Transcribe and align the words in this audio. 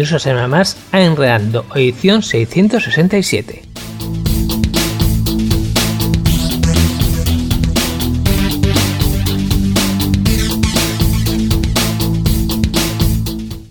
Hola 0.00 0.06
y 0.06 0.08
bienvenidos 0.08 0.12
a 0.12 0.18
semana 0.18 0.48
más 0.48 0.76
a 0.92 1.02
Enredando, 1.02 1.66
edición 1.74 2.22
667. 2.22 3.62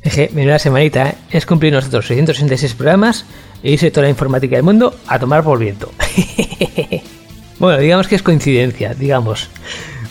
Eje, 0.03 0.29
la 0.45 0.59
semanita, 0.59 1.09
¿eh? 1.09 1.15
es 1.31 1.47
cumplir 1.47 1.73
nosotros 1.73 2.05
666 2.05 2.75
programas 2.75 3.25
e 3.63 3.71
irse 3.71 3.89
toda 3.89 4.03
la 4.03 4.11
informática 4.11 4.55
del 4.55 4.63
mundo 4.63 4.95
a 5.07 5.17
tomar 5.17 5.43
por 5.43 5.57
viento. 5.57 5.91
bueno, 7.59 7.79
digamos 7.79 8.07
que 8.07 8.13
es 8.13 8.21
coincidencia, 8.21 8.93
digamos. 8.93 9.49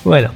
Bueno, 0.02 0.32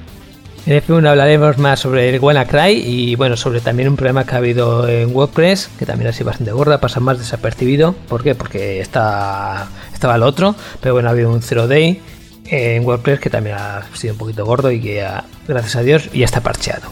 en 0.67 0.81
F1 0.81 1.09
hablaremos 1.09 1.59
más 1.59 1.81
sobre 1.81 2.09
el 2.09 2.21
WannaCry 2.21 2.83
y 2.85 3.17
bueno, 3.17 3.37
sobre 3.37 3.61
también 3.61 3.89
un 3.89 3.97
problema 3.97 4.25
que 4.25 4.35
ha 4.35 4.39
habido 4.39 4.89
en 4.89 5.15
WordPress, 5.15 5.71
que 5.79 5.87
también 5.87 6.09
ha 6.09 6.13
sido 6.13 6.27
bastante 6.27 6.53
gorda, 6.53 6.81
pasa 6.81 7.01
más 7.01 7.19
desapercibido. 7.19 7.95
¿Por 8.09 8.23
qué? 8.23 8.35
Porque 8.35 8.81
estaba 8.81 9.69
el 10.15 10.23
otro, 10.23 10.55
pero 10.81 10.95
bueno, 10.95 11.09
ha 11.09 11.13
habido 11.13 11.31
un 11.31 11.43
zero 11.43 11.67
day 11.67 12.01
en 12.47 12.85
WordPress 12.85 13.21
que 13.21 13.31
también 13.31 13.57
ha 13.57 13.83
sido 13.95 14.15
un 14.15 14.19
poquito 14.19 14.45
gordo 14.45 14.71
y 14.71 14.81
que 14.81 15.07
gracias 15.49 15.77
a 15.77 15.83
Dios 15.83 16.11
ya 16.13 16.25
está 16.25 16.41
parcheado. 16.41 16.89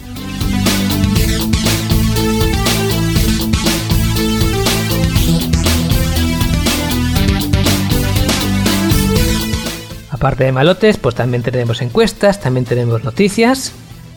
Aparte 10.20 10.44
de 10.44 10.52
malotes, 10.52 10.98
pues 10.98 11.14
también 11.14 11.42
tenemos 11.42 11.80
encuestas, 11.80 12.40
también 12.40 12.66
tenemos 12.66 13.02
noticias, 13.02 13.72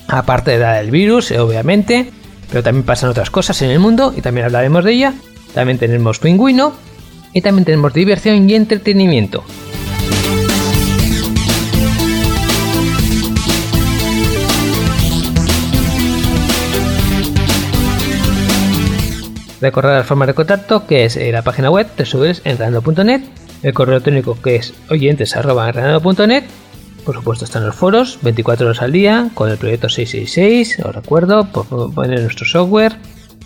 aparte 0.10 0.52
de 0.52 0.58
dar 0.58 0.84
el 0.84 0.92
virus, 0.92 1.32
obviamente, 1.32 2.12
pero 2.50 2.62
también 2.62 2.86
pasan 2.86 3.10
otras 3.10 3.30
cosas 3.30 3.62
en 3.62 3.70
el 3.70 3.80
mundo 3.80 4.14
y 4.14 4.20
también 4.20 4.46
hablaremos 4.48 4.84
de 4.84 4.92
ella. 4.92 5.14
También 5.54 5.78
tenemos 5.78 6.20
pingüino 6.20 6.74
y 7.32 7.40
también 7.40 7.64
tenemos 7.64 7.94
diversión 7.94 8.50
y 8.50 8.54
entretenimiento. 8.54 9.46
Recordar 19.62 20.00
la 20.00 20.04
forma 20.04 20.26
de 20.26 20.34
contacto 20.34 20.86
que 20.86 21.06
es 21.06 21.16
la 21.16 21.44
página 21.44 21.70
web 21.70 21.88
www.entrando.net 21.98 23.43
el 23.64 23.74
correo 23.74 23.96
electrónico 23.96 24.38
que 24.42 24.58
es 24.58 24.74
oyentes.net. 24.90 26.44
Por 27.06 27.16
supuesto 27.16 27.44
están 27.44 27.66
los 27.66 27.76
foros, 27.76 28.20
24 28.22 28.68
horas 28.68 28.82
al 28.82 28.92
día, 28.92 29.30
con 29.34 29.50
el 29.50 29.58
proyecto 29.58 29.90
666, 29.90 30.86
os 30.86 30.96
recuerdo, 30.96 31.46
por 31.52 31.94
poner 31.94 32.22
nuestro 32.22 32.46
software. 32.46 32.96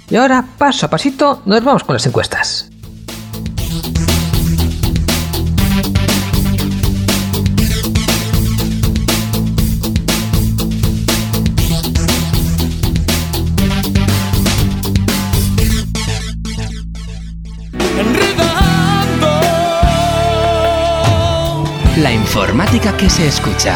Y 0.09 0.15
ahora, 0.15 0.45
paso 0.57 0.85
a 0.85 0.89
pasito, 0.89 1.41
nos 1.45 1.63
vamos 1.63 1.83
con 1.83 1.93
las 1.93 2.05
encuestas. 2.05 2.69
La 21.97 22.13
informática 22.13 22.95
que 22.95 23.09
se 23.09 23.27
escucha. 23.27 23.75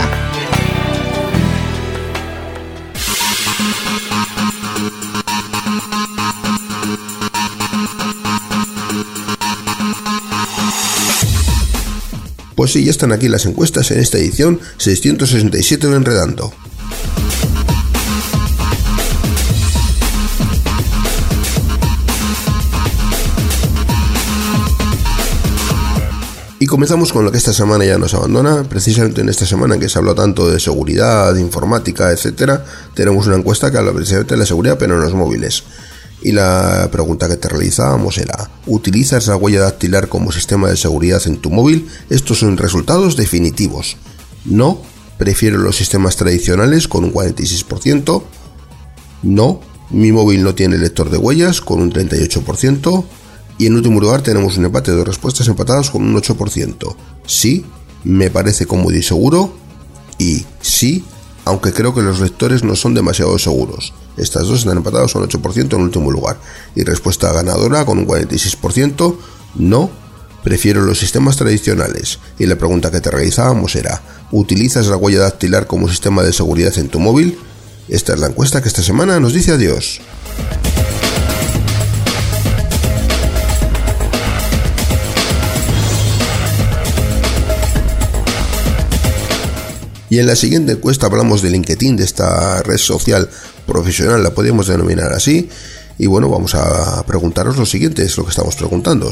Pues 12.56 12.74
sí, 12.74 12.86
ya 12.86 12.92
están 12.92 13.12
aquí 13.12 13.28
las 13.28 13.48
encuestas 13.48 13.90
en 13.90 14.00
esta 14.00 14.20
edición 14.20 14.60
667 14.78 15.88
de 15.88 15.96
Enredando. 15.96 16.54
Y 26.62 26.68
comenzamos 26.68 27.12
con 27.12 27.26
lo 27.26 27.32
que 27.32 27.40
esta 27.40 27.54
semana 27.54 27.86
ya 27.86 27.98
nos 27.98 28.14
abandona. 28.14 28.62
Precisamente 28.62 29.22
en 29.22 29.30
esta 29.30 29.48
semana 29.48 29.74
en 29.74 29.82
que 29.82 29.90
se 29.90 29.98
habló 29.98 30.14
tanto 30.14 30.48
de 30.48 30.60
seguridad, 30.60 31.34
de 31.34 31.42
informática, 31.42 32.12
etcétera, 32.12 32.64
tenemos 32.94 33.26
una 33.26 33.38
encuesta 33.38 33.72
que 33.72 33.80
habla 33.80 33.92
precisamente 33.92 34.36
de 34.36 34.40
la 34.42 34.46
seguridad, 34.46 34.78
pero 34.78 34.94
en 34.94 35.02
los 35.02 35.16
móviles. 35.16 35.64
Y 36.22 36.34
la 36.34 36.88
pregunta 36.92 37.28
que 37.28 37.38
te 37.38 37.50
realizábamos 37.50 38.20
era, 38.20 38.52
¿utilizas 38.68 39.26
la 39.26 39.38
huella 39.38 39.62
dactilar 39.62 40.08
como 40.08 40.32
sistema 40.32 40.70
de 40.70 40.78
seguridad 40.78 41.24
en 41.26 41.38
tu 41.38 41.50
móvil? 41.50 41.90
Estos 42.12 42.38
son 42.38 42.56
resultados 42.58 43.18
definitivos. 43.18 43.98
No, 44.46 44.84
prefiero 45.18 45.58
los 45.58 45.78
sistemas 45.78 46.16
tradicionales 46.16 46.88
con 46.88 47.06
un 47.06 47.12
46%. 47.12 48.22
No, 49.24 49.62
mi 49.90 50.12
móvil 50.12 50.44
no 50.44 50.54
tiene 50.54 50.78
lector 50.78 51.10
de 51.10 51.18
huellas 51.18 51.60
con 51.60 51.82
un 51.82 51.92
38%. 51.92 53.04
Y 53.62 53.68
en 53.68 53.76
último 53.76 54.00
lugar 54.00 54.24
tenemos 54.24 54.58
un 54.58 54.66
empate 54.66 54.92
de 54.92 55.04
respuestas 55.04 55.48
empatadas 55.48 55.92
con 55.92 56.02
un 56.02 56.20
8%. 56.20 56.96
Sí, 57.28 57.64
me 58.04 58.32
parece 58.32 58.66
cómodo 58.66 58.98
y 58.98 59.04
seguro. 59.04 59.54
Y 60.18 60.48
sí, 60.62 61.06
aunque 61.46 61.72
creo 61.72 61.94
que 61.94 62.02
los 62.02 62.20
lectores 62.20 62.64
no 62.64 62.76
son 62.76 62.96
demasiado 62.96 63.38
seguros. 63.38 63.94
Estas 64.18 64.48
dos 64.48 64.62
están 64.62 64.78
empatadas 64.78 65.14
con 65.14 65.30
8% 65.30 65.76
en 65.76 65.82
último 65.82 66.10
lugar. 66.10 66.40
Y 66.76 66.84
respuesta 66.84 67.32
ganadora 67.32 67.86
con 67.86 68.00
un 68.00 68.08
46%, 68.08 69.16
no, 69.54 69.92
prefiero 70.44 70.82
los 70.82 70.98
sistemas 70.98 71.36
tradicionales. 71.36 72.18
Y 72.40 72.48
la 72.48 72.56
pregunta 72.56 72.90
que 72.90 73.00
te 73.00 73.12
realizábamos 73.12 73.76
era, 73.76 74.02
¿utilizas 74.32 74.88
la 74.88 74.98
huella 74.98 75.20
dactilar 75.20 75.68
como 75.68 75.88
sistema 75.88 76.24
de 76.24 76.34
seguridad 76.34 76.76
en 76.80 76.90
tu 76.90 77.00
móvil? 77.00 77.38
Esta 77.90 78.16
es 78.16 78.20
la 78.22 78.26
encuesta 78.26 78.60
que 78.60 78.70
esta 78.70 78.82
semana 78.82 79.20
nos 79.20 79.34
dice 79.34 79.52
adiós. 79.52 80.02
Y 90.12 90.20
en 90.20 90.28
la 90.28 90.36
siguiente 90.36 90.74
encuesta 90.74 91.06
hablamos 91.06 91.42
de 91.42 91.50
LinkedIn, 91.52 91.96
de 91.96 92.04
esta 92.04 92.62
red 92.64 92.76
social 92.76 93.30
profesional, 93.66 94.22
la 94.22 94.32
podemos 94.32 94.68
denominar 94.68 95.14
así. 95.14 95.48
Y 95.98 96.08
bueno, 96.08 96.28
vamos 96.28 96.54
a 96.54 97.02
preguntaros 97.08 97.56
lo 97.56 97.66
siguiente, 97.66 98.04
es 98.04 98.18
lo 98.18 98.26
que 98.26 98.32
estamos 98.32 98.58
preguntando. 98.58 99.10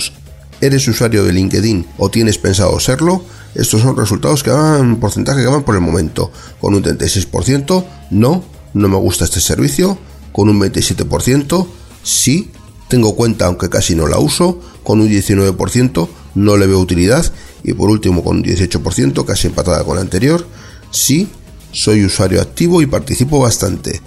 ¿Eres 0.59 0.85
usuario 0.89 1.23
de 1.23 1.31
LinkedIn 1.31 1.87
o 1.99 2.09
tienes 2.09 2.37
pensado 2.37 2.77
serlo? 2.81 3.23
Estos 3.55 3.81
son 3.81 3.95
resultados 3.95 4.43
que 4.43 4.49
van, 4.49 4.97
porcentaje 4.97 5.39
que 5.39 5.47
van 5.47 5.63
por 5.63 5.75
el 5.75 5.79
momento. 5.79 6.33
Con 6.59 6.73
un 6.73 6.83
36%, 6.83 7.85
no, 8.11 8.43
no 8.73 8.87
me 8.89 8.97
gusta 8.97 9.23
este 9.23 9.39
servicio. 9.39 9.97
Con 10.33 10.49
un 10.49 10.59
27%, 10.59 11.65
sí, 12.03 12.51
tengo 12.89 13.15
cuenta 13.15 13.45
aunque 13.45 13.69
casi 13.69 13.95
no 13.95 14.05
la 14.05 14.19
uso. 14.19 14.59
Con 14.83 14.99
un 14.99 15.07
19%, 15.07 16.09
no 16.35 16.57
le 16.57 16.67
veo 16.67 16.79
utilidad. 16.79 17.25
Y 17.63 17.71
por 17.71 17.89
último, 17.89 18.21
con 18.21 18.39
un 18.39 18.43
18%, 18.43 19.23
casi 19.23 19.47
empatada 19.47 19.85
con 19.85 19.95
la 19.95 20.01
anterior, 20.01 20.45
Sí, 20.91 21.29
soy 21.71 22.03
usuario 22.03 22.41
activo 22.41 22.81
y 22.81 22.85
participo 22.85 23.39
bastante. 23.39 24.01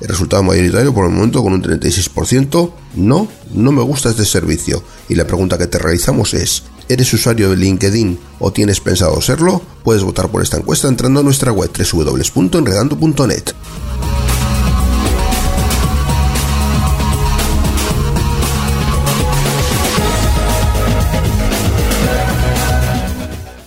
El 0.00 0.08
resultado 0.08 0.42
mayoritario 0.44 0.94
por 0.94 1.06
el 1.06 1.12
momento 1.12 1.42
con 1.42 1.52
un 1.52 1.62
36%, 1.62 2.72
no, 2.94 3.28
no 3.52 3.72
me 3.72 3.82
gusta 3.82 4.10
este 4.10 4.24
servicio. 4.24 4.82
Y 5.08 5.16
la 5.16 5.26
pregunta 5.26 5.58
que 5.58 5.66
te 5.66 5.78
realizamos 5.78 6.34
es, 6.34 6.62
¿eres 6.88 7.12
usuario 7.12 7.50
de 7.50 7.56
LinkedIn 7.56 8.18
o 8.38 8.52
tienes 8.52 8.80
pensado 8.80 9.20
serlo? 9.20 9.60
Puedes 9.82 10.04
votar 10.04 10.28
por 10.28 10.42
esta 10.42 10.56
encuesta 10.56 10.86
entrando 10.86 11.20
a 11.20 11.24
nuestra 11.24 11.50
web 11.50 11.70
www.enredando.net. 11.76 13.54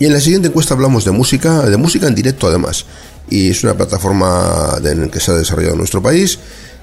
Y 0.01 0.07
en 0.07 0.13
la 0.13 0.19
siguiente 0.19 0.47
encuesta 0.47 0.73
hablamos 0.73 1.05
de 1.05 1.11
música, 1.11 1.61
de 1.61 1.77
música 1.77 2.07
en 2.07 2.15
directo 2.15 2.47
además. 2.47 2.85
Y 3.29 3.51
es 3.51 3.63
una 3.63 3.75
plataforma 3.75 4.79
en 4.83 4.99
la 4.99 5.07
que 5.09 5.19
se 5.19 5.29
ha 5.29 5.35
desarrollado 5.35 5.75
nuestro 5.75 6.01
país. 6.01 6.39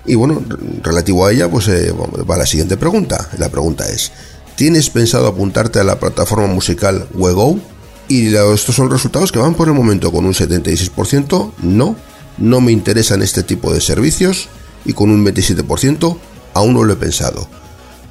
Y 0.06 0.14
bueno, 0.14 0.40
relativo 0.84 1.26
a 1.26 1.32
ella, 1.32 1.50
pues 1.50 1.66
eh, 1.66 1.92
va 1.92 2.36
la 2.36 2.46
siguiente 2.46 2.76
pregunta. 2.76 3.28
La 3.36 3.48
pregunta 3.48 3.88
es, 3.88 4.12
¿tienes 4.54 4.88
pensado 4.90 5.26
apuntarte 5.26 5.80
a 5.80 5.82
la 5.82 5.98
plataforma 5.98 6.46
musical 6.46 7.08
Wego? 7.12 7.58
Y 8.06 8.32
estos 8.36 8.76
son 8.76 8.88
resultados 8.88 9.32
que 9.32 9.40
van 9.40 9.54
por 9.54 9.66
el 9.66 9.74
momento 9.74 10.12
con 10.12 10.24
un 10.24 10.32
76%, 10.32 11.54
no, 11.62 11.96
no 12.38 12.60
me 12.60 12.70
interesan 12.70 13.22
este 13.22 13.42
tipo 13.42 13.74
de 13.74 13.80
servicios. 13.80 14.48
Y 14.84 14.92
con 14.92 15.10
un 15.10 15.26
27%, 15.26 16.16
aún 16.54 16.72
no 16.72 16.84
lo 16.84 16.92
he 16.92 16.96
pensado. 16.96 17.48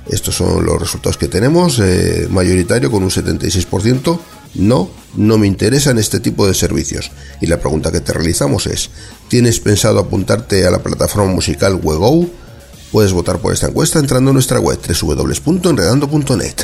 Estos 0.09 0.35
son 0.35 0.65
los 0.65 0.77
resultados 0.81 1.17
que 1.17 1.29
tenemos, 1.29 1.79
eh, 1.79 2.27
mayoritario 2.29 2.91
con 2.91 3.03
un 3.03 3.09
76%, 3.09 4.19
no, 4.57 4.89
no 5.15 5.37
me 5.37 5.47
interesan 5.47 5.97
este 5.97 6.19
tipo 6.19 6.47
de 6.47 6.53
servicios. 6.53 7.11
Y 7.41 7.47
la 7.47 7.59
pregunta 7.59 7.91
que 7.91 8.01
te 8.01 8.13
realizamos 8.13 8.67
es, 8.67 8.89
¿tienes 9.27 9.59
pensado 9.59 9.99
apuntarte 9.99 10.65
a 10.65 10.71
la 10.71 10.79
plataforma 10.79 11.31
musical 11.31 11.79
Wego? 11.81 12.27
Puedes 12.91 13.13
votar 13.13 13.39
por 13.39 13.53
esta 13.53 13.67
encuesta 13.67 13.99
entrando 13.99 14.31
a 14.31 14.33
nuestra 14.33 14.59
web 14.59 14.79
www.enredando.net. 14.79 16.55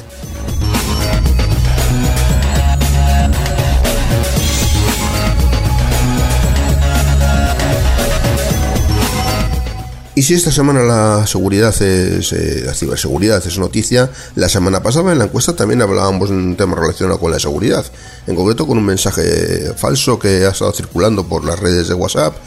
Y 10.24 10.26
si 10.26 10.36
esta 10.36 10.54
semana 10.54 10.84
la 10.84 11.28
seguridad 11.28 11.76
es, 11.82 12.32
eh, 12.32 12.62
la 12.66 12.74
ciberseguridad 12.74 13.46
es 13.46 13.58
noticia, 13.58 14.10
la 14.36 14.48
semana 14.48 14.82
pasada 14.82 15.12
en 15.12 15.20
la 15.20 15.26
encuesta 15.26 15.54
también 15.54 15.82
hablábamos 15.82 16.30
de 16.30 16.36
un 16.38 16.56
tema 16.56 16.78
relacionado 16.78 17.20
con 17.20 17.30
la 17.30 17.40
seguridad, 17.42 17.86
en 18.26 18.34
concreto 18.34 18.66
con 18.66 18.78
un 18.78 18.86
mensaje 18.86 19.74
falso 19.76 20.18
que 20.18 20.46
ha 20.46 20.52
estado 20.52 20.72
circulando 20.72 21.28
por 21.28 21.44
las 21.44 21.60
redes 21.60 21.90
de 21.90 21.94
WhatsApp, 21.96 22.38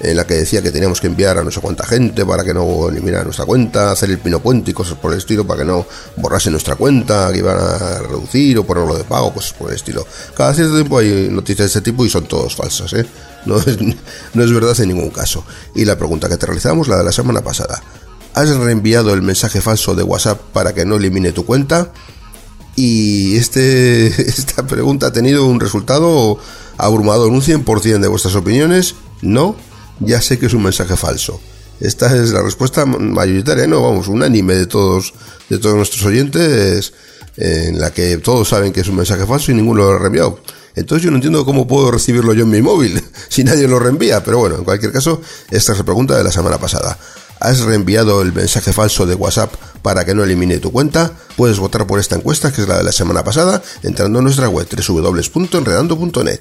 en 0.00 0.16
la 0.16 0.26
que 0.26 0.32
decía 0.32 0.62
que 0.62 0.70
teníamos 0.70 0.98
que 0.98 1.08
enviar 1.08 1.36
a 1.36 1.44
no 1.44 1.50
sé 1.50 1.60
cuánta 1.60 1.84
gente 1.84 2.24
para 2.24 2.42
que 2.42 2.54
no 2.54 2.88
eliminara 2.88 3.24
nuestra 3.24 3.44
cuenta, 3.44 3.90
hacer 3.90 4.08
el 4.08 4.18
pino 4.18 4.40
puente 4.40 4.70
y 4.70 4.74
cosas 4.74 4.96
por 4.96 5.12
el 5.12 5.18
estilo 5.18 5.46
para 5.46 5.60
que 5.60 5.66
no 5.66 5.84
borrase 6.16 6.50
nuestra 6.50 6.76
cuenta, 6.76 7.30
que 7.32 7.40
iban 7.40 7.58
a 7.58 7.98
reducir 7.98 8.56
o 8.56 8.64
ponerlo 8.64 8.96
de 8.96 9.04
pago, 9.04 9.34
cosas 9.34 9.52
por 9.52 9.68
el 9.68 9.76
estilo. 9.76 10.06
Cada 10.34 10.54
cierto 10.54 10.72
tiempo 10.72 10.96
hay 10.96 11.28
noticias 11.30 11.66
de 11.66 11.66
este 11.66 11.80
tipo 11.82 12.06
y 12.06 12.08
son 12.08 12.24
todas 12.24 12.56
falsas, 12.56 12.94
¿eh? 12.94 13.04
No 13.46 13.58
es, 13.58 13.78
no 14.34 14.44
es 14.44 14.52
verdad 14.52 14.78
en 14.80 14.88
ningún 14.88 15.10
caso. 15.10 15.44
Y 15.74 15.84
la 15.84 15.96
pregunta 15.96 16.28
que 16.28 16.36
te 16.36 16.46
realizamos, 16.46 16.88
la 16.88 16.98
de 16.98 17.04
la 17.04 17.12
semana 17.12 17.42
pasada. 17.42 17.82
¿Has 18.34 18.54
reenviado 18.54 19.14
el 19.14 19.22
mensaje 19.22 19.62
falso 19.62 19.94
de 19.94 20.02
WhatsApp 20.02 20.38
para 20.52 20.74
que 20.74 20.84
no 20.84 20.96
elimine 20.96 21.32
tu 21.32 21.46
cuenta? 21.46 21.92
Y 22.74 23.36
este, 23.36 24.06
esta 24.28 24.66
pregunta 24.66 25.06
ha 25.06 25.12
tenido 25.12 25.46
un 25.46 25.58
resultado 25.58 26.38
abrumador. 26.76 27.30
Un 27.30 27.40
100% 27.40 27.98
de 27.98 28.08
vuestras 28.08 28.34
opiniones, 28.34 28.94
no, 29.22 29.56
ya 30.00 30.20
sé 30.20 30.38
que 30.38 30.46
es 30.46 30.54
un 30.54 30.62
mensaje 30.62 30.96
falso. 30.96 31.40
Esta 31.80 32.14
es 32.16 32.30
la 32.30 32.42
respuesta 32.42 32.86
mayoritaria, 32.86 33.66
no, 33.66 33.82
vamos, 33.82 34.08
unánime 34.08 34.54
de 34.54 34.66
todos, 34.66 35.12
de 35.50 35.58
todos 35.58 35.76
nuestros 35.76 36.04
oyentes, 36.04 36.94
en 37.36 37.78
la 37.78 37.92
que 37.92 38.16
todos 38.16 38.48
saben 38.48 38.72
que 38.72 38.80
es 38.80 38.88
un 38.88 38.96
mensaje 38.96 39.26
falso 39.26 39.52
y 39.52 39.54
ninguno 39.54 39.82
lo 39.82 39.90
ha 39.90 39.98
reenviado. 39.98 40.40
Entonces 40.76 41.04
yo 41.04 41.10
no 41.10 41.16
entiendo 41.16 41.44
cómo 41.44 41.66
puedo 41.66 41.90
recibirlo 41.90 42.34
yo 42.34 42.44
en 42.44 42.50
mi 42.50 42.62
móvil 42.62 43.02
si 43.28 43.42
nadie 43.42 43.66
lo 43.66 43.78
reenvía. 43.78 44.22
Pero 44.22 44.38
bueno, 44.38 44.56
en 44.56 44.64
cualquier 44.64 44.92
caso, 44.92 45.20
esta 45.50 45.72
es 45.72 45.78
la 45.78 45.84
pregunta 45.84 46.16
de 46.16 46.22
la 46.22 46.30
semana 46.30 46.58
pasada. 46.58 46.96
¿Has 47.40 47.60
reenviado 47.60 48.22
el 48.22 48.32
mensaje 48.32 48.72
falso 48.72 49.04
de 49.04 49.14
WhatsApp 49.14 49.52
para 49.82 50.04
que 50.04 50.14
no 50.14 50.24
elimine 50.24 50.58
tu 50.58 50.72
cuenta? 50.72 51.12
Puedes 51.36 51.58
votar 51.58 51.86
por 51.86 51.98
esta 51.98 52.16
encuesta, 52.16 52.52
que 52.52 52.62
es 52.62 52.68
la 52.68 52.78
de 52.78 52.84
la 52.84 52.92
semana 52.92 53.24
pasada, 53.24 53.62
entrando 53.82 54.20
a 54.20 54.22
nuestra 54.22 54.48
web 54.48 54.66
www.enredando.net. 54.70 56.40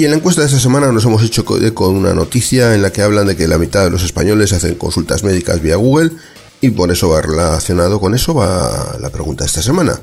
Y 0.00 0.06
en 0.06 0.12
la 0.12 0.16
encuesta 0.16 0.40
de 0.40 0.46
esta 0.46 0.58
semana 0.58 0.90
nos 0.92 1.04
hemos 1.04 1.22
hecho 1.22 1.44
con 1.44 1.94
una 1.94 2.14
noticia 2.14 2.74
en 2.74 2.80
la 2.80 2.90
que 2.90 3.02
hablan 3.02 3.26
de 3.26 3.36
que 3.36 3.46
la 3.46 3.58
mitad 3.58 3.84
de 3.84 3.90
los 3.90 4.02
españoles 4.02 4.54
hacen 4.54 4.76
consultas 4.76 5.24
médicas 5.24 5.60
vía 5.60 5.76
Google 5.76 6.12
y 6.62 6.70
por 6.70 6.90
eso 6.90 7.10
va 7.10 7.20
relacionado 7.20 8.00
con 8.00 8.14
eso 8.14 8.32
va 8.32 8.96
la 8.98 9.10
pregunta 9.10 9.44
de 9.44 9.48
esta 9.48 9.60
semana. 9.60 10.00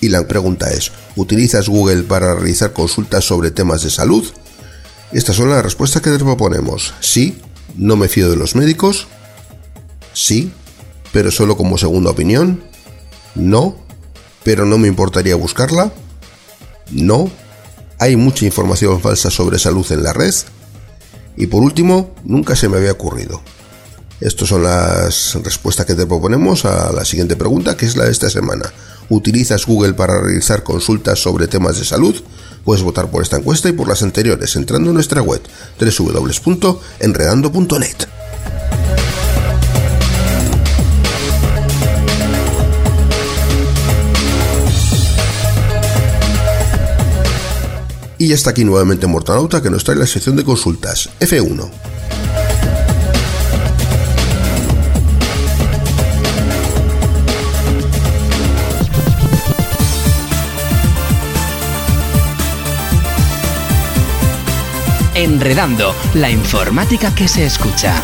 Y 0.00 0.10
la 0.10 0.28
pregunta 0.28 0.70
es, 0.70 0.92
¿utilizas 1.16 1.68
Google 1.68 2.04
para 2.04 2.32
realizar 2.32 2.72
consultas 2.72 3.24
sobre 3.24 3.50
temas 3.50 3.82
de 3.82 3.90
salud? 3.90 4.24
Estas 5.10 5.34
son 5.34 5.50
las 5.50 5.64
respuestas 5.64 6.00
que 6.00 6.10
te 6.10 6.18
proponemos. 6.20 6.94
Sí, 7.00 7.40
¿No 7.74 7.96
me 7.96 8.06
fío 8.06 8.30
de 8.30 8.36
los 8.36 8.54
médicos? 8.54 9.08
Sí, 10.12 10.52
pero 11.12 11.32
solo 11.32 11.56
como 11.56 11.76
segunda 11.76 12.12
opinión. 12.12 12.62
No, 13.34 13.74
pero 14.44 14.64
no 14.64 14.78
me 14.78 14.86
importaría 14.86 15.34
buscarla. 15.34 15.90
No, 16.92 17.28
hay 17.98 18.16
mucha 18.16 18.44
información 18.44 19.00
falsa 19.00 19.30
sobre 19.30 19.58
salud 19.58 19.86
en 19.90 20.02
la 20.02 20.12
red. 20.12 20.34
Y 21.36 21.46
por 21.46 21.62
último, 21.62 22.14
nunca 22.24 22.56
se 22.56 22.68
me 22.68 22.78
había 22.78 22.92
ocurrido. 22.92 23.40
Estas 24.20 24.48
son 24.48 24.64
las 24.64 25.38
respuestas 25.44 25.86
que 25.86 25.94
te 25.94 26.06
proponemos 26.06 26.64
a 26.64 26.90
la 26.92 27.04
siguiente 27.04 27.36
pregunta, 27.36 27.76
que 27.76 27.86
es 27.86 27.96
la 27.96 28.04
de 28.04 28.10
esta 28.10 28.28
semana. 28.28 28.72
¿Utilizas 29.08 29.64
Google 29.64 29.94
para 29.94 30.20
realizar 30.20 30.64
consultas 30.64 31.20
sobre 31.20 31.46
temas 31.46 31.78
de 31.78 31.84
salud? 31.84 32.16
Puedes 32.64 32.82
votar 32.82 33.08
por 33.10 33.22
esta 33.22 33.36
encuesta 33.36 33.68
y 33.68 33.72
por 33.72 33.86
las 33.88 34.02
anteriores 34.02 34.56
entrando 34.56 34.90
en 34.90 34.94
nuestra 34.94 35.22
web 35.22 35.40
www.enredando.net. 35.78 38.08
Y 48.18 48.26
ya 48.28 48.34
está 48.34 48.50
aquí 48.50 48.64
nuevamente 48.64 49.06
Mortanauta 49.06 49.62
que 49.62 49.70
nos 49.70 49.84
trae 49.84 49.96
la 49.96 50.06
sección 50.06 50.34
de 50.34 50.44
consultas 50.44 51.08
F1. 51.20 51.70
Enredando, 65.14 65.94
la 66.14 66.30
informática 66.30 67.12
que 67.12 67.26
se 67.26 67.44
escucha. 67.44 68.02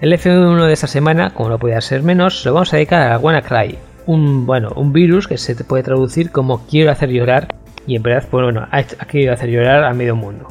El 0.00 0.12
F1 0.12 0.64
de 0.64 0.72
esta 0.72 0.86
semana, 0.86 1.30
como 1.34 1.48
no 1.48 1.58
podía 1.58 1.80
ser 1.80 2.04
menos, 2.04 2.44
lo 2.44 2.54
vamos 2.54 2.72
a 2.72 2.76
dedicar 2.76 3.10
a 3.10 3.18
WannaCry, 3.18 3.76
un, 4.06 4.46
bueno, 4.46 4.68
un 4.76 4.92
virus 4.92 5.26
que 5.26 5.36
se 5.38 5.56
puede 5.56 5.82
traducir 5.82 6.30
como 6.30 6.64
quiero 6.68 6.92
hacer 6.92 7.10
llorar 7.10 7.48
y 7.84 7.96
en 7.96 8.04
verdad, 8.04 8.28
pues 8.30 8.44
bueno, 8.44 8.68
ha, 8.70 8.84
querido 8.84 9.32
hacer 9.32 9.50
llorar 9.50 9.82
a 9.82 9.92
medio 9.94 10.14
mundo. 10.14 10.46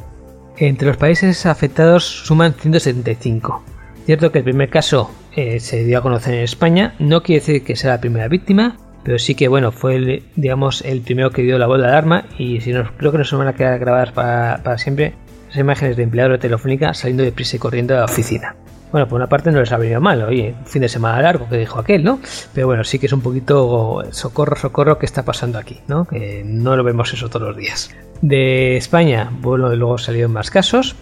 Entre 0.58 0.86
los 0.86 0.98
países 0.98 1.46
afectados 1.46 2.04
suman 2.04 2.52
175. 2.52 3.64
Cierto 4.04 4.30
que 4.30 4.38
el 4.38 4.44
primer 4.44 4.68
caso 4.68 5.10
eh, 5.34 5.60
se 5.60 5.82
dio 5.82 5.96
a 5.96 6.02
conocer 6.02 6.34
en 6.34 6.42
España, 6.42 6.94
no 6.98 7.22
quiere 7.22 7.40
decir 7.40 7.64
que 7.64 7.74
sea 7.74 7.92
la 7.92 8.00
primera 8.00 8.28
víctima, 8.28 8.76
pero 9.02 9.18
sí 9.18 9.34
que 9.34 9.48
bueno, 9.48 9.72
fue 9.72 9.96
el, 9.96 10.24
digamos 10.36 10.82
el 10.82 11.00
primero 11.00 11.30
que 11.30 11.40
dio 11.40 11.56
la 11.58 11.66
voz 11.66 11.78
de 11.80 11.86
alarma 11.86 12.26
y 12.36 12.60
si 12.60 12.72
nos, 12.72 12.90
creo 12.92 13.12
que 13.12 13.18
nos 13.18 13.32
van 13.32 13.48
a 13.48 13.54
quedar 13.54 13.78
grabadas 13.78 14.12
para, 14.12 14.60
para 14.62 14.76
siempre 14.76 15.14
las 15.46 15.56
imágenes 15.56 15.96
de 15.96 16.02
empleado 16.02 16.32
de 16.32 16.38
Telefónica 16.38 16.92
saliendo 16.92 17.22
de 17.22 17.32
prisa 17.32 17.56
y 17.56 17.60
corriendo 17.60 17.94
de 17.94 18.00
la 18.00 18.04
oficina. 18.04 18.54
Bueno, 18.90 19.06
por 19.06 19.16
una 19.16 19.26
parte 19.26 19.50
no 19.50 19.60
les 19.60 19.70
ha 19.72 19.76
venido 19.76 20.00
mal, 20.00 20.22
oye, 20.22 20.54
fin 20.64 20.82
de 20.82 20.88
semana 20.88 21.20
largo 21.20 21.48
que 21.48 21.58
dijo 21.58 21.78
aquel, 21.78 22.02
¿no? 22.02 22.20
Pero 22.54 22.66
bueno, 22.66 22.84
sí 22.84 22.98
que 22.98 23.06
es 23.06 23.12
un 23.12 23.20
poquito 23.20 24.02
socorro, 24.10 24.56
socorro, 24.56 24.98
¿qué 24.98 25.06
está 25.06 25.24
pasando 25.24 25.58
aquí? 25.58 25.80
¿no? 25.88 26.06
Que 26.06 26.42
no 26.44 26.76
lo 26.76 26.84
vemos 26.84 27.12
eso 27.12 27.28
todos 27.28 27.48
los 27.48 27.56
días. 27.56 27.90
De 28.22 28.76
España, 28.76 29.30
bueno, 29.40 29.74
luego 29.74 29.98
salieron 29.98 30.32
más 30.32 30.50
casos. 30.50 30.96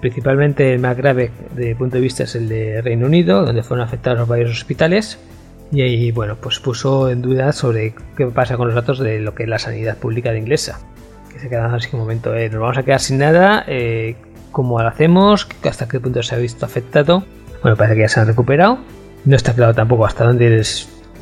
Principalmente 0.00 0.74
el 0.74 0.80
más 0.80 0.96
grave 0.96 1.32
el 1.56 1.74
punto 1.74 1.96
de 1.96 2.02
vista 2.02 2.22
es 2.22 2.36
el 2.36 2.48
de 2.48 2.80
Reino 2.80 3.06
Unido, 3.06 3.44
donde 3.44 3.62
fueron 3.62 3.84
afectados 3.84 4.28
varios 4.28 4.50
hospitales. 4.50 5.18
Y 5.72 5.82
ahí, 5.82 6.12
bueno, 6.12 6.36
pues 6.36 6.60
puso 6.60 7.10
en 7.10 7.22
duda 7.22 7.52
sobre 7.52 7.94
qué 8.16 8.26
pasa 8.26 8.56
con 8.56 8.68
los 8.68 8.74
datos 8.74 8.98
de 8.98 9.20
lo 9.20 9.34
que 9.34 9.44
es 9.44 9.48
la 9.48 9.58
sanidad 9.58 9.96
pública 9.96 10.30
de 10.30 10.38
inglesa. 10.38 10.80
Que 11.32 11.40
se 11.40 11.48
quedan 11.48 11.74
así 11.74 11.88
un 11.92 12.00
momento, 12.00 12.34
eh, 12.34 12.48
nos 12.50 12.60
vamos 12.60 12.78
a 12.78 12.82
quedar 12.82 13.00
sin 13.00 13.18
nada, 13.18 13.64
eh, 13.66 14.16
cómo 14.50 14.80
lo 14.80 14.88
hacemos, 14.88 15.46
hasta 15.64 15.88
qué 15.88 16.00
punto 16.00 16.22
se 16.22 16.34
ha 16.34 16.38
visto 16.38 16.66
afectado. 16.66 17.24
Bueno, 17.62 17.76
parece 17.76 17.96
que 17.96 18.00
ya 18.02 18.08
se 18.08 18.20
han 18.20 18.26
recuperado. 18.26 18.78
No 19.24 19.36
está 19.36 19.52
claro 19.52 19.74
tampoco 19.74 20.06
hasta 20.06 20.24
dónde 20.24 20.62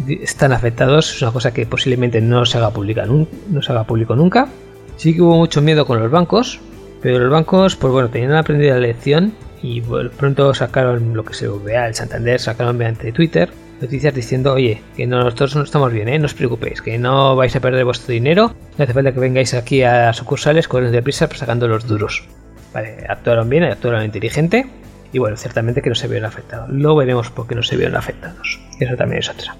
están 0.08 0.52
afectados. 0.52 1.14
Es 1.14 1.22
una 1.22 1.32
cosa 1.32 1.52
que 1.52 1.66
posiblemente 1.66 2.20
no 2.20 2.44
se 2.44 2.58
haga 2.58 2.70
pública, 2.70 3.06
no 3.06 3.62
se 3.62 3.72
haga 3.72 3.84
público 3.84 4.14
nunca. 4.14 4.48
Sí 4.96 5.14
que 5.14 5.22
hubo 5.22 5.36
mucho 5.36 5.62
miedo 5.62 5.86
con 5.86 6.00
los 6.00 6.10
bancos, 6.10 6.60
pero 7.02 7.18
los 7.18 7.30
bancos, 7.30 7.76
pues 7.76 7.92
bueno, 7.92 8.08
tenían 8.08 8.34
aprendido 8.34 8.74
la 8.74 8.80
lección 8.80 9.32
y 9.62 9.80
pronto 9.80 10.54
sacaron 10.54 11.14
lo 11.14 11.24
que 11.24 11.34
se 11.34 11.48
vea 11.48 11.86
el 11.86 11.94
Santander, 11.94 12.40
sacaron 12.40 12.76
mediante 12.76 13.12
Twitter 13.12 13.50
noticias 13.80 14.14
diciendo, 14.14 14.54
oye, 14.54 14.82
que 14.96 15.06
nosotros 15.06 15.56
no 15.56 15.62
estamos 15.62 15.92
bien, 15.92 16.08
¿eh? 16.08 16.18
no 16.18 16.26
os 16.26 16.34
preocupéis, 16.34 16.82
que 16.82 16.98
no 16.98 17.36
vais 17.36 17.54
a 17.54 17.60
perder 17.60 17.84
vuestro 17.84 18.12
dinero, 18.12 18.54
no 18.76 18.84
hace 18.84 18.92
falta 18.92 19.12
que 19.12 19.20
vengáis 19.20 19.54
aquí 19.54 19.82
a 19.82 20.12
sucursales 20.12 20.68
corriendo 20.68 20.96
deprisa 20.96 21.28
sacando 21.32 21.68
los 21.68 21.86
duros. 21.86 22.24
Vale, 22.72 23.04
actuaron 23.08 23.48
bien, 23.48 23.64
actuaron 23.64 24.04
inteligente 24.04 24.66
y 25.12 25.18
bueno, 25.18 25.36
ciertamente 25.36 25.80
que 25.82 25.88
no 25.88 25.94
se 25.94 26.08
vieron 26.08 26.26
afectados. 26.26 26.68
Luego 26.68 26.96
veremos 26.96 27.30
por 27.30 27.46
qué 27.46 27.54
no 27.54 27.62
se 27.62 27.76
vieron 27.76 27.96
afectados. 27.96 28.60
Eso 28.78 28.96
también 28.96 29.20
es 29.20 29.30
otra. 29.30 29.56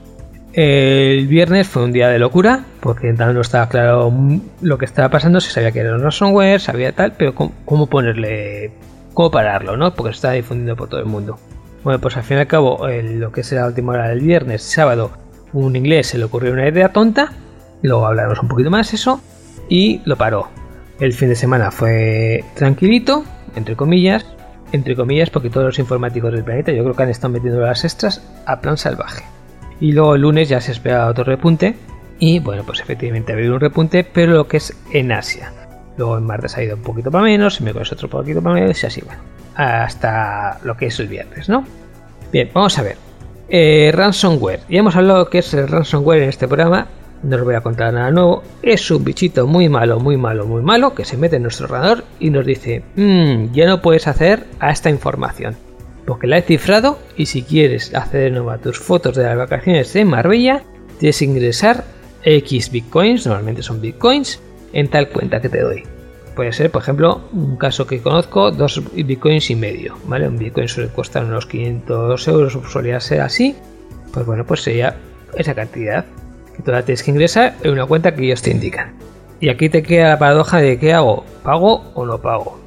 El 0.53 1.27
viernes 1.29 1.69
fue 1.69 1.85
un 1.85 1.93
día 1.93 2.09
de 2.09 2.19
locura, 2.19 2.65
porque 2.81 3.13
no 3.13 3.41
estaba 3.41 3.69
claro 3.69 4.13
lo 4.61 4.79
que 4.79 4.87
estaba 4.87 5.09
pasando, 5.09 5.41
se 5.41 5.51
sabía 5.51 5.73
que 5.73 5.81
era 5.81 5.95
un 5.95 6.03
ransomware, 6.03 6.61
sabía 6.61 6.93
tal, 6.93 7.13
pero 7.17 7.35
cómo, 7.35 7.87
ponerle, 7.87 8.73
cómo 9.15 9.31
pararlo, 9.31 9.77
¿no? 9.77 9.95
Porque 9.95 10.13
se 10.13 10.17
estaba 10.17 10.35
difundiendo 10.35 10.75
por 10.75 10.89
todo 10.89 11.01
el 11.01 11.07
mundo. 11.07 11.39
Bueno, 11.85 12.01
pues 12.01 12.17
al 12.17 12.25
fin 12.25 12.39
y 12.39 12.41
al 12.41 12.47
cabo, 12.47 12.87
lo 12.89 13.31
que 13.31 13.43
es 13.43 13.53
la 13.53 13.67
última 13.67 13.93
hora 13.93 14.09
del 14.09 14.21
viernes, 14.21 14.63
sábado, 14.63 15.13
un 15.53 15.77
inglés 15.77 16.09
se 16.09 16.19
le 16.19 16.25
ocurrió 16.25 16.53
una 16.53 16.67
idea 16.67 16.89
tonta, 16.93 17.33
luego 17.83 18.07
hablaremos 18.07 18.41
un 18.43 18.49
poquito 18.49 18.71
más 18.71 18.93
eso, 18.93 19.21
y 19.69 20.01
lo 20.07 20.17
paró. 20.17 20.49
El 21.01 21.13
fin 21.13 21.29
de 21.29 21.37
semana 21.37 21.71
fue 21.71 22.45
tranquilito, 22.55 23.25
entre 23.55 23.77
comillas, 23.77 24.27
entre 24.73 24.97
comillas, 24.97 25.31
porque 25.31 25.49
todos 25.49 25.67
los 25.67 25.79
informáticos 25.79 26.33
del 26.33 26.43
planeta 26.43 26.73
yo 26.73 26.83
creo 26.83 26.95
que 26.95 27.03
han 27.05 27.09
estado 27.09 27.33
metiendo 27.33 27.61
las 27.61 27.85
extras 27.85 28.21
a 28.47 28.61
plan 28.61 28.77
salvaje. 28.77 29.25
Y 29.81 29.93
luego 29.93 30.17
el 30.17 30.23
lunes 30.23 30.49
ya 30.49 30.61
se 30.61 30.73
espera 30.73 31.07
otro 31.07 31.23
repunte, 31.23 31.77
y 32.19 32.41
bueno, 32.41 32.65
pues 32.65 32.81
efectivamente 32.81 33.33
ha 33.33 33.37
habido 33.37 33.55
un 33.55 33.61
repunte, 33.61 34.03
pero 34.03 34.33
lo 34.33 34.49
que 34.49 34.57
es 34.57 34.77
en 34.93 35.13
Asia. 35.13 35.53
Luego 35.97 36.19
en 36.19 36.25
martes 36.25 36.57
ha 36.57 36.65
ido 36.65 36.75
un 36.75 36.83
poquito 36.83 37.13
para 37.13 37.23
menos, 37.23 37.61
me 37.61 37.67
miércoles 37.67 37.93
otro 37.93 38.09
poquito 38.09 38.43
para 38.43 38.57
menos, 38.57 38.83
y 38.83 38.87
así, 38.87 39.01
bueno, 39.03 39.21
hasta 39.55 40.59
lo 40.65 40.77
que 40.77 40.87
es 40.87 40.99
el 40.99 41.07
viernes, 41.07 41.49
¿no? 41.49 41.65
Bien, 42.33 42.51
vamos 42.53 42.77
a 42.77 42.83
ver. 42.83 42.97
Eh, 43.49 43.93
ransomware. 43.95 44.61
Ya 44.69 44.81
hemos 44.81 44.97
hablado 44.97 45.31
qué 45.31 45.39
es 45.39 45.55
el 45.55 45.69
ransomware 45.69 46.25
en 46.25 46.29
este 46.29 46.49
programa 46.49 46.89
no 47.23 47.37
os 47.37 47.45
voy 47.45 47.55
a 47.55 47.61
contar 47.61 47.93
nada 47.93 48.11
nuevo, 48.11 48.43
es 48.63 48.91
un 48.91 49.05
bichito 49.05 49.47
muy 49.47 49.69
malo, 49.69 50.01
muy 50.01 50.17
malo, 50.17 50.47
muy 50.47 50.63
malo 50.63 50.95
que 50.95 51.05
se 51.05 51.17
mete 51.17 51.37
en 51.37 51.43
nuestro 51.43 51.67
ordenador 51.67 52.05
y 52.19 52.31
nos 52.31 52.47
dice, 52.47 52.83
mmm, 52.97 53.53
ya 53.53 53.67
no 53.67 53.83
puedes 53.83 54.07
hacer 54.07 54.45
a 54.61 54.71
esta 54.71 54.91
información, 54.91 55.57
porque 56.07 56.27
la 56.27 56.39
he 56.39 56.43
cifrado 56.43 56.99
y 57.17 57.27
si 57.27 57.43
quieres 57.43 57.95
acceder 57.95 58.33
nuevo 58.33 58.51
a 58.51 58.59
tus 58.59 58.79
fotos 58.79 59.17
de 59.17 59.25
las 59.25 59.37
vacaciones 59.37 59.95
en 59.97 60.09
Marbella, 60.09 60.63
tienes 60.99 61.19
que 61.19 61.25
ingresar 61.25 61.85
X 62.23 62.71
bitcoins, 62.71 63.27
normalmente 63.27 63.63
son 63.63 63.81
bitcoins, 63.81 64.41
en 64.73 64.89
tal 64.89 65.09
cuenta 65.09 65.41
que 65.41 65.49
te 65.49 65.61
doy. 65.61 65.85
Puede 66.35 66.53
ser, 66.53 66.71
por 66.71 66.83
ejemplo, 66.83 67.23
un 67.33 67.57
caso 67.57 67.87
que 67.87 68.01
conozco, 68.01 68.53
dos 68.53 68.81
bitcoins 68.95 69.51
y 69.51 69.57
medio, 69.57 69.97
¿vale? 70.05 70.29
Un 70.29 70.39
bitcoin 70.39 70.69
suele 70.69 70.91
costar 70.91 71.25
unos 71.25 71.47
500 71.47 72.29
euros, 72.29 72.59
solía 72.71 73.01
ser 73.01 73.23
así. 73.23 73.57
Pues 74.13 74.25
bueno, 74.25 74.47
pues 74.47 74.63
sería 74.63 74.97
esa 75.37 75.55
cantidad 75.55 76.05
la 76.67 76.83
tienes 76.83 77.03
que 77.03 77.11
ingresar 77.11 77.55
en 77.63 77.73
una 77.73 77.87
cuenta 77.87 78.15
que 78.15 78.25
ellos 78.25 78.43
te 78.43 78.51
indican. 78.51 78.95
Y 79.41 79.49
aquí 79.51 79.69
te 79.69 79.83
queda 79.83 80.09
la 80.09 80.19
paradoja 80.19 80.59
de 80.59 80.79
qué 80.79 80.93
hago, 80.93 81.25
pago 81.43 81.85
o 81.95 82.05
no 82.05 82.19
pago. 82.19 82.59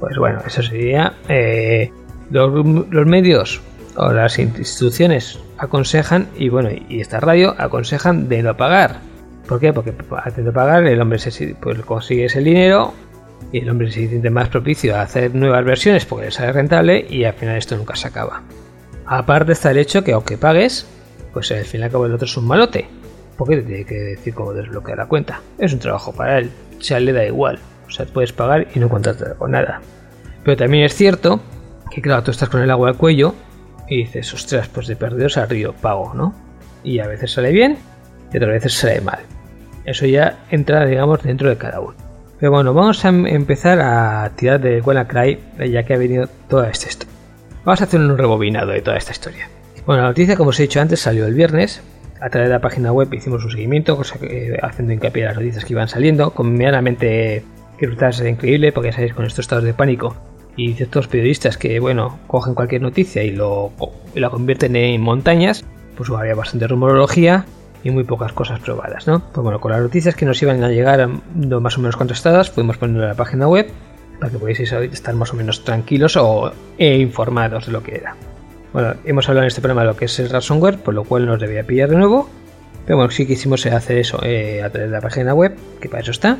Pues 0.00 0.16
bueno, 0.16 0.40
eso 0.46 0.62
sería 0.62 1.14
eh, 1.28 1.90
los, 2.30 3.06
medios 3.06 3.60
o 3.96 4.12
las 4.12 4.38
instituciones 4.38 5.38
aconsejan 5.58 6.28
y 6.36 6.48
bueno 6.48 6.70
y 6.88 7.00
esta 7.00 7.20
radio 7.20 7.54
aconsejan 7.58 8.28
de 8.28 8.42
no 8.42 8.56
pagar. 8.56 9.00
¿Por 9.46 9.60
qué? 9.60 9.72
Porque 9.72 9.92
antes 10.24 10.44
de 10.44 10.52
pagar 10.52 10.86
el 10.86 11.00
hombre 11.00 11.18
se, 11.18 11.54
pues, 11.60 11.78
consigue 11.80 12.24
ese 12.24 12.40
dinero 12.40 12.94
y 13.52 13.58
el 13.58 13.68
hombre 13.68 13.92
se 13.92 14.08
siente 14.08 14.30
más 14.30 14.48
propicio 14.48 14.96
a 14.96 15.02
hacer 15.02 15.34
nuevas 15.34 15.64
versiones 15.64 16.06
porque 16.06 16.26
le 16.26 16.30
sale 16.32 16.52
rentable 16.52 17.06
y 17.08 17.24
al 17.24 17.34
final 17.34 17.56
esto 17.56 17.76
nunca 17.76 17.94
se 17.94 18.08
acaba. 18.08 18.42
Aparte 19.06 19.52
está 19.52 19.70
el 19.70 19.76
hecho 19.76 20.02
que 20.02 20.12
aunque 20.12 20.38
pagues, 20.38 20.86
pues 21.34 21.52
al 21.52 21.64
fin 21.64 21.82
y 21.82 21.84
al 21.84 21.90
cabo 21.90 22.06
el 22.06 22.14
otro 22.14 22.24
es 22.24 22.36
un 22.38 22.46
malote 22.46 22.88
porque 23.36 23.56
te 23.56 23.62
tiene 23.62 23.84
que 23.84 23.94
decir 23.94 24.34
cómo 24.34 24.52
desbloquear 24.52 24.98
la 24.98 25.06
cuenta. 25.06 25.40
Es 25.58 25.72
un 25.72 25.78
trabajo 25.78 26.12
para 26.12 26.38
él, 26.38 26.50
o 26.78 26.82
sea, 26.82 27.00
le 27.00 27.12
da 27.12 27.24
igual. 27.24 27.58
O 27.86 27.90
sea, 27.90 28.06
puedes 28.06 28.32
pagar 28.32 28.66
y 28.74 28.78
no 28.78 28.88
contratar 28.88 29.36
con 29.36 29.50
nada. 29.52 29.80
Pero 30.42 30.56
también 30.56 30.84
es 30.84 30.94
cierto 30.94 31.40
que, 31.90 32.00
claro, 32.02 32.22
tú 32.22 32.30
estás 32.30 32.48
con 32.48 32.60
el 32.62 32.70
agua 32.70 32.88
al 32.88 32.96
cuello 32.96 33.34
y 33.88 33.98
dices, 33.98 34.32
ostras, 34.34 34.68
pues 34.68 34.86
de 34.86 34.96
perdidos 34.96 35.36
al 35.36 35.48
río 35.48 35.72
pago, 35.74 36.12
¿no? 36.14 36.34
Y 36.82 36.98
a 37.00 37.06
veces 37.06 37.32
sale 37.32 37.52
bien 37.52 37.78
y 38.32 38.36
otras 38.36 38.52
veces 38.52 38.74
sale 38.74 39.00
mal. 39.00 39.20
Eso 39.84 40.06
ya 40.06 40.38
entra, 40.50 40.86
digamos, 40.86 41.22
dentro 41.22 41.48
de 41.48 41.56
cada 41.56 41.80
uno. 41.80 41.94
Pero 42.40 42.52
bueno, 42.52 42.74
vamos 42.74 43.04
a 43.04 43.08
em- 43.10 43.26
empezar 43.26 43.80
a 43.80 44.30
tirar 44.34 44.60
de 44.60 44.80
WannaCry, 44.80 45.38
eh, 45.58 45.70
ya 45.70 45.82
que 45.84 45.94
ha 45.94 45.98
venido 45.98 46.26
toda 46.48 46.68
esta 46.68 46.88
historia. 46.88 47.14
Vamos 47.64 47.80
a 47.80 47.84
hacer 47.84 48.00
un 48.00 48.18
rebobinado 48.18 48.72
de 48.72 48.80
toda 48.82 48.96
esta 48.96 49.12
historia. 49.12 49.48
Bueno, 49.86 50.02
la 50.02 50.08
noticia, 50.08 50.36
como 50.36 50.50
os 50.50 50.58
he 50.58 50.64
dicho 50.64 50.80
antes, 50.80 51.00
salió 51.00 51.26
el 51.26 51.34
viernes. 51.34 51.82
A 52.20 52.30
través 52.30 52.48
de 52.48 52.54
la 52.54 52.60
página 52.60 52.92
web 52.92 53.12
hicimos 53.12 53.44
un 53.44 53.50
seguimiento, 53.50 54.00
eh, 54.22 54.56
haciendo 54.62 54.92
hincapié 54.92 55.22
en 55.22 55.28
las 55.28 55.36
noticias 55.36 55.64
que 55.64 55.72
iban 55.72 55.88
saliendo, 55.88 56.30
con 56.30 56.52
medianamente 56.52 57.44
que 57.78 57.86
resulta 57.86 58.28
increíble, 58.28 58.72
porque 58.72 58.90
ya 58.90 58.94
sabéis, 58.94 59.14
con 59.14 59.24
estos 59.24 59.40
estados 59.40 59.64
de 59.64 59.74
pánico 59.74 60.16
y 60.56 60.74
ciertos 60.74 61.08
periodistas 61.08 61.58
que, 61.58 61.80
bueno, 61.80 62.18
cogen 62.26 62.54
cualquier 62.54 62.82
noticia 62.82 63.22
y, 63.24 63.30
lo, 63.30 63.72
y 64.14 64.20
la 64.20 64.30
convierten 64.30 64.76
en 64.76 65.00
montañas, 65.00 65.64
pues 65.96 66.10
había 66.10 66.34
bastante 66.34 66.68
rumorología 66.68 67.44
y 67.82 67.90
muy 67.90 68.04
pocas 68.04 68.32
cosas 68.32 68.60
probadas, 68.60 69.06
¿no? 69.06 69.20
Pues 69.32 69.42
bueno, 69.42 69.60
con 69.60 69.72
las 69.72 69.80
noticias 69.80 70.14
que 70.14 70.24
nos 70.24 70.40
iban 70.42 70.62
a 70.64 70.70
llegar 70.70 71.08
no 71.34 71.60
más 71.60 71.76
o 71.76 71.80
menos 71.80 71.96
contrastadas, 71.96 72.50
fuimos 72.50 72.78
poniendo 72.78 73.02
en 73.02 73.10
la 73.10 73.14
página 73.14 73.48
web 73.48 73.70
para 74.18 74.30
que 74.30 74.38
podáis 74.38 74.60
estar 74.60 75.14
más 75.14 75.32
o 75.32 75.36
menos 75.36 75.64
tranquilos 75.64 76.16
o 76.16 76.52
e 76.78 76.96
informados 76.98 77.66
de 77.66 77.72
lo 77.72 77.82
que 77.82 77.96
era. 77.96 78.16
Bueno, 78.74 78.94
hemos 79.04 79.28
hablado 79.28 79.44
en 79.44 79.46
este 79.46 79.60
programa 79.60 79.82
de 79.82 79.86
lo 79.86 79.96
que 79.96 80.06
es 80.06 80.18
el 80.18 80.28
ransomware, 80.28 80.78
por 80.78 80.94
lo 80.94 81.04
cual 81.04 81.26
nos 81.26 81.40
debía 81.40 81.62
pillar 81.62 81.88
de 81.88 81.96
nuevo. 81.96 82.28
Pero 82.84 82.96
bueno, 82.96 83.12
sí 83.12 83.24
quisimos 83.24 83.64
hacer 83.66 83.98
eso 83.98 84.18
eh, 84.24 84.64
a 84.64 84.70
través 84.70 84.90
de 84.90 84.96
la 84.96 85.00
página 85.00 85.32
web, 85.32 85.56
que 85.80 85.88
para 85.88 86.02
eso 86.02 86.10
está. 86.10 86.38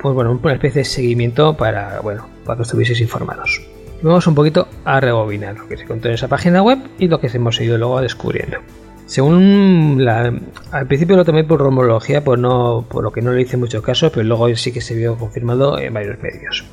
Pues 0.00 0.14
bueno, 0.14 0.38
una 0.40 0.52
especie 0.52 0.82
de 0.82 0.84
seguimiento 0.84 1.56
para, 1.56 1.98
bueno, 2.02 2.28
para 2.44 2.58
que 2.58 2.62
estuvieseis 2.62 3.00
informados. 3.00 3.60
Vamos 4.00 4.24
un 4.28 4.36
poquito 4.36 4.68
a 4.84 5.00
rebobinar 5.00 5.56
lo 5.56 5.66
que 5.66 5.76
se 5.76 5.86
contó 5.86 6.06
en 6.06 6.14
esa 6.14 6.28
página 6.28 6.62
web 6.62 6.78
y 7.00 7.08
lo 7.08 7.18
que 7.18 7.26
hemos 7.34 7.60
ido 7.60 7.76
luego 7.76 8.00
descubriendo. 8.00 8.58
Según 9.06 9.96
la, 10.04 10.32
al 10.70 10.86
principio 10.86 11.16
lo 11.16 11.24
tomé 11.24 11.42
por 11.42 11.58
rumorología, 11.58 12.22
por, 12.22 12.38
no, 12.38 12.86
por 12.88 13.02
lo 13.02 13.10
que 13.10 13.22
no 13.22 13.32
le 13.32 13.42
hice 13.42 13.56
mucho 13.56 13.82
caso, 13.82 14.12
pero 14.12 14.22
luego 14.22 14.54
sí 14.54 14.70
que 14.70 14.80
se 14.80 14.94
vio 14.94 15.16
confirmado 15.16 15.80
en 15.80 15.92
varios 15.92 16.22
medios. 16.22 16.64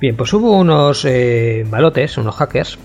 Bien, 0.00 0.16
pues 0.16 0.34
hubo 0.34 0.58
unos 0.58 1.06
eh, 1.06 1.66
malotes, 1.70 2.18
unos 2.18 2.34
hackers, 2.34 2.78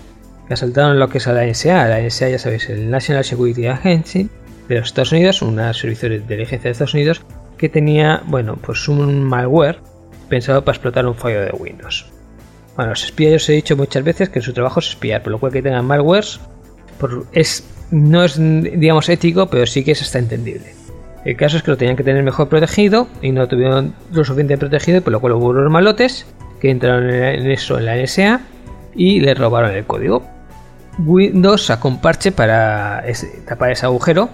que 0.50 0.54
asaltaron 0.54 0.98
lo 0.98 1.08
que 1.08 1.18
es 1.18 1.28
a 1.28 1.32
la 1.32 1.46
NSA. 1.46 1.86
La 1.86 2.00
NSA, 2.02 2.30
ya 2.30 2.38
sabéis, 2.40 2.68
el 2.70 2.90
National 2.90 3.22
Security 3.22 3.68
Agency 3.68 4.28
de 4.68 4.80
los 4.80 4.88
Estados 4.88 5.12
Unidos, 5.12 5.42
un 5.42 5.60
servicio 5.72 6.08
de 6.08 6.16
inteligencia 6.16 6.64
de 6.64 6.72
Estados 6.72 6.92
Unidos, 6.92 7.22
que 7.56 7.68
tenía, 7.68 8.24
bueno, 8.26 8.56
pues 8.60 8.88
un 8.88 9.22
malware 9.22 9.78
pensado 10.28 10.64
para 10.64 10.74
explotar 10.74 11.06
un 11.06 11.14
fallo 11.14 11.42
de 11.42 11.52
Windows. 11.52 12.04
Bueno, 12.74 12.90
los 12.90 13.04
espías, 13.04 13.34
os 13.40 13.48
he 13.48 13.52
dicho 13.52 13.76
muchas 13.76 14.02
veces 14.02 14.28
que 14.28 14.40
su 14.40 14.52
trabajo 14.52 14.80
es 14.80 14.88
espiar, 14.88 15.22
por 15.22 15.30
lo 15.30 15.38
cual 15.38 15.52
que 15.52 15.62
tengan 15.62 15.84
malwares 15.84 16.40
es 17.30 17.64
no 17.92 18.24
es, 18.24 18.36
digamos, 18.36 19.08
ético, 19.08 19.46
pero 19.46 19.66
sí 19.66 19.84
que 19.84 19.92
es 19.92 20.02
hasta 20.02 20.18
entendible. 20.18 20.74
El 21.24 21.36
caso 21.36 21.58
es 21.58 21.62
que 21.62 21.70
lo 21.70 21.76
tenían 21.76 21.96
que 21.96 22.02
tener 22.02 22.24
mejor 22.24 22.48
protegido 22.48 23.06
y 23.22 23.30
no 23.30 23.46
tuvieron 23.46 23.94
lo 24.12 24.24
suficiente 24.24 24.58
protegido, 24.58 25.00
por 25.00 25.12
lo 25.12 25.20
cual 25.20 25.34
hubo 25.34 25.50
unos 25.50 25.70
malotes 25.70 26.26
que 26.60 26.70
entraron 26.72 27.08
en 27.08 27.48
eso 27.48 27.78
en 27.78 27.84
la 27.84 27.96
NSA 27.96 28.40
y 28.96 29.20
le 29.20 29.34
robaron 29.34 29.70
el 29.70 29.84
código. 29.84 30.39
Windows 31.06 31.66
sacó 31.66 31.88
un 31.88 32.00
para 32.00 33.04
tapar 33.46 33.70
ese 33.70 33.86
agujero 33.86 34.28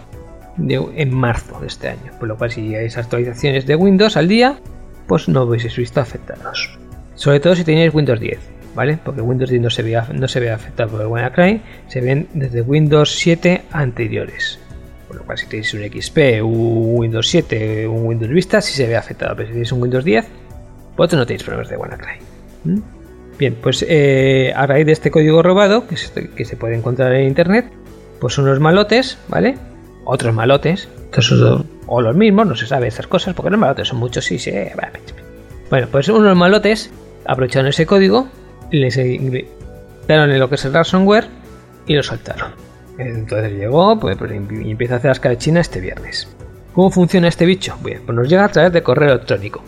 en 0.58 1.14
marzo 1.14 1.61
de 1.61 1.66
este 1.66 1.88
año, 1.88 2.12
por 2.18 2.28
lo 2.28 2.37
cual 2.37 2.50
si 2.50 2.75
hay 2.75 2.87
actualizaciones 2.87 3.66
de 3.66 3.76
Windows 3.76 4.16
al 4.16 4.28
día, 4.28 4.58
pues 5.06 5.28
no 5.28 5.42
hubieseis 5.42 5.76
visto 5.76 6.00
afectados. 6.00 6.78
Sobre 7.14 7.40
todo 7.40 7.54
si 7.54 7.64
tenéis 7.64 7.94
Windows 7.94 8.20
10. 8.20 8.56
¿vale? 8.76 8.99
Porque 9.02 9.23
Windows 9.23 9.50
10 9.50 9.62
no 9.62 9.70
se 9.70 9.82
ve, 9.82 10.00
no 10.12 10.28
se 10.28 10.38
ve 10.38 10.50
afectado 10.50 10.90
por 10.90 11.00
el 11.00 11.06
WannaCry, 11.08 11.62
se 11.88 12.00
ven 12.00 12.28
desde 12.35 12.61
Windows 12.61 13.11
7 13.16 13.62
anteriores. 13.73 14.61
Por 15.08 15.16
lo 15.16 15.25
cual, 15.25 15.38
si 15.38 15.46
tenéis 15.46 15.73
un 15.73 15.80
XP, 15.80 16.18
un 16.42 16.99
Windows 16.99 17.26
7, 17.28 17.88
un 17.88 18.06
Windows 18.06 18.30
Vista, 18.30 18.61
sí 18.61 18.75
se 18.75 18.87
ve 18.87 18.96
afectado. 18.96 19.35
Pero 19.35 19.49
si 19.49 19.52
tenéis 19.52 19.73
un 19.73 19.82
Windows 19.82 20.04
10, 20.04 20.26
vosotros 20.96 21.18
no 21.18 21.26
tenéis 21.26 21.42
problemas 21.42 21.70
de 21.70 21.76
WannaCry. 21.76 22.18
Bien, 23.38 23.57
pues 23.61 23.85
eh, 23.88 24.52
a 24.57 24.66
raíz 24.66 24.87
de 24.87 24.93
este 24.93 25.11
código 25.11 25.43
robado, 25.43 25.87
que 25.87 25.97
se, 25.97 26.31
que 26.31 26.45
se, 26.45 26.57
puede 26.57 26.76
encontrar 26.76 27.12
en 27.12 27.26
internet, 27.26 27.71
pues 28.21 28.39
unos 28.39 28.60
malotes, 28.60 29.19
¿vale? 29.28 29.56
Otros 30.04 30.34
malotes, 30.34 30.89
o 31.87 32.00
los 32.00 32.17
mismos, 32.17 32.47
no 32.47 32.56
se 32.56 32.67
sabe 32.67 32.89
estas 32.89 33.06
cosas, 33.06 33.34
porque 33.34 33.50
los 33.50 33.60
malotes 33.60 33.89
son 33.89 33.99
muchos, 33.99 34.25
sí, 34.25 34.39
sí. 34.39 34.52
Bueno, 35.71 35.89
pues 35.91 36.08
unos 36.08 36.37
malotes 36.37 36.91
aprovecharon 37.26 37.69
ese 37.69 37.87
código 37.87 38.28
les 38.71 38.97
daron 40.06 40.30
en 40.30 40.39
lo 40.39 40.49
que 40.49 40.56
es 40.56 40.65
el 40.65 40.73
ransomware 40.73 41.26
y 41.87 41.95
lo 41.95 42.02
saltaron. 42.02 42.52
Entonces 42.99 43.52
llegó 43.52 43.99
pues, 43.99 44.17
pues 44.17 44.32
y 44.32 44.71
empieza 44.71 44.95
a 44.95 44.97
hacer 44.99 45.10
las 45.10 45.21
carechinas 45.21 45.69
este 45.69 45.80
viernes. 45.80 46.28
¿Cómo 46.73 46.91
funciona 46.91 47.28
este 47.28 47.47
bicho? 47.47 47.76
Bien, 47.82 48.02
pues 48.04 48.17
nos 48.17 48.28
llega 48.28 48.45
a 48.45 48.49
través 48.49 48.73
de 48.73 48.82
correo 48.82 49.15
electrónico. 49.15 49.63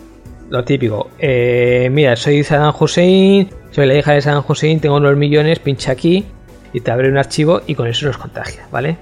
Lo 0.50 0.64
típico, 0.64 1.10
eh, 1.18 1.88
mira, 1.92 2.16
soy 2.16 2.42
Saddam 2.42 2.74
Hussein, 2.78 3.50
soy 3.70 3.86
la 3.86 3.94
hija 3.94 4.12
de 4.12 4.22
Saddam 4.22 4.44
Hussein, 4.46 4.80
tengo 4.80 4.96
unos 4.96 5.16
millones, 5.16 5.58
pincha 5.58 5.92
aquí 5.92 6.24
y 6.72 6.80
te 6.80 6.90
abre 6.90 7.08
un 7.08 7.18
archivo 7.18 7.62
y 7.66 7.74
con 7.74 7.86
eso 7.86 8.06
nos 8.06 8.18
contagia, 8.18 8.66
¿vale? 8.70 8.96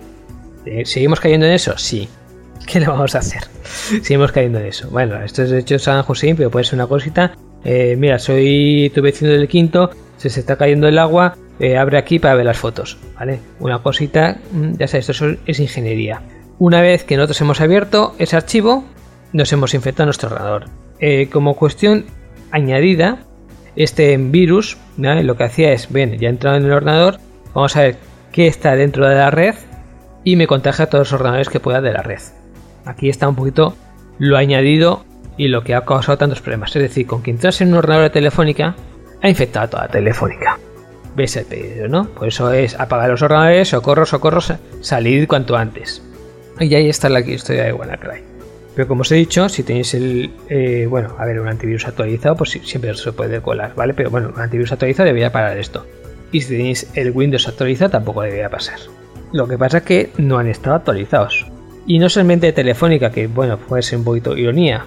Eh, 0.64 0.84
¿Seguimos 0.84 1.20
cayendo 1.20 1.46
en 1.46 1.52
eso? 1.52 1.76
Sí. 1.78 2.08
¿Qué 2.66 2.80
le 2.80 2.86
vamos 2.86 3.14
a 3.14 3.18
hacer? 3.18 3.42
Seguimos 4.02 4.32
cayendo 4.32 4.58
en 4.58 4.66
eso. 4.66 4.88
Bueno, 4.90 5.22
esto 5.22 5.42
es 5.42 5.50
de 5.50 5.60
hecho 5.60 5.78
Saddam 5.78 6.04
Hussein, 6.08 6.36
pero 6.36 6.50
puede 6.50 6.64
ser 6.64 6.74
una 6.74 6.86
cosita 6.86 7.32
eh, 7.68 7.96
mira, 7.98 8.20
soy 8.20 8.92
tu 8.94 9.02
vecino 9.02 9.32
del 9.32 9.48
quinto, 9.48 9.90
se, 10.18 10.28
está 10.28 10.54
cayendo 10.54 10.86
el 10.86 10.98
agua, 10.98 11.36
eh, 11.58 11.76
abre 11.76 11.98
aquí 11.98 12.20
para 12.20 12.36
ver 12.36 12.46
las 12.46 12.58
fotos, 12.58 12.96
¿vale? 13.18 13.40
Una 13.58 13.80
cosita, 13.80 14.38
mm, 14.52 14.74
ya 14.78 14.86
sabes, 14.86 15.08
esto 15.08 15.34
es 15.46 15.58
ingeniería. 15.58 16.22
Una 16.60 16.80
vez 16.80 17.02
que 17.02 17.16
nosotros 17.16 17.40
hemos 17.40 17.60
abierto 17.60 18.14
ese 18.20 18.36
archivo, 18.36 18.84
nos 19.32 19.52
hemos 19.52 19.74
infectado 19.74 20.06
nuestro 20.06 20.28
ordenador. 20.28 20.66
Como 21.32 21.56
cuestión 21.56 22.06
añadida, 22.52 23.25
este 23.76 24.16
virus 24.16 24.78
lo 24.96 25.36
que 25.36 25.44
hacía 25.44 25.72
es, 25.72 25.92
bien, 25.92 26.18
ya 26.18 26.28
he 26.28 26.30
entrado 26.30 26.56
en 26.56 26.64
el 26.64 26.72
ordenador, 26.72 27.18
vamos 27.54 27.76
a 27.76 27.82
ver 27.82 27.96
qué 28.32 28.46
está 28.46 28.74
dentro 28.74 29.08
de 29.08 29.14
la 29.14 29.30
red 29.30 29.54
y 30.24 30.36
me 30.36 30.46
contagia 30.46 30.86
a 30.86 30.88
todos 30.88 31.10
los 31.10 31.20
ordenadores 31.20 31.48
que 31.48 31.60
pueda 31.60 31.80
de 31.80 31.92
la 31.92 32.02
red. 32.02 32.20
Aquí 32.84 33.08
está 33.08 33.28
un 33.28 33.36
poquito 33.36 33.76
lo 34.18 34.36
añadido 34.36 35.04
y 35.36 35.48
lo 35.48 35.62
que 35.62 35.74
ha 35.74 35.84
causado 35.84 36.18
tantos 36.18 36.40
problemas. 36.40 36.74
Es 36.74 36.82
decir, 36.82 37.06
con 37.06 37.22
que 37.22 37.30
entras 37.30 37.60
en 37.60 37.68
un 37.68 37.74
ordenador 37.74 38.04
de 38.04 38.10
telefónica, 38.10 38.74
ha 39.22 39.28
infectado 39.28 39.66
a 39.66 39.70
toda 39.70 39.82
la 39.84 39.88
telefónica. 39.90 40.58
¿Ves 41.14 41.36
el 41.36 41.46
pedido, 41.46 41.88
no? 41.88 42.08
Por 42.08 42.28
eso 42.28 42.52
es 42.52 42.78
apagar 42.78 43.10
los 43.10 43.22
ordenadores, 43.22 43.68
socorro, 43.68 44.06
socorro, 44.06 44.40
salir 44.80 45.28
cuanto 45.28 45.56
antes. 45.56 46.02
Y 46.60 46.74
ahí 46.74 46.88
está 46.88 47.08
la 47.08 47.20
historia 47.20 47.64
de 47.64 47.72
WannaCry. 47.72 48.35
Pero 48.76 48.88
como 48.88 49.00
os 49.00 49.10
he 49.10 49.14
dicho, 49.14 49.48
si 49.48 49.62
tenéis 49.62 49.94
el, 49.94 50.30
eh, 50.50 50.86
bueno, 50.88 51.16
a 51.18 51.24
ver, 51.24 51.40
un 51.40 51.48
antivirus 51.48 51.86
actualizado, 51.86 52.36
pues 52.36 52.50
siempre 52.62 52.94
se 52.94 53.10
puede 53.10 53.40
colar, 53.40 53.74
¿vale? 53.74 53.94
Pero 53.94 54.10
bueno, 54.10 54.30
un 54.34 54.40
antivirus 54.40 54.70
actualizado 54.70 55.06
debería 55.06 55.32
parar 55.32 55.56
esto. 55.56 55.86
Y 56.30 56.42
si 56.42 56.48
tenéis 56.58 56.90
el 56.94 57.10
Windows 57.12 57.48
actualizado, 57.48 57.92
tampoco 57.92 58.20
debería 58.20 58.50
pasar. 58.50 58.78
Lo 59.32 59.48
que 59.48 59.56
pasa 59.56 59.78
es 59.78 59.84
que 59.84 60.10
no 60.18 60.36
han 60.36 60.48
estado 60.48 60.76
actualizados. 60.76 61.46
Y 61.86 61.98
no 61.98 62.10
solamente 62.10 62.52
Telefónica, 62.52 63.10
que 63.10 63.28
bueno, 63.28 63.56
puede 63.56 63.82
ser 63.82 63.98
un 63.98 64.04
poquito 64.04 64.36
ironía, 64.36 64.84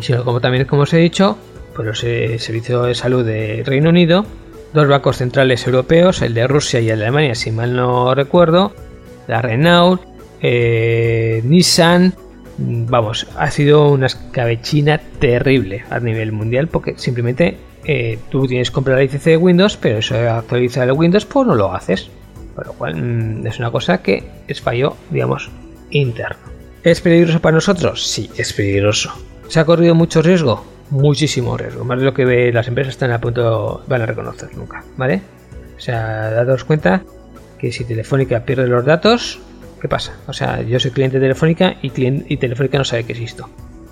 sino 0.00 0.24
como 0.24 0.40
también, 0.40 0.64
como 0.64 0.82
os 0.82 0.92
he 0.92 0.98
dicho, 0.98 1.38
por 1.76 1.84
pues 1.84 2.02
el 2.02 2.40
Servicio 2.40 2.82
de 2.82 2.96
Salud 2.96 3.24
de 3.24 3.62
Reino 3.64 3.90
Unido, 3.90 4.26
dos 4.74 4.88
bancos 4.88 5.18
centrales 5.18 5.64
europeos, 5.64 6.22
el 6.22 6.34
de 6.34 6.48
Rusia 6.48 6.80
y 6.80 6.90
el 6.90 6.98
de 6.98 7.04
Alemania, 7.04 7.36
si 7.36 7.52
mal 7.52 7.76
no 7.76 8.16
recuerdo, 8.16 8.72
la 9.28 9.42
Renault, 9.42 10.02
eh, 10.42 11.40
Nissan, 11.44 12.14
vamos, 12.58 13.26
ha 13.36 13.50
sido 13.50 13.88
una 13.90 14.06
escabechina 14.06 14.98
terrible 14.98 15.84
a 15.90 16.00
nivel 16.00 16.32
mundial 16.32 16.68
porque 16.68 16.94
simplemente 16.96 17.56
eh, 17.84 18.18
tú 18.30 18.46
tienes 18.46 18.70
que 18.70 18.74
comprar 18.74 18.96
la 18.96 19.02
licencia 19.02 19.30
de 19.30 19.36
Windows, 19.36 19.76
pero 19.76 19.98
eso 19.98 20.16
actualiza 20.16 20.84
el 20.84 20.92
Windows, 20.92 21.24
pues 21.24 21.46
no 21.46 21.54
lo 21.54 21.72
haces. 21.72 22.10
Por 22.54 22.66
lo 22.66 22.72
cual 22.72 22.96
mm, 22.96 23.46
es 23.46 23.58
una 23.58 23.70
cosa 23.70 24.02
que 24.02 24.24
es 24.48 24.60
fallo, 24.60 24.96
digamos, 25.10 25.50
interno. 25.90 26.38
¿Es 26.82 27.00
peligroso 27.00 27.40
para 27.40 27.54
nosotros? 27.54 28.06
Sí, 28.06 28.30
es 28.36 28.52
peligroso. 28.52 29.12
¿Se 29.48 29.60
ha 29.60 29.64
corrido 29.64 29.94
mucho 29.94 30.22
riesgo? 30.22 30.64
Muchísimo 30.90 31.56
riesgo, 31.56 31.84
más 31.84 31.98
de 31.98 32.04
lo 32.04 32.14
que 32.14 32.52
las 32.52 32.66
empresas 32.66 32.94
están 32.94 33.10
a 33.12 33.20
punto 33.20 33.84
van 33.86 34.02
a 34.02 34.06
reconocer 34.06 34.56
nunca, 34.56 34.84
¿vale? 34.96 35.20
O 35.76 35.80
sea, 35.80 36.30
dados 36.30 36.64
cuenta 36.64 37.02
que 37.58 37.72
si 37.72 37.84
Telefónica 37.84 38.44
pierde 38.44 38.66
los 38.66 38.84
datos, 38.84 39.38
¿qué 39.80 39.88
pasa? 39.88 40.16
O 40.26 40.32
sea, 40.32 40.62
yo 40.62 40.78
soy 40.80 40.90
cliente 40.90 41.18
de 41.18 41.24
Telefónica 41.24 41.76
y, 41.82 41.90
Telefónica 42.36 42.78
no 42.78 42.84
sabe 42.84 43.04
que 43.04 43.12
existo. 43.12 43.48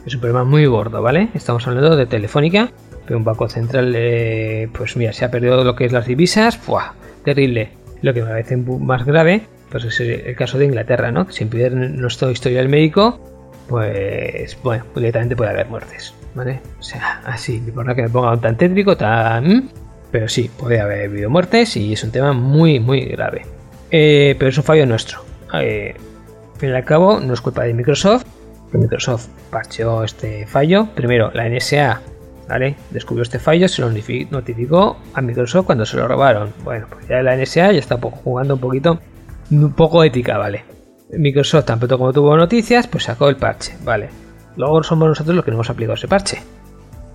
Es 0.07 0.15
un 0.15 0.21
problema 0.21 0.45
muy 0.45 0.67
gordo, 0.67 1.03
¿vale? 1.03 1.29
Estamos 1.35 1.67
hablando 1.67 1.97
de 1.97 2.07
Telefónica, 2.07 2.71
pero 3.05 3.19
un 3.19 3.25
banco 3.25 3.49
central, 3.49 3.93
eh, 3.97 4.69
pues 4.73 4.97
mira, 4.97 5.13
se 5.13 5.25
ha 5.25 5.31
perdido 5.31 5.65
lo 5.65 5.75
que 5.75 5.85
es 5.85 5.93
las 5.93 6.07
divisas, 6.07 6.57
¡fuah! 6.57 6.93
Terrible. 7.25 7.71
Lo 8.03 8.15
que 8.15 8.23
me 8.23 8.29
parece 8.29 8.57
más 8.57 9.05
grave, 9.05 9.43
pues 9.71 9.85
es 9.85 10.01
el 10.01 10.37
caso 10.37 10.59
de 10.59 10.67
Inglaterra, 10.67 11.11
¿no? 11.11 11.31
Sin 11.31 11.49
pedir 11.49 11.73
nuestro 11.73 12.31
historial 12.31 12.69
médico, 12.69 13.21
pues 13.69 14.57
bueno, 14.63 14.85
directamente 14.95 15.35
puede 15.35 15.51
haber 15.51 15.67
muertes, 15.67 16.15
¿vale? 16.35 16.61
O 16.79 16.83
sea, 16.83 17.21
así, 17.25 17.59
por 17.75 17.93
que 17.95 18.03
me 18.03 18.09
ponga 18.09 18.37
tan 18.37 18.57
tétrico, 18.57 18.97
tan... 18.97 19.71
Pero 20.13 20.29
sí, 20.29 20.49
puede 20.57 20.81
haber 20.81 21.11
habido 21.11 21.31
muertes 21.31 21.77
y 21.77 21.93
es 21.93 22.05
un 22.05 22.13
tema 22.13 22.33
muy, 22.33 22.79
muy 22.79 23.01
grave. 23.07 23.43
Eh, 23.91 24.37
pero 24.39 24.51
es 24.51 24.57
un 24.57 24.65
fallo 24.65 24.87
nuestro. 24.87 25.26
Eh, 25.55 25.95
al 26.55 26.61
fin 26.61 26.71
y 26.71 26.73
al 26.73 26.85
cabo, 26.85 27.21
no 27.21 27.35
es 27.35 27.41
culpa 27.41 27.65
de 27.65 27.75
Microsoft. 27.75 28.25
Microsoft 28.73 29.29
parcheó 29.51 30.05
este 30.05 30.47
fallo. 30.47 30.89
Primero, 30.95 31.31
la 31.33 31.49
NSA 31.49 32.01
¿vale? 32.49 32.77
Descubrió 32.91 33.23
este 33.23 33.39
fallo, 33.39 33.69
se 33.69 33.83
lo 33.83 33.91
notificó 33.91 34.97
a 35.15 35.21
Microsoft 35.21 35.67
cuando 35.67 35.85
se 35.85 35.97
lo 35.97 36.09
robaron. 36.09 36.53
Bueno, 36.65 36.87
pues 36.91 37.07
ya 37.09 37.23
la 37.23 37.37
NSA 37.37 37.73
ya 37.73 37.79
está 37.79 37.99
jugando 37.99 38.55
un 38.55 38.61
poquito, 38.61 39.01
un 39.51 39.73
poco 39.73 40.05
ética, 40.05 40.39
¿vale? 40.39 40.65
Microsoft, 41.11 41.67
tanto 41.67 41.99
como 41.99 42.13
tuvo 42.13 42.37
noticias, 42.37 42.87
pues 42.87 43.05
sacó 43.05 43.29
el 43.29 43.37
parche, 43.37 43.77
¿vale? 43.85 44.09
Luego 44.57 44.83
somos 44.83 45.09
nosotros 45.09 45.37
los 45.37 45.45
que 45.45 45.51
no 45.51 45.57
hemos 45.57 45.71
aplicado 45.71 45.95
ese 45.95 46.09
parche. 46.09 46.43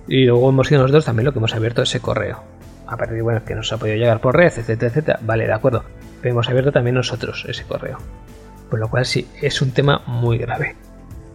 Y 0.08 0.24
luego 0.24 0.48
hemos 0.48 0.68
sido 0.68 0.82
nosotros 0.82 1.04
también 1.04 1.26
los 1.26 1.34
que 1.34 1.38
hemos 1.38 1.54
abierto 1.54 1.82
ese 1.82 2.00
correo. 2.00 2.42
A 2.86 2.96
partir 2.96 3.16
de, 3.16 3.22
bueno, 3.22 3.44
que 3.44 3.54
nos 3.54 3.72
ha 3.72 3.78
podido 3.78 3.96
llegar 3.96 4.20
por 4.20 4.36
red, 4.36 4.46
etcétera, 4.46 4.88
etcétera. 4.88 5.18
Vale, 5.22 5.46
de 5.46 5.52
acuerdo. 5.52 5.84
Pero 6.22 6.32
hemos 6.32 6.48
abierto 6.48 6.72
también 6.72 6.94
nosotros 6.94 7.44
ese 7.46 7.64
correo. 7.64 7.98
Por 8.70 8.80
lo 8.80 8.88
cual 8.88 9.04
sí, 9.04 9.28
es 9.42 9.60
un 9.60 9.72
tema 9.72 10.02
muy 10.06 10.38
grave. 10.38 10.76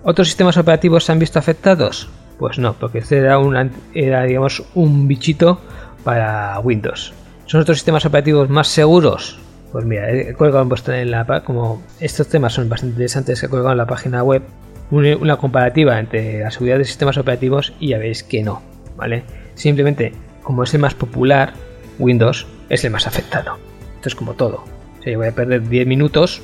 ¿Otros 0.04 0.28
sistemas 0.28 0.58
operativos 0.58 1.04
se 1.04 1.12
han 1.12 1.20
visto 1.20 1.38
afectados? 1.38 2.10
Pues 2.40 2.58
no, 2.58 2.74
porque 2.74 3.00
este 3.00 3.18
era, 3.18 3.38
un, 3.38 3.72
era 3.94 4.24
digamos, 4.24 4.64
un 4.74 5.08
bichito 5.08 5.60
para 6.04 6.60
Windows. 6.60 7.14
¿Son 7.46 7.62
otros 7.62 7.78
sistemas 7.78 8.06
operativos 8.06 8.50
más 8.50 8.68
seguros? 8.68 9.40
Pues 9.72 9.86
mira, 9.86 10.10
he 10.10 10.34
colgado 10.34 10.68
en 10.88 11.12
la 11.12 11.44
como 11.44 11.84
estos 12.00 12.28
temas 12.28 12.54
son 12.54 12.70
bastante 12.70 12.94
interesantes, 12.94 13.44
he 13.44 13.50
colgado 13.50 13.72
en 13.72 13.78
la 13.78 13.86
página 13.86 14.24
web 14.24 14.44
una, 14.92 15.38
comparativa 15.38 16.00
entre 16.00 16.40
la 16.40 16.52
seguridad 16.52 16.78
de 16.78 16.86
sistemas 16.86 17.18
operativos 17.18 17.74
y 17.80 17.90
ya 17.90 17.98
veis 17.98 18.24
que 18.24 18.44
no, 18.44 18.62
¿vale? 18.96 19.24
Simplemente, 19.56 20.14
como 20.44 20.64
es 20.64 20.74
el 20.74 20.80
más 20.80 20.94
popular, 20.94 21.54
Windows 22.00 22.48
es 22.70 22.86
el 22.86 22.92
más 22.92 23.08
afectado. 23.08 23.58
Esto 23.96 24.10
es 24.10 24.16
como 24.16 24.34
todo. 24.34 24.77
O 25.06 25.18
voy 25.18 25.28
a 25.28 25.32
perder 25.32 25.68
10 25.68 25.88
minutos 25.88 26.42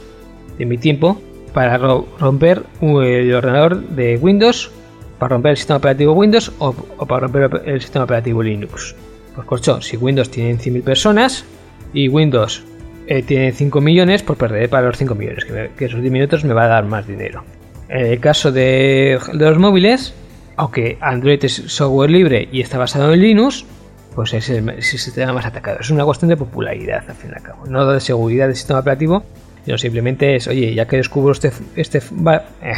de 0.58 0.66
mi 0.66 0.78
tiempo 0.78 1.22
para 1.54 1.78
romper 1.78 2.64
el 2.82 3.34
ordenador 3.34 3.82
de 3.90 4.18
Windows, 4.18 4.72
para 5.20 5.36
romper 5.36 5.52
el 5.52 5.58
sistema 5.58 5.78
operativo 5.78 6.14
Windows 6.14 6.52
o, 6.60 6.74
para 6.74 7.28
romper 7.28 7.62
el 7.66 7.82
sistema 7.82 8.06
operativo 8.06 8.42
Linux. 8.42 8.96
Pues 9.36 9.48
corcho, 9.48 9.82
si 9.82 9.98
Windows 9.98 10.30
tiene 10.30 10.58
100.000 10.58 10.84
personas 10.84 11.46
y 11.94 12.08
Windows 12.08 12.64
eh, 13.08 13.22
tiene 13.22 13.52
5 13.52 13.82
millones, 13.82 14.24
pues 14.24 14.38
perderé 14.40 14.68
para 14.70 14.88
los 14.88 14.98
5 14.98 15.16
millones, 15.16 15.46
que, 15.46 15.86
esos 15.86 16.02
10 16.02 16.12
minutos 16.12 16.44
me 16.44 16.54
va 16.54 16.66
a 16.66 16.68
dar 16.68 16.86
más 16.86 17.08
dinero. 17.08 17.44
En 17.90 18.06
el 18.06 18.20
caso 18.20 18.52
de, 18.52 19.20
los 19.34 19.58
móviles, 19.60 20.14
aunque 20.56 20.98
Android 21.02 21.44
es 21.44 21.54
software 21.68 22.10
libre 22.10 22.48
y 22.52 22.62
está 22.62 22.78
basado 22.78 23.14
en 23.14 23.22
Linux, 23.22 23.66
pues 24.16 24.34
es 24.34 24.50
el, 24.50 24.82
sistema 24.82 25.34
más 25.34 25.46
atacado. 25.46 25.80
Es 25.80 25.90
una 25.90 26.06
cuestión 26.06 26.30
de 26.30 26.38
popularidad, 26.38 27.04
al 27.08 27.16
fin 27.16 27.32
y 27.32 27.36
al 27.36 27.44
cabo, 27.44 27.66
no 27.66 27.86
de 27.92 28.00
seguridad 28.00 28.48
del 28.48 28.56
sistema 28.56 28.80
operativo, 28.80 29.24
sino 29.66 29.78
simplemente 29.78 30.36
es, 30.36 30.48
oye, 30.48 30.74
ya 30.74 30.88
que 30.88 30.98
descubro 30.98 31.32
este, 31.32 31.52
este, 31.76 32.00
eh, 32.00 32.74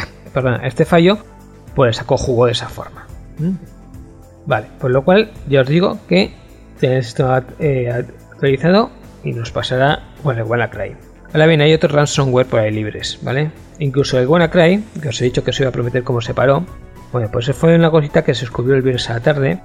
este 0.62 0.84
fallo, 0.84 1.18
pues 1.74 1.96
saco 1.96 2.16
jugo 2.16 2.46
de 2.46 2.52
esa 2.52 2.68
forma. 2.68 3.06
¿Mm? 3.38 3.52
Vale, 4.46 4.66
por 4.78 4.90
lo 4.90 5.04
cual 5.04 5.32
ya 5.48 5.62
os 5.62 5.68
digo 5.68 5.98
que 6.08 6.32
tenéis 6.78 6.98
el 6.98 7.04
sistema 7.04 7.44
eh, 7.58 7.90
actualizado 7.90 8.90
y 9.24 9.32
nos 9.32 9.50
pasará 9.50 10.04
con 10.22 10.38
el 10.38 10.44
WannaCry. 10.44 10.96
Ahora 11.32 11.46
bien, 11.46 11.60
hay 11.60 11.74
otros 11.74 11.92
ransomware 11.92 12.46
por 12.46 12.60
ahí 12.60 12.70
libres, 12.70 13.18
¿vale? 13.22 13.50
Incluso 13.78 14.18
el 14.18 14.28
WannaCry, 14.28 14.84
que 15.02 15.08
os 15.08 15.20
he 15.20 15.24
dicho 15.24 15.42
que 15.42 15.50
os 15.50 15.60
iba 15.60 15.68
a 15.68 15.72
prometer 15.72 16.04
cómo 16.04 16.20
se 16.20 16.32
paró, 16.32 16.64
bueno, 17.12 17.28
pues 17.32 17.50
fue 17.52 17.74
una 17.74 17.90
cosita 17.90 18.24
que 18.24 18.34
se 18.34 18.42
descubrió 18.42 18.76
el 18.76 18.82
viernes 18.82 19.08
a 19.10 19.14
la 19.14 19.20
tarde. 19.20 19.60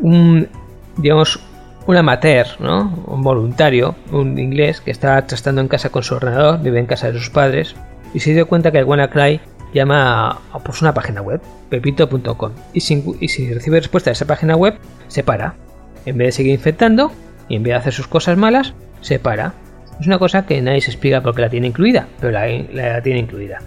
Un, 0.00 0.48
digamos, 0.96 1.40
un 1.86 1.96
amateur, 1.96 2.46
¿no? 2.60 3.04
Un 3.06 3.22
voluntario, 3.22 3.94
un 4.10 4.38
inglés 4.38 4.80
que 4.80 4.90
estaba 4.90 5.26
trastando 5.26 5.60
en 5.60 5.68
casa 5.68 5.90
con 5.90 6.02
su 6.02 6.14
ordenador, 6.14 6.60
vive 6.60 6.78
en 6.78 6.86
casa 6.86 7.10
de 7.10 7.18
sus 7.18 7.30
padres, 7.30 7.74
y 8.14 8.20
se 8.20 8.32
dio 8.32 8.46
cuenta 8.46 8.70
que 8.70 8.78
el 8.78 8.84
WannaCry 8.84 9.40
llama 9.74 10.38
a 10.52 10.58
pues, 10.58 10.82
una 10.82 10.94
página 10.94 11.22
web, 11.22 11.40
pepito.com, 11.70 12.52
y, 12.72 12.78
y 12.78 13.28
si 13.28 13.52
recibe 13.52 13.80
respuesta 13.80 14.10
de 14.10 14.12
esa 14.12 14.26
página 14.26 14.56
web, 14.56 14.78
se 15.08 15.22
para. 15.24 15.54
En 16.04 16.18
vez 16.18 16.28
de 16.28 16.32
seguir 16.32 16.52
infectando, 16.52 17.12
y 17.48 17.56
en 17.56 17.62
vez 17.62 17.72
de 17.72 17.76
hacer 17.76 17.92
sus 17.92 18.06
cosas 18.06 18.36
malas, 18.36 18.74
se 19.00 19.18
para. 19.18 19.54
Es 20.00 20.06
una 20.06 20.18
cosa 20.18 20.46
que 20.46 20.60
nadie 20.62 20.80
se 20.80 20.90
explica 20.90 21.22
porque 21.22 21.42
la 21.42 21.50
tiene 21.50 21.66
incluida, 21.66 22.08
pero 22.20 22.32
la, 22.32 23.02
tiene 23.02 23.20
incluida. 23.20 23.58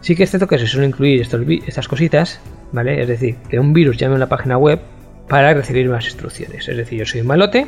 Sí 0.00 0.14
que 0.14 0.22
es 0.22 0.30
cierto 0.30 0.46
que 0.46 0.58
se 0.58 0.66
suelen 0.66 0.90
incluir 0.90 1.26
estas 1.66 1.88
cositas, 1.88 2.40
¿vale? 2.72 3.02
Es 3.02 3.08
decir, 3.08 3.36
que 3.48 3.58
un 3.58 3.72
virus 3.72 3.96
llame 3.96 4.14
a 4.14 4.16
una 4.16 4.28
página 4.28 4.56
web 4.56 4.80
para 5.28 5.54
recibir 5.54 5.88
más 5.88 6.04
instrucciones. 6.06 6.68
Es 6.68 6.76
decir, 6.76 6.98
yo 7.00 7.06
soy 7.06 7.20
un 7.20 7.26
malote, 7.26 7.66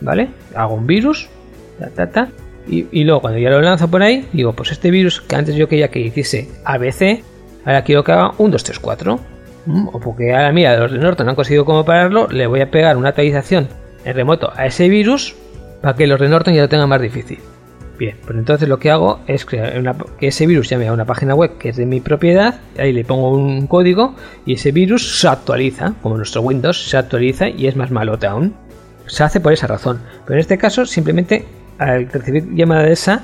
¿vale? 0.00 0.28
Hago 0.54 0.74
un 0.74 0.86
virus, 0.86 1.28
ta, 1.78 1.88
ta, 1.90 2.10
ta, 2.10 2.28
y, 2.70 3.04
luego 3.04 3.20
cuando 3.22 3.38
ya 3.38 3.50
lo 3.50 3.60
lanzo 3.62 3.88
por 3.88 4.02
ahí, 4.02 4.28
digo, 4.32 4.52
pues 4.52 4.72
este 4.72 4.90
virus 4.90 5.22
que 5.22 5.36
antes 5.36 5.54
yo 5.54 5.68
quería 5.68 5.88
que 5.88 6.00
hiciese 6.00 6.48
ABC, 6.64 7.22
ahora 7.64 7.82
quiero 7.82 8.04
que 8.04 8.12
haga 8.12 8.32
un 8.38 8.50
2, 8.50 8.62
3, 8.62 8.78
4. 8.78 9.20
O 9.92 10.00
porque 10.00 10.34
ahora 10.34 10.52
mira, 10.52 10.76
los 10.78 10.92
de 10.92 10.98
Norton 10.98 11.28
han 11.28 11.34
conseguido 11.34 11.64
cómo 11.64 11.84
pararlo, 11.84 12.26
le 12.28 12.46
voy 12.46 12.60
a 12.60 12.70
pegar 12.70 12.96
una 12.96 13.10
actualización 13.10 13.68
en 14.04 14.14
remoto 14.14 14.50
a 14.54 14.66
ese 14.66 14.88
virus 14.88 15.34
para 15.82 15.94
que 15.94 16.06
los 16.06 16.20
de 16.20 16.28
Norton 16.28 16.54
ya 16.54 16.62
lo 16.62 16.68
tengan 16.68 16.88
más 16.88 17.00
difícil. 17.00 17.38
Bien, 17.98 18.16
pues 18.24 18.38
entonces 18.38 18.68
lo 18.68 18.78
que 18.78 18.92
hago 18.92 19.18
es 19.26 19.44
crear 19.44 19.96
que 20.20 20.28
ese 20.28 20.46
virus 20.46 20.68
llame 20.68 20.86
a 20.86 20.92
una 20.92 21.04
página 21.04 21.34
web 21.34 21.58
que 21.58 21.70
es 21.70 21.76
de 21.76 21.84
mi 21.84 22.00
propiedad, 22.00 22.60
ahí 22.78 22.92
le 22.92 23.04
pongo 23.04 23.32
un 23.32 23.66
código 23.66 24.14
y 24.46 24.54
ese 24.54 24.70
virus 24.70 25.20
se 25.20 25.26
actualiza, 25.26 25.94
como 26.00 26.16
nuestro 26.16 26.42
Windows 26.42 26.88
se 26.88 26.96
actualiza 26.96 27.48
y 27.48 27.66
es 27.66 27.74
más 27.74 27.90
malote 27.90 28.28
aún. 28.28 28.54
Se 29.06 29.24
hace 29.24 29.40
por 29.40 29.52
esa 29.52 29.66
razón, 29.66 30.00
pero 30.24 30.34
en 30.34 30.40
este 30.40 30.58
caso 30.58 30.86
simplemente 30.86 31.44
al 31.78 32.08
recibir 32.08 32.54
llamada 32.54 32.84
de 32.84 32.92
esa, 32.92 33.22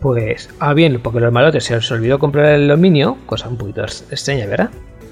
pues, 0.00 0.48
ah 0.58 0.74
bien, 0.74 1.00
porque 1.00 1.20
los 1.20 1.32
malotes 1.32 1.64
se 1.64 1.76
les 1.76 1.90
olvidó 1.92 2.18
comprar 2.18 2.46
el 2.46 2.66
dominio, 2.66 3.16
cosa 3.26 3.48
un 3.48 3.58
poquito 3.58 3.84
extraña, 3.84 4.46
¿verdad? 4.46 4.70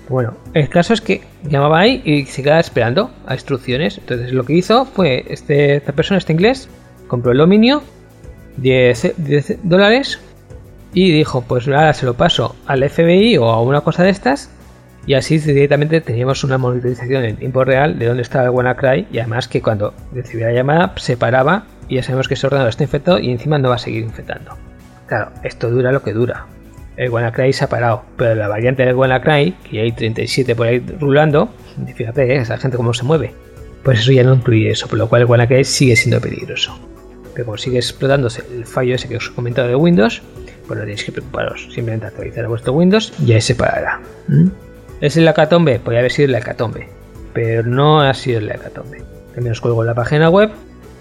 Bueno, 0.09 0.35
el 0.55 0.69
caso 0.71 0.95
es 0.95 1.01
que 1.01 1.21
llamaba 1.45 1.81
ahí 1.81 2.03
y 2.05 2.25
se 2.25 2.43
quedaba 2.43 2.61
esperando 2.61 3.11
a 3.27 3.35
instrucciones. 3.35 3.99
Entonces 3.99 4.33
lo 4.33 4.45
que 4.45 4.55
hizo 4.55 4.87
fue 4.87 5.25
este, 5.29 5.77
esta 5.77 5.93
persona, 5.93 6.19
este 6.19 6.33
inglés, 6.33 6.69
compró 7.09 7.33
el 7.33 7.39
dominio, 7.39 7.83
10, 8.61 9.15
dólares, 9.63 10.21
y 10.93 11.13
dijo, 11.13 11.43
pues 11.43 11.67
ahora 11.69 11.93
se 11.93 12.07
lo 12.07 12.15
paso 12.15 12.57
al 12.67 12.89
FBI 12.89 13.37
o 13.39 13.49
a 13.51 13.63
una 13.63 13.81
cosa 13.83 14.03
de 14.03 14.11
estas, 14.11 14.51
y 15.07 15.15
así 15.15 15.39
directamente 15.39 16.01
teníamos 16.01 16.45
una 16.45 16.59
monitorización 16.59 17.25
en 17.25 17.37
tiempo 17.37 17.65
real 17.65 17.99
de 17.99 18.07
dónde 18.07 18.23
estaba 18.23 18.45
el 18.45 18.51
WannaCry, 18.51 19.07
y 19.11 19.19
además 19.19 19.49
que 19.49 19.63
cuando 19.63 19.95
recibía 20.13 20.49
la 20.49 20.55
llamada 20.55 20.93
se 20.97 21.17
paraba, 21.17 21.67
y 21.89 21.97
ya 21.97 22.03
sabemos 22.03 22.29
que 22.29 22.35
ese 22.35 22.47
ordenador 22.47 22.71
está 22.71 22.85
infectado 22.85 23.19
y 23.19 23.31
encima 23.31 23.59
no 23.59 23.71
va 23.71 23.77
a 23.77 23.79
seguir 23.79 24.03
infectando. 24.03 24.57
Claro, 25.07 25.31
esto 25.43 25.71
dura 25.71 25.91
lo 25.91 26.03
que 26.03 26.13
dura, 26.13 26.47
el 26.99 27.11
WannaCry 27.11 27.53
se 27.53 27.65
ha 27.65 27.69
parado, 27.69 28.03
pero 28.17 28.35
la 28.35 28.49
variante 28.49 28.85
del 28.85 28.97
WannaCry, 28.97 29.53
que 29.71 29.81
hay 29.81 29.93
37 29.93 30.57
por 30.57 30.67
ahí 30.67 30.85
rulando, 30.99 31.49
fíjate, 31.95 32.35
¿eh? 32.35 32.37
esa 32.39 32.59
gente 32.59 32.77
cómo 32.77 32.93
se 32.93 33.05
mueve, 33.05 33.33
pues 33.85 34.01
eso 34.01 34.11
ya 34.11 34.25
no 34.25 34.35
incluye 34.35 34.71
eso, 34.71 34.89
por 34.89 34.99
lo 34.99 35.09
cual 35.09 35.23
el 35.23 35.29
WannaCry 35.29 35.65
sigue 35.65 35.95
siendo 35.95 36.21
peligroso. 36.21 36.77
Pero 37.39 37.47
como 37.47 37.57
sigue 37.57 37.79
explotándose 37.79 38.43
el 38.53 38.67
fallo 38.67 38.97
ese 38.97 39.07
que 39.07 39.17
os 39.17 39.29
he 39.29 39.33
comentado 39.33 39.69
de 39.69 39.77
Windows, 39.77 40.21
pues 40.67 40.77
no 40.77 40.85
tenéis 40.85 41.05
que 41.05 41.13
preocuparos, 41.13 41.69
simplemente 41.73 42.07
actualizar 42.07 42.45
a 42.45 42.49
vuestro 42.49 42.73
Windows 42.73 43.13
y 43.25 43.33
ahí 43.33 43.41
se 43.41 43.55
parará. 43.55 44.01
¿Mm? 44.27 44.49
¿Es 45.01 45.17
el 45.17 45.29
hecatombe? 45.29 45.79
Podría 45.79 46.01
haber 46.01 46.11
sido 46.11 46.31
el 46.31 46.35
hecatombe, 46.35 46.89
pero 47.33 47.63
no 47.63 48.01
ha 48.01 48.13
sido 48.13 48.41
el 48.41 48.51
hecatombe. 48.51 49.05
También 49.37 49.53
os 49.53 49.61
cuelgo 49.61 49.85
en 49.85 49.87
la 49.87 49.95
página 49.95 50.29
web 50.29 50.51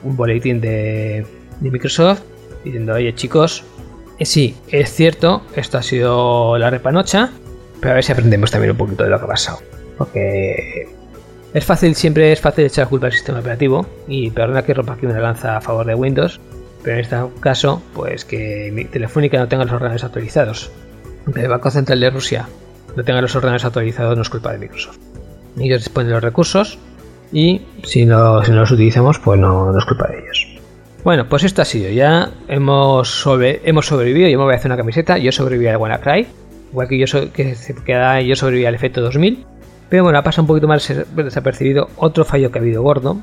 un 0.04 0.16
boletín 0.16 0.62
de, 0.62 1.26
de 1.60 1.72
Microsoft 1.72 2.22
diciendo, 2.64 2.94
oye 2.94 3.16
chicos, 3.16 3.64
eh, 4.20 4.26
sí, 4.26 4.56
es 4.68 4.94
cierto, 4.94 5.42
esto 5.56 5.80
ha 5.80 5.82
sido 5.82 6.56
la 6.60 6.70
repanocha, 6.70 7.32
pero 7.80 7.94
a 7.94 7.96
ver 7.96 8.04
si 8.04 8.12
aprendemos 8.12 8.52
también 8.52 8.74
un 8.74 8.78
poquito 8.78 9.06
de 9.06 9.10
lo 9.10 9.18
que 9.18 9.26
ha 9.26 9.30
pasado. 9.30 9.58
Porque 9.98 10.88
es 11.58 11.66
fácil, 11.66 11.96
siempre 11.96 12.32
es 12.32 12.42
fácil 12.42 12.66
echar 12.66 12.88
culpa 12.88 13.08
al 13.08 13.14
sistema 13.14 13.40
operativo, 13.40 13.86
y 14.08 14.30
perdona 14.32 14.64
que 14.64 14.74
rompa 14.74 14.94
aquí 14.94 15.06
una 15.06 15.20
lanza 15.20 15.58
a 15.58 15.62
favor 15.62 15.86
de 15.86 15.96
Windows, 15.96 16.40
pero 16.84 16.96
en 16.96 17.02
este 17.02 17.18
caso, 17.40 17.82
pues 17.94 18.26
que 18.26 18.72
mi 18.74 18.86
Telefónica 18.86 19.38
no 19.38 19.48
tenga 19.48 19.64
los 19.66 19.74
ordenadores 19.74 20.04
actualizados, 20.04 20.72
que 21.34 21.42
el 21.42 21.50
Banco 21.50 21.72
Central 21.72 22.00
de 22.00 22.10
Rusia 22.10 22.48
no 22.96 23.04
tenga 23.04 23.22
los 23.22 23.36
ordenadores 23.36 23.66
actualizados 23.66 24.16
no 24.16 24.22
es 24.22 24.30
culpa 24.30 24.52
de 24.52 24.58
Microsoft. 24.58 24.98
Ellos 25.60 25.84
disponen 25.84 26.08
de 26.08 26.14
los 26.16 26.24
recursos 26.24 26.80
y 27.32 27.62
si 27.84 28.06
no, 28.06 28.44
si 28.44 28.52
no 28.52 28.62
los 28.62 28.72
utilizamos, 28.72 29.20
pues 29.20 29.40
no, 29.40 29.72
no 29.72 29.78
es 29.78 29.86
culpa 29.86 30.08
de 30.08 30.20
ellos. 30.20 30.48
Bueno, 31.04 31.28
pues 31.30 31.44
esto 31.44 31.62
ha 31.62 31.66
sido. 31.66 31.90
Ya 31.92 32.32
hemos, 32.48 33.10
sobre, 33.10 33.62
hemos 33.64 33.86
sobrevivido. 33.86 34.30
Yo 34.30 34.38
me 34.40 34.46
voy 34.46 34.54
a 34.54 34.58
hacer 34.58 34.70
una 34.70 34.78
camiseta. 34.78 35.18
Yo 35.18 35.32
sobreviví 35.32 35.68
al 35.68 35.78
WannaCry. 35.78 36.28
Igual 36.72 36.88
que 36.88 36.98
yo, 36.98 37.32
que 37.32 37.56
queda, 37.86 38.22
yo 38.22 38.36
sobreviví 38.36 38.66
al 38.66 38.76
efecto 38.76 39.02
2000. 39.02 39.46
Pero 39.90 40.04
bueno, 40.04 40.20
ha 40.20 40.24
pasado 40.24 40.44
un 40.44 40.48
poquito 40.48 40.68
más 40.68 40.92
desapercibido 41.16 41.90
otro 41.96 42.26
fallo 42.26 42.52
que 42.52 42.60
ha 42.60 42.62
habido 42.62 42.84
gordo 42.84 43.18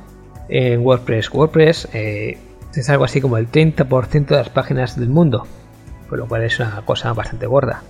en 0.48 0.80
WordPress. 0.80 1.30
WordPress 1.32 1.88
eh, 1.92 2.38
es 2.74 2.90
algo 2.90 3.04
así 3.04 3.20
como 3.20 3.38
el 3.38 3.50
30% 3.50 4.26
de 4.26 4.36
las 4.36 4.48
páginas 4.48 4.98
del 4.98 5.08
mundo. 5.08 5.46
Por 6.08 6.18
lo 6.18 6.26
cual 6.26 6.42
es 6.42 6.58
una 6.58 6.82
cosa 6.84 7.12
bastante 7.12 7.46
gorda. 7.46 7.82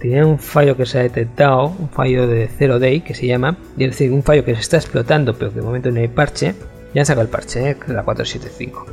Tiene 0.00 0.24
un 0.24 0.38
fallo 0.38 0.76
que 0.76 0.86
se 0.86 0.98
ha 0.98 1.02
detectado, 1.02 1.66
un 1.66 1.88
fallo 1.88 2.26
de 2.26 2.48
0 2.48 2.78
day 2.78 3.02
que 3.02 3.14
se 3.14 3.26
llama, 3.26 3.56
es 3.78 3.90
decir, 3.90 4.12
un 4.12 4.22
fallo 4.22 4.44
que 4.44 4.54
se 4.54 4.60
está 4.60 4.76
explotando, 4.76 5.34
pero 5.34 5.50
que 5.50 5.60
de 5.60 5.62
momento 5.62 5.90
no 5.90 6.00
hay 6.00 6.08
parche. 6.08 6.54
Ya 6.94 7.02
han 7.02 7.06
sacado 7.06 7.22
el 7.22 7.30
parche, 7.30 7.70
¿eh? 7.70 7.76
la 7.86 8.02
475 8.02 8.86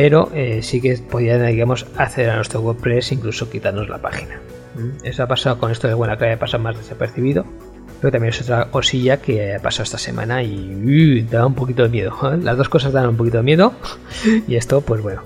pero 0.00 0.30
eh, 0.34 0.62
sí 0.62 0.80
que 0.80 0.96
podían 0.96 1.46
digamos, 1.46 1.86
acceder 1.96 2.30
a 2.30 2.36
nuestro 2.36 2.60
WordPress 2.60 3.12
incluso 3.12 3.50
quitarnos 3.50 3.90
la 3.90 3.98
página. 3.98 4.40
Mm. 4.74 5.04
Eso 5.04 5.22
ha 5.22 5.26
pasado 5.26 5.58
con 5.58 5.70
esto 5.70 5.88
de 5.88 5.94
buena 5.94 6.14
ha 6.14 6.36
pasado 6.38 6.62
más 6.62 6.76
desapercibido, 6.76 7.44
Pero 8.00 8.12
también 8.12 8.32
es 8.32 8.40
otra 8.40 8.66
cosilla 8.66 9.18
que 9.18 9.54
ha 9.54 9.58
pasado 9.60 9.84
esta 9.84 9.98
semana 9.98 10.42
y 10.42 11.22
uh, 11.26 11.30
da 11.30 11.46
un 11.46 11.54
poquito 11.54 11.82
de 11.82 11.90
miedo. 11.90 12.12
¿eh? 12.22 12.38
Las 12.42 12.56
dos 12.56 12.68
cosas 12.68 12.92
dan 12.92 13.08
un 13.08 13.16
poquito 13.16 13.38
de 13.38 13.42
miedo. 13.42 13.74
Y 14.48 14.56
esto, 14.56 14.80
pues 14.80 15.02
bueno, 15.02 15.22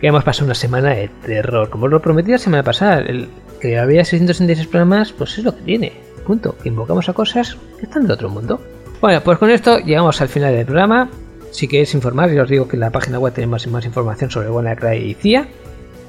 que 0.00 0.08
hemos 0.08 0.24
pasado 0.24 0.46
una 0.46 0.54
semana 0.54 0.90
de 0.90 1.08
terror. 1.24 1.70
Como 1.70 1.86
os 1.86 1.90
lo 1.90 2.00
prometí 2.00 2.30
la 2.30 2.38
semana 2.38 2.62
pasada, 2.62 2.98
el 2.98 3.28
que 3.60 3.78
había 3.78 4.04
666 4.04 4.68
programas, 4.68 5.12
pues 5.12 5.38
es 5.38 5.44
lo 5.44 5.56
que 5.56 5.62
tiene. 5.62 5.92
Punto. 6.26 6.56
Que 6.62 6.68
invocamos 6.68 7.08
a 7.08 7.14
cosas 7.14 7.56
que 7.78 7.86
están 7.86 8.06
de 8.06 8.12
otro 8.12 8.28
mundo. 8.28 8.60
Bueno, 9.00 9.20
pues 9.22 9.38
con 9.38 9.50
esto 9.50 9.78
llegamos 9.78 10.20
al 10.20 10.28
final 10.28 10.54
del 10.54 10.66
programa. 10.66 11.08
Si 11.50 11.66
queréis 11.66 11.94
informar, 11.94 12.30
os 12.38 12.48
digo 12.48 12.68
que 12.68 12.76
en 12.76 12.80
la 12.80 12.90
página 12.90 13.18
web 13.18 13.32
tenemos 13.32 13.66
más 13.68 13.86
información 13.86 14.30
sobre 14.30 14.50
WannaCry 14.50 14.96
y 14.96 15.14
CIA. 15.14 15.48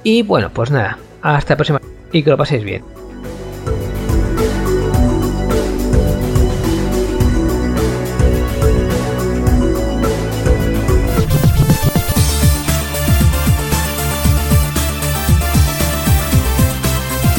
Y 0.04 0.24
bueno, 0.24 0.50
pues 0.54 0.72
nada, 0.72 0.98
hasta 1.22 1.54
la 1.54 1.58
próxima 1.58 1.82
y 2.12 2.24
que 2.24 2.30
lo 2.30 2.38
paséis 2.38 2.64
bien. 2.64 2.84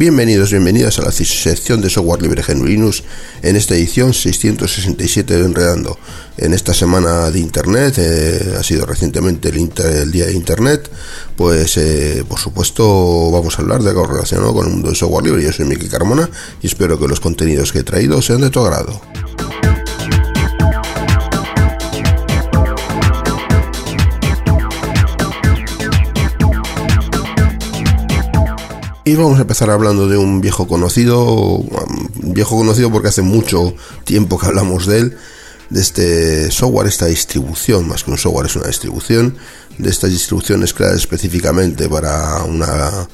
Bienvenidos, 0.00 0.50
bienvenidas 0.50 0.98
a 0.98 1.02
la 1.02 1.12
sección 1.12 1.82
de 1.82 1.90
software 1.90 2.22
libre 2.22 2.42
Linux 2.54 3.02
en 3.42 3.54
esta 3.54 3.74
edición 3.74 4.14
667 4.14 5.36
de 5.36 5.44
Enredando. 5.44 5.98
En 6.38 6.54
esta 6.54 6.72
semana 6.72 7.30
de 7.30 7.38
Internet, 7.38 7.96
eh, 7.98 8.54
ha 8.58 8.62
sido 8.62 8.86
recientemente 8.86 9.50
el, 9.50 10.10
día 10.10 10.24
de 10.24 10.32
Internet, 10.32 10.90
pues 11.36 11.76
eh, 11.76 12.24
por 12.26 12.38
supuesto 12.38 13.30
vamos 13.30 13.58
a 13.58 13.60
hablar 13.60 13.82
de 13.82 13.90
algo 13.90 14.06
relacionado 14.06 14.54
con 14.54 14.64
el 14.64 14.72
mundo 14.72 14.88
del 14.88 14.96
software 14.96 15.26
libre. 15.26 15.42
Yo 15.42 15.52
soy 15.52 15.66
Miki 15.66 15.88
Carmona 15.88 16.30
y 16.62 16.66
espero 16.66 16.98
que 16.98 17.06
los 17.06 17.20
contenidos 17.20 17.70
que 17.70 17.80
he 17.80 17.84
traído 17.84 18.22
sean 18.22 18.40
de 18.40 18.48
tu 18.48 18.60
agrado. 18.60 19.02
Y 29.04 29.14
vamos 29.14 29.38
a 29.38 29.42
empezar 29.42 29.70
hablando 29.70 30.08
de 30.08 30.18
un 30.18 30.40
viejo 30.40 30.68
conocido, 30.68 31.64
viejo 32.16 32.56
conocido 32.56 32.90
porque 32.90 33.08
hace 33.08 33.22
mucho 33.22 33.74
tiempo 34.04 34.38
que 34.38 34.46
hablamos 34.46 34.86
de 34.86 34.98
él, 34.98 35.16
de 35.70 35.80
este 35.80 36.50
software, 36.50 36.88
esta 36.88 37.06
distribución, 37.06 37.88
más 37.88 38.04
que 38.04 38.10
un 38.10 38.18
software 38.18 38.46
es 38.46 38.56
una 38.56 38.66
distribución, 38.66 39.36
de 39.78 39.88
estas 39.88 40.10
distribuciones 40.10 40.74
creadas 40.74 40.98
específicamente 40.98 41.88
para 41.88 42.42
una 42.44 43.08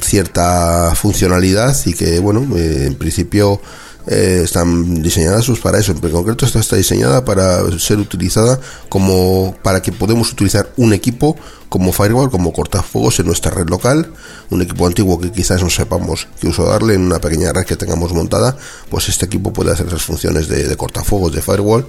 cierta 0.00 0.94
funcionalidad 0.94 1.76
y 1.86 1.94
que, 1.94 2.20
bueno, 2.20 2.46
eh, 2.56 2.84
en 2.86 2.94
principio 2.94 3.60
eh, 4.06 4.42
están 4.44 5.02
diseñadas 5.02 5.46
pues, 5.46 5.60
para 5.60 5.78
eso. 5.78 5.92
En 5.92 5.98
concreto, 5.98 6.46
esta 6.46 6.60
está 6.60 6.76
diseñada 6.76 7.24
para 7.24 7.78
ser 7.78 7.98
utilizada 7.98 8.60
como 8.88 9.56
para 9.62 9.82
que 9.82 9.90
podemos 9.90 10.32
utilizar 10.32 10.72
un 10.76 10.92
equipo 10.92 11.36
como 11.74 11.90
firewall, 11.90 12.30
como 12.30 12.52
cortafuegos 12.52 13.18
en 13.18 13.26
nuestra 13.26 13.50
red 13.50 13.68
local, 13.68 14.12
un 14.50 14.62
equipo 14.62 14.86
antiguo 14.86 15.18
que 15.18 15.32
quizás 15.32 15.60
no 15.60 15.68
sepamos 15.68 16.28
qué 16.40 16.46
uso 16.46 16.62
darle 16.62 16.94
en 16.94 17.00
una 17.00 17.18
pequeña 17.18 17.52
red 17.52 17.64
que 17.64 17.74
tengamos 17.74 18.12
montada, 18.12 18.56
pues 18.90 19.08
este 19.08 19.26
equipo 19.26 19.52
puede 19.52 19.72
hacer 19.72 19.88
esas 19.88 20.04
funciones 20.04 20.46
de, 20.46 20.76
cortafuegos, 20.76 21.32
de 21.32 21.42
firewall 21.42 21.84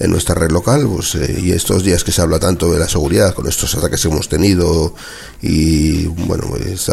en 0.00 0.10
nuestra 0.10 0.34
red 0.34 0.50
local, 0.50 0.88
pues, 0.92 1.14
eh, 1.14 1.40
y 1.40 1.52
estos 1.52 1.84
días 1.84 2.02
que 2.02 2.10
se 2.10 2.20
habla 2.20 2.40
tanto 2.40 2.72
de 2.72 2.80
la 2.80 2.88
seguridad 2.88 3.32
con 3.32 3.46
estos 3.46 3.76
ataques 3.76 4.02
que 4.02 4.08
hemos 4.08 4.28
tenido 4.28 4.94
y 5.40 6.06
bueno, 6.06 6.46
pues, 6.48 6.88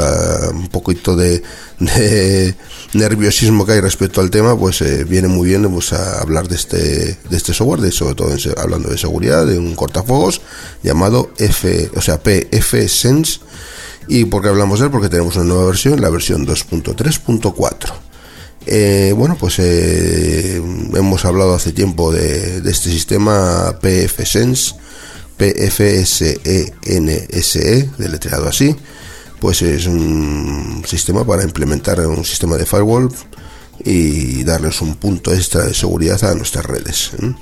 un 0.51 0.67
poquito 0.67 1.15
de, 1.15 1.41
nerviosismo 2.93 3.65
que 3.65 3.71
hay 3.73 3.81
respecto 3.81 4.21
al 4.21 4.29
tema, 4.29 4.55
pues 4.57 4.81
eh, 4.81 5.03
viene 5.03 5.27
muy 5.27 5.49
bien 5.49 5.67
pues, 5.71 5.93
a 5.93 6.21
hablar 6.21 6.47
de 6.47 6.55
este, 6.55 6.77
de 6.77 7.37
este 7.37 7.55
software, 7.55 7.81
de, 7.81 7.91
sobre 7.91 8.13
todo 8.13 8.35
hablando 8.57 8.89
de 8.89 8.99
seguridad, 8.99 9.47
de 9.47 9.57
un 9.57 9.75
cortafuegos 9.75 10.41
llamado 10.83 11.31
F, 11.37 11.89
o 11.95 12.01
sea, 12.01 12.21
P 12.21 12.34
F-Sense. 12.51 13.39
¿Y 14.07 14.25
por 14.25 14.41
qué 14.41 14.49
hablamos 14.49 14.79
de 14.79 14.85
él? 14.85 14.91
Porque 14.91 15.09
tenemos 15.09 15.35
una 15.35 15.45
nueva 15.45 15.65
versión, 15.65 16.01
la 16.01 16.09
versión 16.09 16.45
2.3.4. 16.45 17.93
Eh, 18.67 19.13
bueno, 19.15 19.37
pues 19.39 19.59
eh, 19.59 20.61
hemos 20.93 21.25
hablado 21.25 21.53
hace 21.53 21.71
tiempo 21.71 22.11
de, 22.11 22.57
este 22.65 22.89
sistema 22.89 23.77
PFSense, 23.79 24.75
PFSENSE, 25.37 26.39
e, 26.43 27.89
deletreado 27.97 28.47
así. 28.47 28.75
Pues 29.39 29.61
es 29.61 29.85
un 29.85 30.83
sistema 30.87 31.25
para 31.25 31.43
implementar 31.43 31.99
un 32.07 32.25
sistema 32.25 32.57
de 32.57 32.65
firewall 32.65 33.09
y 33.83 34.43
darles 34.43 34.81
un 34.81 34.95
punto 34.95 35.33
extra 35.33 35.65
de 35.65 35.73
seguridad 35.73 36.23
a 36.23 36.33
nuestras 36.33 36.65
redes. 36.65 37.11
¿eh? 37.21 37.33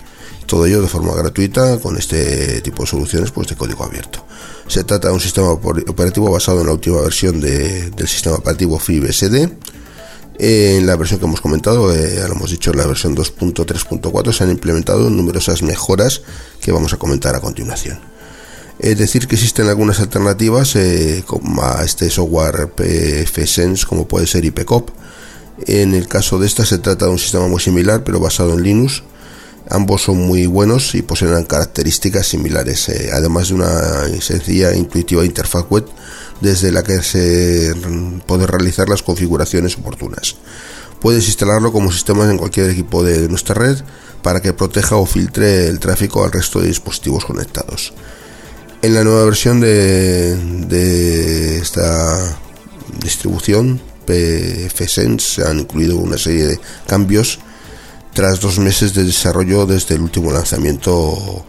Todo 0.46 0.66
ello 0.66 0.82
de 0.82 0.88
forma 0.88 1.14
gratuita 1.16 1.80
con 1.80 1.98
este 1.98 2.62
tipo 2.62 2.84
de 2.84 2.90
soluciones 2.90 3.32
pues 3.32 3.48
de 3.48 3.56
código 3.56 3.84
abierto. 3.84 4.26
Se 4.68 4.84
trata 4.84 5.08
de 5.10 5.14
un 5.14 5.20
sistema 5.20 5.52
operativo 5.52 6.32
basado 6.32 6.62
en 6.62 6.68
la 6.68 6.74
última 6.74 7.02
versión 7.02 7.40
del 7.40 8.08
sistema 8.08 8.38
operativo 8.38 8.80
FreeBSD. 8.80 9.50
En 10.40 10.88
la 10.88 10.96
versión 10.96 11.20
que 11.20 11.26
hemos 11.26 11.42
comentado, 11.42 11.94
eh, 11.94 12.20
hemos 12.20 12.50
dicho, 12.50 12.72
en 12.72 12.78
la 12.78 12.88
versión 12.88 13.16
2.3.4 13.16 14.34
se 14.34 14.44
han 14.44 14.50
implementado 14.50 15.10
numerosas 15.10 15.62
mejoras 15.62 16.22
que 16.60 16.72
vamos 16.72 16.92
a 16.94 16.98
comentar 16.98 17.36
a 17.36 17.40
continuación. 17.40 18.00
Es 18.80 18.98
decir, 18.98 19.28
que 19.28 19.36
existen 19.36 19.70
algunas 19.70 20.00
alternativas 20.00 20.76
eh, 20.76 21.24
a 21.62 21.84
este 21.84 22.10
software 22.10 22.70
PFSense, 22.76 23.86
como 23.86 24.08
puede 24.08 24.26
ser 24.26 24.44
IPCOP. 24.46 24.90
En 25.68 25.94
el 25.94 26.08
caso 26.08 26.40
de 26.40 26.48
esta 26.48 26.66
se 26.66 26.80
trata 26.80 27.06
de 27.06 27.12
un 27.12 27.20
sistema 27.20 27.48
muy 27.48 27.62
similar, 27.62 28.04
pero 28.04 28.20
basado 28.20 28.54
en 28.54 28.64
Linux, 28.64 29.04
Ambos 29.70 30.04
son 30.04 30.18
muy 30.18 30.46
buenos 30.46 30.94
y 30.94 31.02
poseen 31.02 31.46
características 31.46 32.28
similares, 32.28 32.90
eh, 32.90 33.12
además 33.14 33.50
de 33.50 33.56
una 33.56 34.22
sencilla 34.22 34.72
e 34.72 34.78
intuitiva 34.78 35.24
interfaz 35.26 35.66
web 35.70 35.86
desde 36.42 36.72
la 36.72 36.84
que 36.84 37.02
se 37.02 37.74
puede 38.28 38.46
realizar 38.46 38.90
las 38.90 39.02
configuraciones 39.02 39.78
oportunas. 39.78 40.36
Puedes 41.00 41.28
instalarlo 41.28 41.72
como 41.72 41.92
sistema 41.92 42.30
en 42.30 42.38
cualquier 42.38 42.70
equipo 42.70 43.04
de 43.04 43.28
nuestra 43.30 43.56
red 43.56 43.78
para 44.22 44.42
que 44.42 44.54
proteja 44.54 44.96
o 44.98 45.06
filtre 45.06 45.68
el 45.68 45.80
tráfico 45.80 46.24
al 46.24 46.32
resto 46.32 46.60
de 46.60 46.68
dispositivos 46.68 47.26
conectados. 47.26 47.94
En 48.82 48.94
la 48.94 49.04
nueva 49.04 49.24
versión 49.26 49.62
de, 49.62 50.36
de 50.68 51.60
esta 51.60 52.38
distribución, 53.00 53.82
PFSense, 54.06 55.36
se 55.36 55.48
han 55.48 55.60
incluido 55.60 55.98
una 55.98 56.18
serie 56.18 56.46
de 56.46 56.60
cambios 56.86 57.40
tras 58.14 58.40
dos 58.40 58.60
meses 58.60 58.94
de 58.94 59.04
desarrollo 59.04 59.66
desde 59.66 59.96
el 59.96 60.02
último 60.02 60.32
lanzamiento 60.32 61.46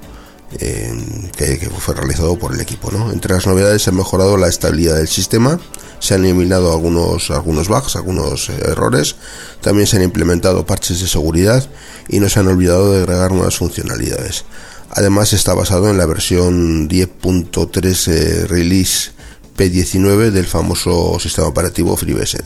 que, 0.58 1.70
fue 1.78 1.94
realizado 1.94 2.38
por 2.38 2.54
el 2.54 2.60
equipo. 2.60 2.90
Entre 3.12 3.34
las 3.34 3.46
novedades 3.46 3.82
se 3.82 3.90
ha 3.90 3.92
mejorado 3.92 4.36
la 4.36 4.48
estabilidad 4.48 4.96
del 4.96 5.08
sistema, 5.08 5.58
se 5.98 6.14
han 6.14 6.24
eliminado 6.24 6.72
algunos, 6.72 7.30
algunos 7.30 7.68
bugs, 7.68 7.96
algunos 7.96 8.48
eh, 8.50 8.58
errores, 8.66 9.16
también 9.60 9.86
se 9.86 9.96
han 9.96 10.02
implementado 10.02 10.66
parches 10.66 11.00
de 11.00 11.08
seguridad 11.08 11.68
y 12.08 12.20
no 12.20 12.28
se 12.28 12.40
han 12.40 12.48
olvidado 12.48 12.92
de 12.92 13.00
agregar 13.00 13.32
nuevas 13.32 13.56
funcionalidades. 13.56 14.44
Además 14.90 15.32
está 15.32 15.54
basado 15.54 15.90
en 15.90 15.98
la 15.98 16.06
versión 16.06 16.88
10.3 16.88 18.08
eh, 18.08 18.46
Release 18.46 19.10
P19 19.56 20.30
del 20.30 20.46
famoso 20.46 21.18
sistema 21.18 21.48
operativo 21.48 21.96
FreeBSD. 21.96 22.44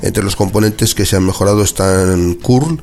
Entre 0.00 0.24
los 0.24 0.34
componentes 0.34 0.94
que 0.94 1.06
se 1.06 1.14
han 1.14 1.24
mejorado 1.24 1.62
están 1.62 2.34
curl, 2.34 2.82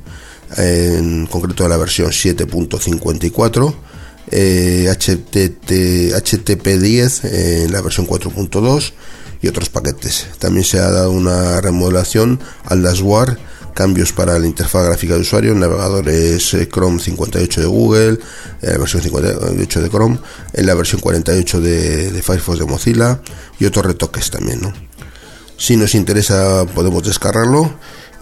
en 0.57 1.27
concreto 1.27 1.63
de 1.63 1.69
la 1.69 1.77
versión 1.77 2.11
7.54, 2.11 3.73
eh, 4.31 4.87
HTTP10 4.89 7.23
en 7.23 7.71
la 7.71 7.81
versión 7.81 8.05
4.2 8.07 8.93
y 9.41 9.47
otros 9.47 9.69
paquetes. 9.69 10.27
También 10.37 10.65
se 10.65 10.79
ha 10.79 10.91
dado 10.91 11.11
una 11.11 11.61
remodelación 11.61 12.39
al 12.65 12.83
dashboard, 12.83 13.37
cambios 13.73 14.11
para 14.11 14.37
la 14.37 14.45
interfaz 14.45 14.85
gráfica 14.85 15.15
de 15.15 15.21
usuario, 15.21 15.53
en 15.53 15.59
navegadores 15.59 16.53
eh, 16.53 16.67
Chrome 16.67 16.99
58 16.99 17.61
de 17.61 17.67
Google, 17.67 18.19
en 18.61 18.71
la 18.71 18.77
versión 18.77 19.01
58 19.01 19.81
de 19.81 19.89
Chrome, 19.89 20.19
en 20.53 20.65
la 20.65 20.73
versión 20.73 20.99
48 21.01 21.61
de, 21.61 22.21
Firefox 22.21 22.59
de 22.59 22.65
Mozilla 22.65 23.21
y 23.59 23.65
otros 23.65 23.85
retoques 23.85 24.29
también. 24.29 24.61
Si 25.57 25.77
nos 25.77 25.95
interesa 25.95 26.65
podemos 26.73 27.03
descargarlo 27.03 27.73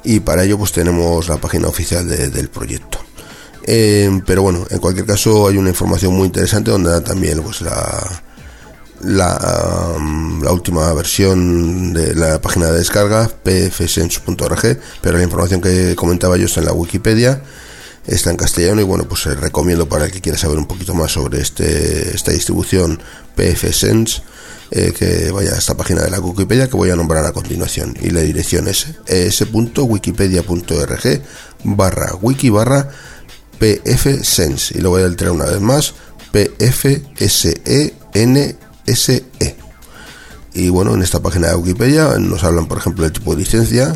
y 0.04 0.20
para 0.20 0.44
ello 0.44 0.58
pues 0.58 0.72
tenemos 0.72 1.28
la 1.28 1.38
página 1.38 1.68
oficial 1.68 2.08
del 2.08 2.50
proyecto. 2.50 3.00
Eh, 3.70 4.22
pero 4.26 4.44
bueno, 4.44 4.66
en 4.70 4.80
cualquier 4.80 5.06
caso 5.06 5.48
hay 5.48 5.58
una 5.58 5.70
información 5.70 6.16
muy 6.16 6.28
interesante 6.28 6.72
donde 6.72 6.90
da 6.90 7.02
también 7.02 7.44
pues 7.44 7.60
la, 7.60 8.24
la, 9.02 9.94
um, 9.98 10.42
la, 10.42 10.52
última 10.54 10.94
versión 10.94 11.94
de 11.94 12.16
la 12.16 12.40
página 12.40 12.68
de 12.68 12.78
descarga, 12.78 13.30
pfsense.org, 13.44 14.80
pero 15.02 15.18
la 15.18 15.24
información 15.24 15.60
que 15.60 15.96
comentaba 15.96 16.38
yo 16.38 16.46
está 16.46 16.62
en 16.62 16.68
la 16.68 16.74
Wikipedia, 16.74 17.42
está 18.08 18.32
en 18.32 18.38
castellano 18.38 18.82
y 18.82 18.86
bueno, 18.86 19.08
pues 19.08 19.26
eh, 19.26 19.36
recomiendo 19.36 19.88
para 19.88 20.06
el 20.06 20.12
que 20.12 20.22
quiera 20.22 20.38
saber 20.38 20.58
un 20.58 20.66
poquito 20.66 20.94
más 20.94 21.12
sobre 21.12 21.42
este, 21.42 22.16
esta 22.16 22.32
distribución 22.32 23.02
pfsense 23.36 24.22
eh, 24.72 24.94
que 24.98 25.32
vaya 25.32 25.54
a 25.54 25.58
esta 25.58 25.78
página 25.78 26.02
de 26.02 26.12
la 26.12 26.20
Wikipedia 26.20 26.68
que 26.68 26.76
voy 26.76 26.90
a 26.90 26.96
nombrar 26.96 27.26
a 27.26 27.32
continuación 27.32 27.96
y 28.02 28.10
la 28.10 28.22
dirección 28.22 28.68
es 28.68 28.88
es.wikipedia.org 29.06 31.22
barra 31.64 32.16
wiki 32.22 32.50
barra 32.50 32.90
pfsense 33.60 34.78
y 34.78 34.82
lo 34.82 34.90
voy 34.90 35.04
a 35.04 35.06
alterar 35.06 35.34
una 35.34 35.46
vez 35.46 35.62
más 35.62 35.94
pfsene 36.32 37.54
SE. 38.88 39.57
Y 40.58 40.70
bueno, 40.70 40.96
en 40.96 41.04
esta 41.04 41.20
página 41.20 41.50
de 41.50 41.56
Wikipedia 41.56 42.18
nos 42.18 42.44
hablan, 42.44 42.66
por 42.66 42.80
ejemplo, 42.80 43.04
del 43.04 43.14
tipo 43.14 43.36
de 43.36 43.42
licencia. 43.42 43.96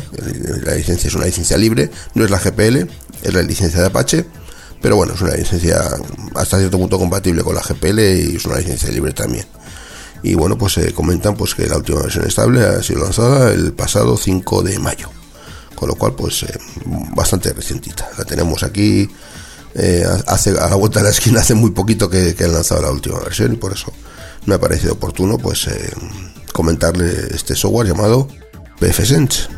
La 0.64 0.76
licencia 0.76 1.08
es 1.08 1.14
una 1.16 1.26
licencia 1.26 1.56
libre, 1.56 1.90
no 2.14 2.24
es 2.24 2.30
la 2.30 2.38
GPL, 2.38 2.88
es 3.20 3.34
la 3.34 3.42
licencia 3.42 3.80
de 3.80 3.86
Apache. 3.86 4.24
Pero 4.80 4.94
bueno, 4.94 5.12
es 5.12 5.20
una 5.20 5.34
licencia 5.34 5.82
hasta 6.36 6.58
cierto 6.58 6.78
punto 6.78 7.00
compatible 7.00 7.42
con 7.42 7.56
la 7.56 7.62
GPL 7.62 7.98
y 7.98 8.36
es 8.36 8.44
una 8.44 8.58
licencia 8.58 8.88
libre 8.90 9.12
también. 9.12 9.44
Y 10.22 10.36
bueno, 10.36 10.56
pues 10.56 10.74
se 10.74 10.92
comentan 10.92 11.34
pues 11.34 11.56
que 11.56 11.66
la 11.66 11.78
última 11.78 12.00
versión 12.00 12.28
estable 12.28 12.64
ha 12.64 12.80
sido 12.80 13.02
lanzada 13.02 13.52
el 13.52 13.72
pasado 13.72 14.16
5 14.16 14.62
de 14.62 14.78
mayo. 14.78 15.08
Con 15.74 15.88
lo 15.88 15.96
cual, 15.96 16.14
pues 16.14 16.44
eh, 16.44 16.58
bastante 17.16 17.52
recientita. 17.52 18.08
La 18.16 18.24
tenemos 18.24 18.62
aquí 18.62 19.10
eh, 19.74 20.06
hace, 20.28 20.50
a 20.50 20.68
la 20.68 20.76
vuelta 20.76 21.00
de 21.00 21.06
la 21.06 21.10
esquina 21.10 21.40
hace 21.40 21.54
muy 21.54 21.72
poquito 21.72 22.08
que, 22.08 22.36
que 22.36 22.44
han 22.44 22.52
lanzado 22.52 22.82
la 22.82 22.92
última 22.92 23.18
versión 23.18 23.52
y 23.52 23.56
por 23.56 23.72
eso 23.72 23.92
me 24.46 24.54
ha 24.54 24.60
parecido 24.60 24.92
oportuno 24.92 25.38
pues 25.38 25.66
eh, 25.66 25.90
comentarle 26.52 27.10
este 27.34 27.56
software 27.56 27.88
llamado 27.88 28.28
PFSense. 28.78 29.48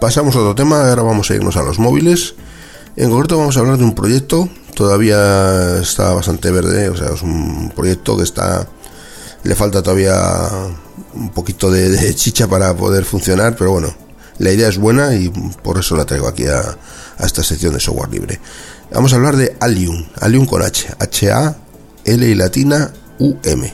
Pasamos 0.00 0.34
a 0.34 0.40
otro 0.40 0.54
tema, 0.54 0.88
ahora 0.88 1.02
vamos 1.02 1.30
a 1.30 1.34
irnos 1.34 1.56
a 1.56 1.62
los 1.62 1.78
móviles. 1.78 2.34
En 2.96 3.10
concreto 3.10 3.38
vamos 3.38 3.56
a 3.56 3.60
hablar 3.60 3.78
de 3.78 3.84
un 3.84 3.94
proyecto, 3.94 4.48
todavía 4.74 5.78
está 5.80 6.12
bastante 6.12 6.50
verde, 6.50 6.88
o 6.90 6.96
sea, 6.96 7.08
es 7.14 7.22
un 7.22 7.72
proyecto 7.74 8.16
que 8.16 8.24
está 8.24 8.66
le 9.44 9.54
falta 9.54 9.82
todavía 9.82 10.14
un 11.14 11.30
poquito 11.30 11.70
de 11.70 12.14
chicha 12.14 12.46
para 12.48 12.74
poder 12.76 13.04
funcionar, 13.04 13.56
pero 13.56 13.72
bueno, 13.72 13.94
la 14.42 14.50
idea 14.50 14.68
es 14.68 14.76
buena 14.76 15.14
y 15.14 15.28
por 15.62 15.78
eso 15.78 15.96
la 15.96 16.04
traigo 16.04 16.26
aquí 16.26 16.46
a, 16.46 16.76
esta 17.20 17.44
sección 17.44 17.74
de 17.74 17.80
software 17.80 18.10
libre. 18.10 18.40
Vamos 18.92 19.12
a 19.12 19.16
hablar 19.16 19.36
de 19.36 19.56
Alium, 19.60 20.04
Alium 20.20 20.46
con 20.46 20.62
H, 20.62 20.88
H-A-L 20.98 22.28
y 22.28 22.34
latina 22.34 22.92
U-M. 23.20 23.72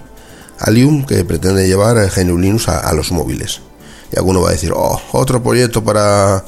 Alium 0.61 1.07
que 1.07 1.25
pretende 1.25 1.67
llevar 1.67 1.97
el 1.97 2.11
GNU 2.11 2.37
Linux 2.37 2.69
a, 2.69 2.93
los 2.93 3.11
móviles. 3.13 3.63
Y 4.13 4.19
alguno 4.19 4.43
va 4.43 4.51
a 4.51 4.53
decir, 4.53 4.73
oh, 4.75 5.01
otro 5.13 5.43
proyecto 5.43 5.83
para, 5.83 6.45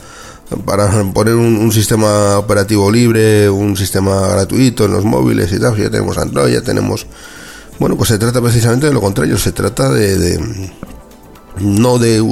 para 0.66 0.90
poner 1.14 1.34
un, 1.34 1.72
sistema 1.72 2.38
operativo 2.38 2.90
libre, 2.90 3.48
un 3.48 3.74
sistema 3.78 4.28
gratuito 4.28 4.84
en 4.84 4.92
los 4.92 5.04
móviles 5.06 5.50
y 5.50 5.58
tal. 5.58 5.76
Ya 5.78 5.88
tenemos 5.88 6.18
Android, 6.18 6.52
ya 6.52 6.60
tenemos... 6.60 7.06
Bueno, 7.78 7.96
pues 7.96 8.10
se 8.10 8.18
trata 8.18 8.42
precisamente 8.42 8.86
de 8.86 8.92
lo 8.92 9.00
contrario, 9.00 9.38
se 9.38 9.52
trata 9.52 9.88
de 9.88 10.38
no 11.60 11.98
de, 11.98 12.22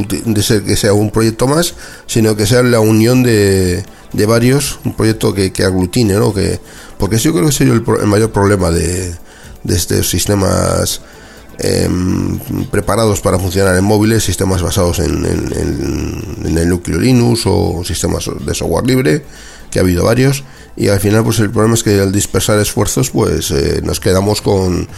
ser 0.43 0.65
que 0.65 0.77
sea 0.77 0.93
un 0.93 1.11
proyecto 1.11 1.47
más, 1.47 1.75
sino 2.07 2.37
que 2.37 2.47
sea 2.47 2.63
la 2.63 2.81
unión 2.81 3.23
de, 3.23 3.85
de 4.13 4.27
varios, 4.27 4.81
un 4.85 4.95
proyecto 4.95 5.35
que, 5.35 5.53
que, 5.53 5.65
aglutine, 5.65 6.15
¿no? 6.15 6.33
Que, 6.33 6.61
porque 6.99 7.19
yo 7.19 7.33
creo 7.33 7.47
que 7.47 7.53
sería 7.53 7.75
el, 7.75 7.83
mayor 8.07 8.31
problema 8.33 8.71
de, 8.71 9.15
de 9.65 9.77
estos 9.77 10.09
sistemas 10.09 11.01
em, 11.59 12.39
preparados 12.71 13.21
para 13.21 13.39
funcionar 13.39 13.77
en 13.77 13.85
móviles, 13.85 14.25
sistemas 14.25 14.63
basados 14.63 14.99
en, 15.01 15.25
en, 15.25 16.59
el 16.59 16.69
núcleo 16.69 16.99
Linux 16.99 17.43
o 17.47 17.83
sistemas 17.85 18.31
de 18.41 18.55
software 18.55 18.87
libre, 18.87 19.25
que 19.71 19.79
ha 19.79 19.83
habido 19.83 20.05
varios 20.05 20.45
y 20.77 20.89
al 20.89 21.01
final 21.01 21.25
pues 21.25 21.41
el 21.41 21.51
problema 21.51 21.75
es 21.75 21.83
que 21.83 22.01
al 22.01 22.13
dispersar 22.13 22.59
esfuerzos 22.61 23.11
pues 23.11 23.51
eh, 23.51 23.81
nos 23.83 23.99
quedamos 23.99 24.41
con 24.41 24.89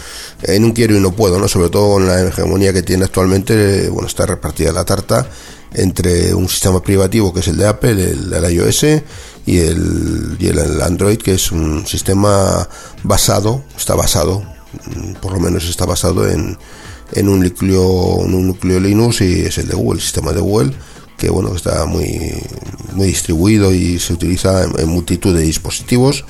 en 0.43 0.65
un 0.65 0.73
quiero 0.73 0.97
y 0.97 1.01
no 1.01 1.13
puedo 1.13 1.39
no 1.39 1.49
sobre 1.49 1.71
todo 1.71 1.95
con 1.95 2.07
la 2.07 2.29
hegemonía 2.29 2.73
que 2.73 2.83
tiene 2.83 3.05
actualmente 3.05 3.89
bueno 3.89 4.07
está 4.07 4.27
repartida 4.27 4.73
la 4.73 4.85
tarta 4.85 5.27
entre 5.73 6.35
un 6.35 6.49
sistema 6.49 6.83
privativo 6.83 7.33
que 7.33 7.41
es 7.41 7.49
el 7.49 7.57
de 7.57 7.67
Apple 7.67 8.11
el, 8.11 8.53
iOS 8.53 8.85
y 9.47 9.59
el, 9.59 10.37
y 10.39 10.49
el 10.49 10.83
Android 10.83 11.19
que 11.19 11.35
es 11.35 11.51
un 11.51 11.87
sistema 11.87 12.69
basado 13.03 13.65
está 13.77 13.95
basado 13.95 14.45
por 15.23 15.33
lo 15.33 15.41
menos 15.41 15.69
está 15.69 15.87
basado 15.87 16.29
en 16.29 16.59
en 17.13 17.29
un 17.29 17.41
núcleo 17.41 17.83
un 17.83 18.47
núcleo 18.47 18.81
Linux 18.81 19.23
y 19.23 19.43
es 19.43 19.59
el 19.59 19.69
de 19.69 19.75
Google 19.75 19.99
el 19.99 20.03
sistema 20.03 20.33
de 20.33 20.41
Google 20.41 20.75
que 21.21 21.29
bueno 21.29 21.55
está 21.55 21.85
muy, 21.85 22.33
muy 22.95 23.09
distribuido 23.09 23.75
y 23.75 23.99
se 23.99 24.15
utiliza 24.15 24.65
en, 24.65 24.89
multitud 24.89 25.37
de 25.37 25.43
dispositivos. 25.43 26.25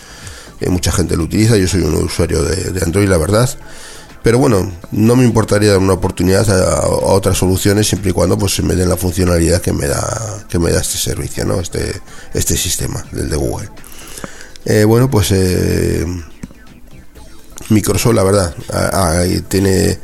Eh, 0.60 0.68
mucha 0.68 0.90
gente 0.90 1.16
lo 1.16 1.22
utiliza, 1.22 1.56
yo 1.56 1.68
soy 1.68 1.82
un 1.82 1.94
usuario 1.94 2.42
de, 2.42 2.82
Android, 2.82 3.08
la 3.08 3.16
verdad. 3.16 3.48
Pero 4.24 4.38
bueno, 4.38 4.70
no 4.90 5.16
me 5.16 5.24
importaría 5.24 5.70
dar 5.70 5.78
una 5.78 5.92
oportunidad 5.92 6.50
a, 6.50 6.88
otras 6.88 7.38
soluciones 7.38 7.86
siempre 7.86 8.10
y 8.10 8.12
cuando 8.12 8.36
pues 8.36 8.56
se 8.56 8.62
me 8.62 8.74
den 8.74 8.88
la 8.88 8.96
funcionalidad 8.96 9.62
que 9.62 9.72
me 9.72 9.86
da 9.86 10.44
que 10.48 10.58
me 10.58 10.72
da 10.72 10.80
este 10.80 10.98
servicio, 10.98 11.44
¿no? 11.44 11.60
Este 11.60 12.02
este 12.34 12.56
sistema 12.56 13.02
del 13.12 13.30
de 13.30 13.36
Google. 13.36 13.68
Eh, 14.64 14.84
bueno, 14.84 15.08
pues 15.08 15.30
eh, 15.30 16.04
Microsoft, 17.68 18.14
la 18.14 18.24
verdad, 18.24 18.54
tiene 19.48 19.98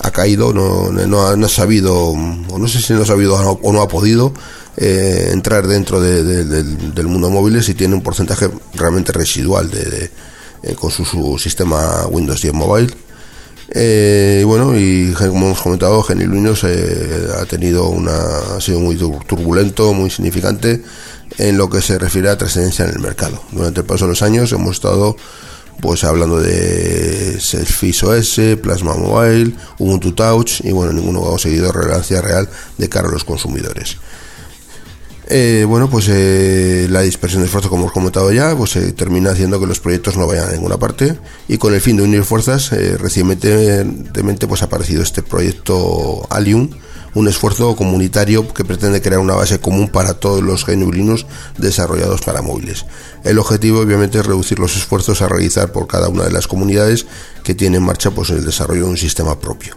ha 0.00 0.10
caído, 0.10 0.52
no, 0.52 0.90
no, 0.90 1.26
ha, 1.26 1.48
sabido, 1.48 2.08
o 2.08 2.58
no 2.58 2.68
sé 2.68 2.80
si 2.80 2.92
no 2.92 3.02
ha 3.02 3.06
sabido 3.06 3.34
o 3.34 3.72
no 3.72 3.82
ha 3.82 3.88
podido 3.88 4.32
eh, 4.76 5.30
entrar 5.32 5.66
dentro 5.66 6.00
del, 6.00 7.06
mundo 7.08 7.30
móviles 7.30 7.68
y 7.68 7.74
tiene 7.74 7.96
un 7.96 8.02
porcentaje 8.02 8.48
realmente 8.74 9.10
residual 9.12 9.68
de, 9.70 10.10
eh, 10.62 10.74
con 10.76 10.92
su, 10.92 11.36
sistema 11.38 12.06
Windows 12.06 12.40
10 12.40 12.54
Mobile. 12.54 12.94
Eh, 13.70 14.44
bueno, 14.46 14.78
y 14.78 15.12
como 15.12 15.46
hemos 15.46 15.60
comentado, 15.60 16.04
Linux 16.14 16.64
ha 16.64 17.44
tenido 17.46 17.88
una, 17.88 18.16
ha 18.56 18.60
sido 18.60 18.78
muy 18.78 18.96
turbulento, 18.96 19.92
muy 19.92 20.10
significante 20.10 20.82
en 21.38 21.58
lo 21.58 21.68
que 21.68 21.82
se 21.82 21.98
refiere 21.98 22.30
a 22.30 22.38
trascendencia 22.38 22.84
en 22.84 22.92
el 22.92 23.00
mercado. 23.00 23.42
Durante 23.50 23.80
el 23.80 23.86
paso 23.86 24.04
de 24.04 24.10
los 24.10 24.22
años 24.22 24.52
hemos 24.52 24.76
estado 24.76 25.16
pues 25.80 26.04
hablando 26.04 26.40
de 26.40 27.38
Surface 27.40 28.06
OS, 28.06 28.60
Plasma 28.60 28.94
Mobile, 28.94 29.54
Ubuntu 29.78 30.12
Touch 30.12 30.60
y 30.64 30.72
bueno, 30.72 30.92
ninguno 30.92 31.24
ha 31.24 31.30
conseguido 31.30 31.72
relevancia 31.72 32.20
real 32.20 32.48
de 32.76 32.88
cara 32.88 33.08
a 33.08 33.12
los 33.12 33.24
consumidores. 33.24 33.96
Eh, 35.30 35.66
bueno, 35.68 35.90
pues 35.90 36.08
eh, 36.08 36.86
la 36.88 37.02
dispersión 37.02 37.42
de 37.42 37.46
esfuerzo, 37.46 37.68
como 37.68 37.82
hemos 37.82 37.92
comentado 37.92 38.32
ya, 38.32 38.56
pues 38.56 38.70
se 38.70 38.92
termina 38.92 39.30
haciendo 39.30 39.60
que 39.60 39.66
los 39.66 39.78
proyectos 39.78 40.16
no 40.16 40.26
vayan 40.26 40.48
a 40.48 40.52
ninguna 40.52 40.78
parte 40.78 41.18
y 41.48 41.58
con 41.58 41.74
el 41.74 41.82
fin 41.82 41.98
de 41.98 42.04
unir 42.04 42.24
fuerzas, 42.24 42.72
eh, 42.72 42.96
recientemente 42.96 44.46
pues 44.46 44.62
ha 44.62 44.66
aparecido 44.66 45.02
este 45.02 45.22
proyecto 45.22 46.26
Alium, 46.30 46.70
un 47.14 47.28
esfuerzo 47.28 47.74
comunitario 47.76 48.52
que 48.52 48.64
pretende 48.64 49.00
crear 49.02 49.20
una 49.20 49.34
base 49.34 49.60
común 49.60 49.88
para 49.88 50.14
todos 50.14 50.42
los 50.42 50.64
genuinos 50.64 51.26
desarrollados 51.56 52.22
para 52.22 52.42
móviles. 52.42 52.86
El 53.24 53.38
objetivo 53.38 53.80
obviamente 53.80 54.18
es 54.18 54.26
reducir 54.26 54.58
los 54.58 54.76
esfuerzos 54.76 55.22
a 55.22 55.28
realizar 55.28 55.72
por 55.72 55.86
cada 55.86 56.08
una 56.08 56.24
de 56.24 56.32
las 56.32 56.46
comunidades 56.46 57.06
que 57.44 57.54
tienen 57.54 57.80
en 57.80 57.86
marcha 57.86 58.10
pues, 58.10 58.30
el 58.30 58.44
desarrollo 58.44 58.84
de 58.84 58.90
un 58.90 58.96
sistema 58.96 59.38
propio. 59.38 59.74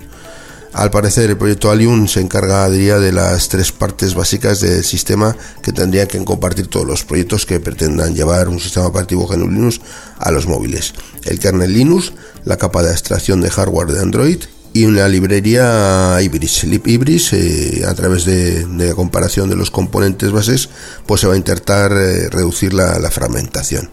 Al 0.74 0.89
parecer, 0.89 1.30
el 1.30 1.38
proyecto 1.38 1.70
Alium 1.70 2.08
se 2.08 2.22
encargaría 2.22 2.98
de 2.98 3.12
las 3.12 3.50
tres 3.50 3.74
partes 3.74 4.15
básicas 4.15 4.62
del 4.62 4.86
sistema 4.86 5.36
que 5.62 5.74
tendrían 5.74 6.08
que 6.08 6.24
compartir 6.24 6.67
todos 6.67 6.88
los 6.88 7.04
proyectos 7.04 7.46
que 7.46 7.60
pretendan 7.60 8.15
llevar 8.15 8.48
un 8.48 8.58
sistema 8.58 8.88
operativo 8.88 9.28
GNU 9.28 9.50
Linux 9.50 9.82
a 10.17 10.32
los 10.32 10.48
móviles. 10.48 10.94
El 11.26 11.39
kernel 11.39 11.74
Linux, 11.74 12.14
la 12.45 12.58
capa 12.58 12.84
de 12.84 12.91
abstracción 12.91 13.41
de 13.41 13.49
hardware 13.49 13.91
de 13.91 13.99
Android 13.99 14.43
y 14.74 14.86
una 14.86 15.07
librería 15.07 16.17
Ibris. 16.22 16.63
Ibris, 16.63 17.34
eh, 17.34 17.84
a 17.88 17.93
través 17.93 18.26
de, 18.26 18.65
de, 18.65 18.93
comparación 18.95 19.49
de 19.49 19.55
los 19.55 19.72
componentes 19.72 20.32
bases, 20.32 20.69
pues 21.05 21.22
se 21.22 21.28
va 21.28 21.34
a 21.34 21.38
intentar 21.38 21.91
eh, 21.91 22.30
reducir 22.30 22.74
la, 22.74 22.97
la 22.99 23.11
fragmentación, 23.11 23.89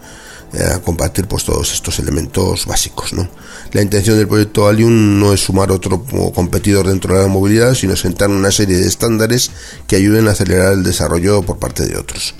eh, 0.52 0.62
a 0.62 0.78
compartir 0.80 1.26
pues 1.26 1.44
todos 1.44 1.72
estos 1.72 1.98
elementos 1.98 2.66
básicos. 2.66 3.12
¿no? 3.12 3.28
La 3.72 3.82
intención 3.82 4.16
del 4.16 4.28
proyecto 4.28 4.68
Alium 4.68 5.18
no 5.18 5.32
es 5.32 5.40
sumar 5.40 5.72
otro 5.72 6.04
competidor 6.34 6.86
dentro 6.86 7.14
de 7.16 7.22
la 7.22 7.28
movilidad, 7.28 7.74
sino 7.74 7.96
sentar 7.96 8.30
una 8.30 8.52
serie 8.52 8.76
de 8.76 8.86
estándares 8.86 9.50
que 9.86 9.96
ayuden 9.96 10.28
a 10.28 10.32
acelerar 10.32 10.74
el 10.74 10.84
desarrollo 10.84 11.42
por 11.42 11.58
parte 11.58 11.86
de 11.86 11.96
otros. 11.96 12.34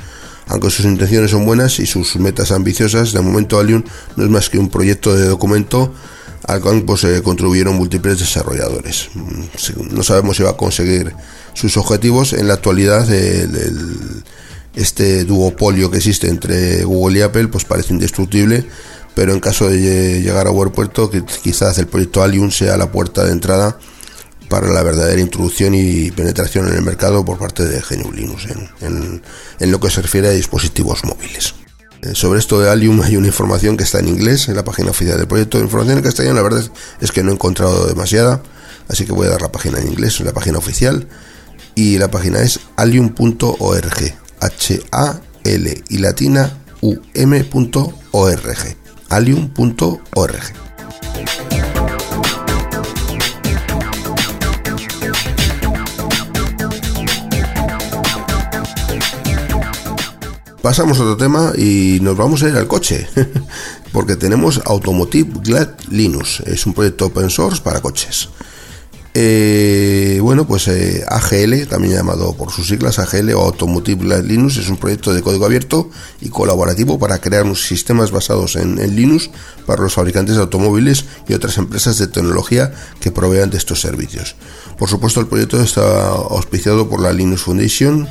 Aunque 0.46 0.70
sus 0.70 0.86
intenciones 0.86 1.32
son 1.32 1.44
buenas 1.44 1.78
y 1.78 1.86
sus 1.86 2.16
metas 2.16 2.52
ambiciosas, 2.52 3.12
de 3.12 3.20
momento 3.20 3.58
Alium 3.58 3.82
no 4.16 4.24
es 4.24 4.30
más 4.30 4.48
que 4.48 4.58
un 4.58 4.70
proyecto 4.70 5.14
de 5.14 5.26
documento 5.26 5.92
al 6.48 6.62
contribuyeron 7.22 7.76
múltiples 7.76 8.18
desarrolladores. 8.18 9.10
No 9.90 10.02
sabemos 10.02 10.38
si 10.38 10.42
va 10.42 10.50
a 10.50 10.56
conseguir 10.56 11.14
sus 11.52 11.76
objetivos. 11.76 12.32
En 12.32 12.48
la 12.48 12.54
actualidad, 12.54 13.06
este 14.74 15.24
duopolio 15.24 15.90
que 15.90 15.98
existe 15.98 16.28
entre 16.28 16.84
Google 16.84 17.18
y 17.18 17.22
Apple 17.22 17.48
pues 17.48 17.66
parece 17.66 17.92
indestructible, 17.92 18.64
pero 19.14 19.34
en 19.34 19.40
caso 19.40 19.68
de 19.68 20.22
llegar 20.22 20.46
a 20.46 20.50
buen 20.50 20.70
puerto, 20.70 21.10
quizás 21.42 21.76
el 21.76 21.86
proyecto 21.86 22.22
Allium 22.22 22.50
sea 22.50 22.78
la 22.78 22.90
puerta 22.90 23.24
de 23.24 23.32
entrada 23.32 23.78
para 24.48 24.68
la 24.68 24.82
verdadera 24.82 25.20
introducción 25.20 25.74
y 25.74 26.10
penetración 26.12 26.66
en 26.68 26.76
el 26.76 26.82
mercado 26.82 27.26
por 27.26 27.36
parte 27.36 27.66
de 27.66 27.82
GNU 27.82 28.10
Linux 28.10 28.46
en 28.80 29.70
lo 29.70 29.80
que 29.80 29.90
se 29.90 30.00
refiere 30.00 30.28
a 30.28 30.30
dispositivos 30.30 31.04
móviles. 31.04 31.52
Eh, 32.02 32.14
sobre 32.14 32.38
esto 32.38 32.60
de 32.60 32.70
Allium 32.70 33.00
hay 33.02 33.16
una 33.16 33.26
información 33.26 33.76
que 33.76 33.84
está 33.84 33.98
en 33.98 34.08
inglés 34.08 34.48
en 34.48 34.56
la 34.56 34.64
página 34.64 34.90
oficial 34.90 35.18
del 35.18 35.26
proyecto. 35.26 35.58
Información 35.58 35.98
en 35.98 36.04
castellano, 36.04 36.36
la 36.36 36.42
verdad 36.42 36.70
es 37.00 37.12
que 37.12 37.22
no 37.22 37.30
he 37.30 37.34
encontrado 37.34 37.86
demasiada, 37.86 38.42
así 38.88 39.04
que 39.04 39.12
voy 39.12 39.26
a 39.26 39.30
dar 39.30 39.42
la 39.42 39.52
página 39.52 39.78
en 39.78 39.88
inglés, 39.88 40.20
la 40.20 40.32
página 40.32 40.58
oficial. 40.58 41.08
Y 41.74 41.98
la 41.98 42.10
página 42.10 42.40
es 42.40 42.60
allium.org. 42.76 44.14
H-A-L 44.40 45.84
y 45.88 45.98
latina 45.98 46.58
U-M.org. 46.80 48.76
Allium.org. 49.08 50.42
Pasamos 60.68 60.98
a 60.98 61.02
otro 61.04 61.16
tema 61.16 61.54
y 61.56 61.98
nos 62.02 62.14
vamos 62.14 62.42
a 62.42 62.48
ir 62.50 62.54
al 62.54 62.68
coche, 62.68 63.08
porque 63.90 64.16
tenemos 64.16 64.60
Automotive 64.66 65.40
Glad 65.42 65.70
Linux, 65.88 66.40
es 66.40 66.66
un 66.66 66.74
proyecto 66.74 67.06
open 67.06 67.30
source 67.30 67.62
para 67.62 67.80
coches. 67.80 68.28
Eh, 69.14 70.18
bueno, 70.20 70.46
pues 70.46 70.68
eh, 70.68 71.06
AGL, 71.08 71.66
también 71.68 71.94
llamado 71.94 72.34
por 72.34 72.52
sus 72.52 72.68
siglas 72.68 72.98
AGL 72.98 73.30
o 73.30 73.44
Automotive 73.44 74.04
Glad 74.04 74.24
Linux, 74.24 74.58
es 74.58 74.68
un 74.68 74.76
proyecto 74.76 75.14
de 75.14 75.22
código 75.22 75.46
abierto 75.46 75.88
y 76.20 76.28
colaborativo 76.28 76.98
para 76.98 77.18
crear 77.18 77.44
unos 77.44 77.62
sistemas 77.62 78.10
basados 78.10 78.56
en, 78.56 78.78
en 78.78 78.94
Linux 78.94 79.30
para 79.64 79.82
los 79.82 79.94
fabricantes 79.94 80.34
de 80.34 80.42
automóviles 80.42 81.06
y 81.26 81.32
otras 81.32 81.56
empresas 81.56 81.96
de 81.96 82.08
tecnología 82.08 82.74
que 83.00 83.10
provean 83.10 83.48
de 83.48 83.56
estos 83.56 83.80
servicios. 83.80 84.36
Por 84.78 84.90
supuesto, 84.90 85.18
el 85.20 85.28
proyecto 85.28 85.62
está 85.62 86.08
auspiciado 86.08 86.90
por 86.90 87.00
la 87.00 87.14
Linux 87.14 87.40
Foundation, 87.40 88.06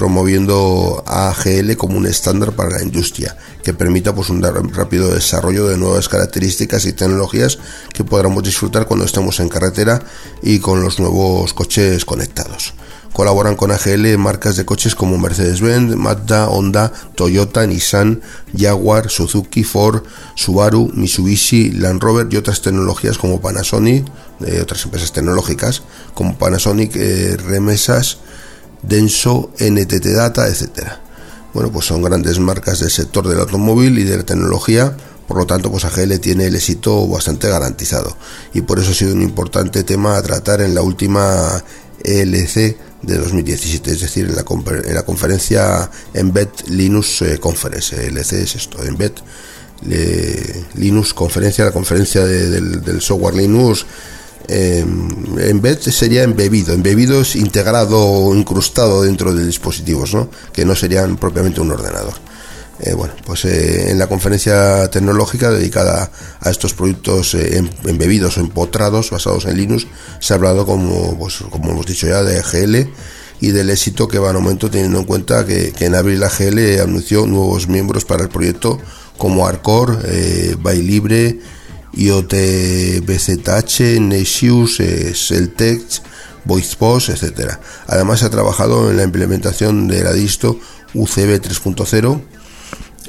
promoviendo 0.00 1.04
AGL 1.06 1.76
como 1.76 1.98
un 1.98 2.06
estándar 2.06 2.52
para 2.52 2.70
la 2.70 2.82
industria 2.82 3.36
que 3.62 3.74
permita 3.74 4.14
pues, 4.14 4.30
un 4.30 4.42
rápido 4.72 5.12
desarrollo 5.12 5.66
de 5.66 5.76
nuevas 5.76 6.08
características 6.08 6.86
y 6.86 6.94
tecnologías 6.94 7.58
que 7.92 8.02
podamos 8.02 8.42
disfrutar 8.42 8.86
cuando 8.86 9.04
estemos 9.04 9.40
en 9.40 9.50
carretera 9.50 10.00
y 10.40 10.58
con 10.58 10.82
los 10.82 11.00
nuevos 11.00 11.52
coches 11.52 12.06
conectados. 12.06 12.72
Colaboran 13.12 13.56
con 13.56 13.72
AGL 13.72 14.16
marcas 14.16 14.56
de 14.56 14.64
coches 14.64 14.94
como 14.94 15.18
Mercedes-Benz, 15.18 15.94
Mazda, 15.96 16.48
Honda, 16.48 16.90
Toyota, 17.14 17.66
Nissan, 17.66 18.22
Jaguar, 18.56 19.10
Suzuki, 19.10 19.64
Ford, 19.64 20.04
Subaru, 20.34 20.90
Mitsubishi, 20.94 21.72
Land 21.72 22.00
Rover 22.02 22.26
y 22.30 22.38
otras 22.38 22.62
tecnologías 22.62 23.18
como 23.18 23.42
Panasonic, 23.42 24.06
de 24.38 24.62
otras 24.62 24.82
empresas 24.82 25.12
tecnológicas 25.12 25.82
como 26.14 26.38
Panasonic, 26.38 26.96
eh, 26.96 27.36
Remesas, 27.36 28.16
Denso, 28.82 29.50
NTT 29.58 30.06
Data, 30.06 30.48
etcétera. 30.48 31.00
Bueno, 31.52 31.72
pues 31.72 31.86
son 31.86 32.02
grandes 32.02 32.38
marcas 32.38 32.80
del 32.80 32.90
sector 32.90 33.26
del 33.26 33.40
automóvil 33.40 33.98
y 33.98 34.04
de 34.04 34.18
la 34.18 34.22
tecnología, 34.22 34.96
por 35.26 35.38
lo 35.38 35.46
tanto, 35.46 35.70
pues 35.70 35.84
AGL 35.84 36.18
tiene 36.18 36.46
el 36.46 36.56
éxito 36.56 37.06
bastante 37.06 37.48
garantizado 37.48 38.16
y 38.52 38.62
por 38.62 38.78
eso 38.78 38.90
ha 38.90 38.94
sido 38.94 39.14
un 39.14 39.22
importante 39.22 39.84
tema 39.84 40.16
a 40.16 40.22
tratar 40.22 40.60
en 40.60 40.74
la 40.74 40.82
última 40.82 41.62
ELC 42.02 42.76
de 43.02 43.16
2017, 43.16 43.92
es 43.92 44.00
decir, 44.00 44.26
en 44.26 44.36
la, 44.36 44.44
en 44.84 44.94
la 44.94 45.02
conferencia 45.04 45.90
Embed 46.14 46.48
Linux 46.66 47.22
eh, 47.22 47.38
Conference. 47.38 47.94
ELC 48.06 48.32
es 48.32 48.56
esto, 48.56 48.82
Embed 48.84 49.12
Linux 50.74 51.14
Conferencia, 51.14 51.64
la 51.64 51.72
conferencia 51.72 52.24
del, 52.24 52.82
del 52.82 53.00
software 53.00 53.34
Linux 53.34 53.86
eh, 54.50 54.80
en 54.80 55.62
vez 55.62 55.84
sería 55.84 56.24
embebido, 56.24 56.74
embebido 56.74 57.20
es 57.20 57.36
integrado 57.36 57.98
o 58.00 58.34
incrustado 58.34 59.02
dentro 59.02 59.32
de 59.32 59.46
dispositivos, 59.46 60.12
¿no? 60.12 60.28
que 60.52 60.64
no 60.64 60.74
serían 60.74 61.16
propiamente 61.16 61.60
un 61.60 61.70
ordenador. 61.70 62.14
Eh, 62.80 62.94
bueno, 62.94 63.12
pues 63.26 63.44
eh, 63.44 63.90
en 63.90 63.98
la 63.98 64.06
conferencia 64.06 64.88
tecnológica 64.90 65.50
dedicada 65.50 66.10
a 66.40 66.50
estos 66.50 66.72
productos 66.72 67.34
em, 67.34 67.68
embebidos 67.84 68.38
o 68.38 68.40
empotrados 68.40 69.10
basados 69.10 69.44
en 69.44 69.56
Linux, 69.56 69.86
se 70.18 70.32
ha 70.32 70.36
hablado, 70.36 70.64
como, 70.64 71.16
pues, 71.18 71.44
como 71.50 71.70
hemos 71.70 71.86
dicho 71.86 72.08
ya, 72.08 72.22
de 72.22 72.38
AGL 72.38 72.90
y 73.40 73.50
del 73.50 73.70
éxito 73.70 74.08
que 74.08 74.18
va 74.18 74.30
en 74.30 74.36
aumento 74.36 74.70
teniendo 74.70 74.98
en 74.98 75.04
cuenta 75.04 75.44
que, 75.44 75.74
en 75.78 75.94
abril 75.94 76.22
AGL 76.22 76.80
anunció 76.80 77.26
nuevos 77.26 77.68
miembros 77.68 78.04
para 78.04 78.22
el 78.22 78.30
proyecto 78.30 78.78
como 79.18 79.46
Arcor, 79.46 80.02
eh, 80.06 80.56
Libre, 80.76 81.38
IoT 81.92 82.34
BZH, 83.04 84.00
Nexus, 84.00 84.76
Celtech, 85.14 86.02
VoicePost, 86.44 87.10
etc. 87.10 87.58
Además, 87.86 88.22
ha 88.22 88.30
trabajado 88.30 88.90
en 88.90 88.96
la 88.96 89.02
implementación 89.02 89.88
de 89.88 90.04
la 90.04 90.12
disto 90.12 90.58
UCB 90.94 91.40
3.0. 91.40 92.20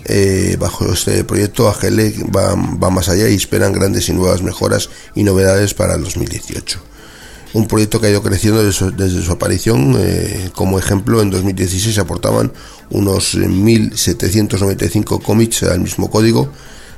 Eh, 0.06 0.58
bajo 0.60 0.92
este 0.92 1.24
proyecto, 1.24 1.70
AGL 1.70 2.36
va, 2.36 2.56
más 2.56 3.10
allá 3.10 3.30
y 3.30 3.36
esperan 3.36 3.72
grandes 3.72 4.10
y 4.10 4.14
nuevas 4.14 4.42
mejoras 4.42 4.90
y 5.16 5.24
novedades 5.24 5.74
para 5.74 5.96
el 5.96 6.04
2018. 6.04 6.80
Un 7.54 7.68
proyecto 7.68 8.00
que 8.00 8.08
ha 8.08 8.10
ido 8.10 8.24
creciendo 8.24 8.64
desde 8.64 9.22
su, 9.22 9.32
aparición. 9.32 9.96
Eh, 10.00 10.50
como 10.56 10.80
ejemplo, 10.80 11.22
en 11.22 11.30
2016 11.30 12.00
aportaban 12.00 12.52
unos 12.90 13.36
1.795 13.38 15.22
commits 15.22 15.64
al 15.64 15.82
mismo 15.82 16.10
código 16.10 16.50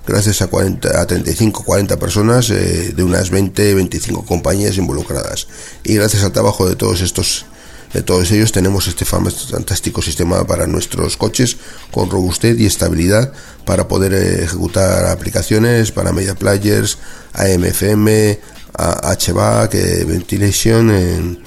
gracias 0.06 0.42
a, 0.42 0.48
40, 0.48 1.02
a 1.02 1.06
35, 1.06 1.64
40 1.64 1.98
personas 1.98 2.50
eh, 2.50 2.94
de 2.96 3.04
unas 3.04 3.30
20, 3.30 3.76
25 3.76 4.26
compañías 4.26 4.78
involucradas. 4.78 5.48
Y 5.84 5.96
gracias 5.96 6.24
al 6.24 6.32
trabajo 6.32 6.68
de 6.68 6.76
todos 6.76 7.02
estos 7.02 7.46
de 7.94 8.02
todos 8.02 8.32
ellos 8.32 8.52
tenemos 8.52 8.88
este 8.88 9.06
fantástico 9.06 10.02
sistema 10.02 10.44
para 10.48 10.66
nuestros 10.66 11.16
coches 11.16 11.58
con 11.92 12.10
robustez 12.10 12.60
y 12.60 12.66
estabilidad 12.66 13.32
para 13.66 13.88
poder 13.88 14.16
eh, 14.16 14.44
ejecutar 14.46 15.06
aplicaciones 15.06 15.92
para 15.92 16.12
media 16.12 16.34
players, 16.34 16.98
AMFM, 17.34 18.40
HVAC, 18.74 19.76
eh, 19.76 20.06
ventilation, 20.06 21.40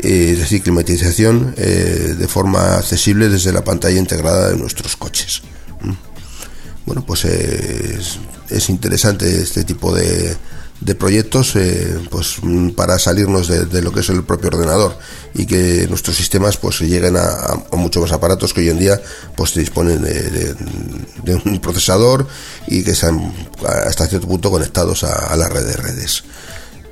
es 0.00 0.38
decir, 0.40 0.62
climatización 0.64 1.54
de 1.54 2.28
forma 2.28 2.78
accesible 2.78 3.28
desde 3.28 3.52
la 3.52 3.62
pantalla 3.62 3.98
integrada 3.98 4.50
de 4.50 4.56
nuestros 4.56 4.96
coches 4.96 5.42
bueno, 6.86 7.04
pues 7.04 7.24
es, 7.24 8.68
interesante 8.68 9.42
este 9.42 9.64
tipo 9.64 9.94
de, 9.94 10.36
proyectos 10.98 11.56
eh, 11.56 11.98
pues 12.10 12.36
para 12.76 12.98
salirnos 12.98 13.48
de, 13.48 13.82
lo 13.82 13.92
que 13.92 14.00
es 14.00 14.08
el 14.08 14.22
propio 14.22 14.48
ordenador 14.48 14.96
y 15.34 15.46
que 15.46 15.86
nuestros 15.88 16.16
sistemas 16.16 16.56
pues 16.56 16.80
lleguen 16.80 17.16
a, 17.16 17.64
muchos 17.72 18.02
más 18.02 18.12
aparatos 18.12 18.54
que 18.54 18.60
hoy 18.60 18.68
en 18.70 18.78
día 18.78 19.00
pues 19.36 19.54
disponen 19.54 20.00
de, 20.02 21.42
un 21.44 21.60
procesador 21.60 22.26
y 22.68 22.84
que 22.84 22.94
sean 22.94 23.34
hasta 23.86 24.06
cierto 24.06 24.28
punto 24.28 24.50
conectados 24.50 25.02
a, 25.02 25.32
a 25.32 25.36
la 25.36 25.48
red 25.48 25.66
de 25.66 25.76
redes. 25.76 26.22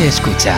Se 0.00 0.08
escucha. 0.08 0.56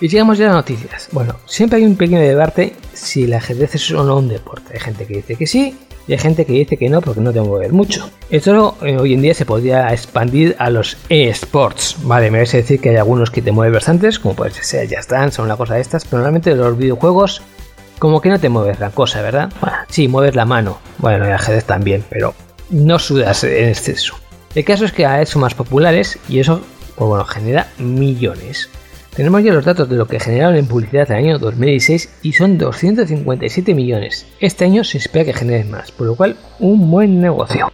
Y 0.00 0.08
llegamos 0.08 0.36
ya 0.36 0.44
a 0.44 0.48
las 0.48 0.56
noticias. 0.56 1.08
Bueno, 1.12 1.36
siempre 1.46 1.78
hay 1.78 1.86
un 1.86 1.96
pequeño 1.96 2.20
debate 2.20 2.74
si 2.92 3.24
el 3.24 3.32
ajedrez 3.32 3.74
es 3.74 3.90
o 3.92 4.04
no 4.04 4.18
un 4.18 4.28
deporte. 4.28 4.74
Hay 4.74 4.80
gente 4.80 5.06
que 5.06 5.14
dice 5.14 5.36
que 5.36 5.46
sí 5.46 5.74
y 6.06 6.12
hay 6.12 6.18
gente 6.18 6.44
que 6.44 6.52
dice 6.52 6.76
que 6.76 6.88
no 6.88 7.00
porque 7.00 7.20
no 7.20 7.32
tengo 7.32 7.54
que 7.54 7.60
ver 7.60 7.72
mucho. 7.72 8.08
Esto 8.30 8.76
eh, 8.82 8.96
hoy 8.96 9.14
en 9.14 9.22
día 9.22 9.34
se 9.34 9.46
podría 9.46 9.88
expandir 9.92 10.56
a 10.58 10.70
los 10.70 10.96
eSports. 11.08 11.96
Vale, 12.02 12.30
me 12.30 12.38
vais 12.38 12.54
a 12.54 12.58
decir 12.58 12.80
que 12.80 12.90
hay 12.90 12.96
algunos 12.96 13.30
que 13.30 13.42
te 13.42 13.52
mueven 13.52 13.74
bastantes, 13.74 14.18
como 14.18 14.34
puede 14.34 14.52
ser 14.52 14.88
ya 14.88 14.98
están, 14.98 15.32
son 15.32 15.46
una 15.46 15.56
cosa 15.56 15.74
de 15.74 15.80
estas, 15.80 16.04
pero 16.04 16.18
normalmente 16.18 16.54
los 16.54 16.76
videojuegos 16.76 17.42
como 17.98 18.20
que 18.20 18.28
no 18.28 18.38
te 18.38 18.48
mueves 18.48 18.80
la 18.80 18.90
cosa, 18.90 19.22
¿verdad? 19.22 19.52
Sí, 19.88 20.08
mueves 20.08 20.34
la 20.34 20.44
mano. 20.44 20.78
Bueno, 20.98 21.24
el 21.24 21.32
ajedrez 21.32 21.64
también, 21.64 22.04
pero 22.10 22.34
no 22.70 22.98
sudas 22.98 23.44
en 23.44 23.68
exceso. 23.68 24.16
El 24.54 24.64
caso 24.64 24.84
es 24.84 24.92
que 24.92 25.06
a 25.06 25.18
vez 25.18 25.28
son 25.28 25.42
más 25.42 25.54
populares 25.54 26.18
y 26.28 26.38
eso, 26.40 26.60
pues 26.96 27.08
bueno, 27.08 27.24
genera 27.24 27.68
millones. 27.78 28.68
Tenemos 29.16 29.44
ya 29.44 29.52
los 29.52 29.64
datos 29.64 29.88
de 29.88 29.94
lo 29.94 30.08
que 30.08 30.18
generaron 30.18 30.56
en 30.56 30.66
publicidad 30.66 31.08
el 31.12 31.18
año 31.18 31.38
2016 31.38 32.18
y 32.22 32.32
son 32.32 32.58
257 32.58 33.72
millones. 33.72 34.26
Este 34.40 34.64
año 34.64 34.82
se 34.82 34.98
espera 34.98 35.24
que 35.24 35.32
generen 35.32 35.70
más, 35.70 35.92
por 35.92 36.08
lo 36.08 36.16
cual 36.16 36.36
un 36.58 36.90
buen 36.90 37.20
negocio. 37.20 37.70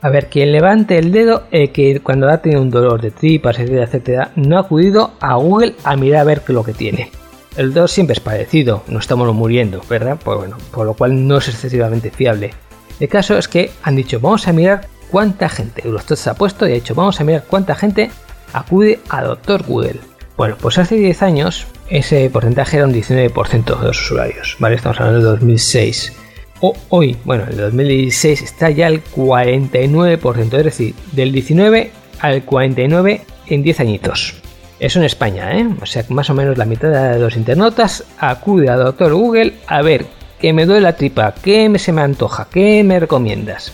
A 0.00 0.10
ver, 0.10 0.26
quien 0.28 0.50
levante 0.50 0.98
el 0.98 1.12
dedo 1.12 1.44
eh, 1.52 1.68
que 1.70 2.00
cuando 2.00 2.28
ha 2.28 2.38
tenido 2.38 2.62
un 2.62 2.70
dolor 2.70 3.00
de 3.00 3.12
tripas, 3.12 3.60
etcétera, 3.60 3.84
etcétera, 3.84 4.32
no 4.34 4.56
ha 4.56 4.62
acudido 4.62 5.12
a 5.20 5.36
Google 5.36 5.74
a 5.84 5.96
mirar 5.96 6.22
a 6.22 6.24
ver 6.24 6.42
lo 6.48 6.64
que 6.64 6.72
tiene. 6.72 7.10
El 7.56 7.74
2 7.74 7.90
siempre 7.90 8.14
es 8.14 8.20
parecido, 8.20 8.84
no 8.88 8.98
estamos 8.98 9.32
muriendo, 9.34 9.82
¿verdad? 9.88 10.18
Pues 10.22 10.38
bueno, 10.38 10.56
por 10.70 10.86
lo 10.86 10.94
cual 10.94 11.26
no 11.26 11.38
es 11.38 11.48
excesivamente 11.48 12.10
fiable. 12.10 12.52
El 13.00 13.08
caso 13.08 13.36
es 13.36 13.48
que 13.48 13.70
han 13.82 13.96
dicho, 13.96 14.20
vamos 14.20 14.46
a 14.48 14.52
mirar 14.52 14.88
cuánta 15.10 15.48
gente, 15.48 15.82
Eurostat 15.84 16.18
se 16.18 16.30
ha 16.30 16.34
puesto 16.34 16.66
y 16.66 16.72
ha 16.72 16.74
dicho, 16.74 16.94
vamos 16.94 17.20
a 17.20 17.24
mirar 17.24 17.44
cuánta 17.48 17.74
gente 17.74 18.10
acude 18.52 19.00
a 19.08 19.22
Doctor 19.22 19.64
Google. 19.64 20.00
Bueno, 20.36 20.56
pues 20.60 20.78
hace 20.78 20.94
10 20.94 21.22
años 21.22 21.66
ese 21.88 22.30
porcentaje 22.30 22.76
era 22.76 22.86
un 22.86 22.94
19% 22.94 23.80
de 23.80 23.86
los 23.86 24.00
usuarios, 24.00 24.56
¿vale? 24.58 24.76
Estamos 24.76 25.00
hablando 25.00 25.20
de 25.20 25.30
2006. 25.30 26.12
O 26.60 26.74
hoy, 26.88 27.16
bueno, 27.24 27.44
el 27.48 27.56
2016 27.56 28.42
está 28.42 28.70
ya 28.70 28.88
al 28.88 29.02
49%, 29.04 30.58
es 30.58 30.64
decir, 30.64 30.94
del 31.12 31.32
19 31.32 31.90
al 32.20 32.44
49 32.44 33.22
en 33.46 33.62
10 33.62 33.80
añitos. 33.80 34.34
Eso 34.80 35.00
en 35.00 35.04
España, 35.04 35.58
¿eh? 35.58 35.68
O 35.82 35.86
sea, 35.86 36.04
más 36.08 36.30
o 36.30 36.34
menos 36.34 36.56
la 36.56 36.64
mitad 36.64 37.12
de 37.12 37.18
los 37.18 37.36
internautas 37.36 38.04
acude 38.18 38.70
a 38.70 38.76
Doctor 38.76 39.12
Google 39.12 39.54
a 39.66 39.82
ver 39.82 40.06
qué 40.40 40.52
me 40.52 40.66
duele 40.66 40.82
la 40.82 40.94
tripa, 40.94 41.34
qué 41.42 41.72
se 41.78 41.92
me 41.92 42.02
antoja, 42.02 42.46
qué 42.50 42.84
me 42.84 43.00
recomiendas. 43.00 43.72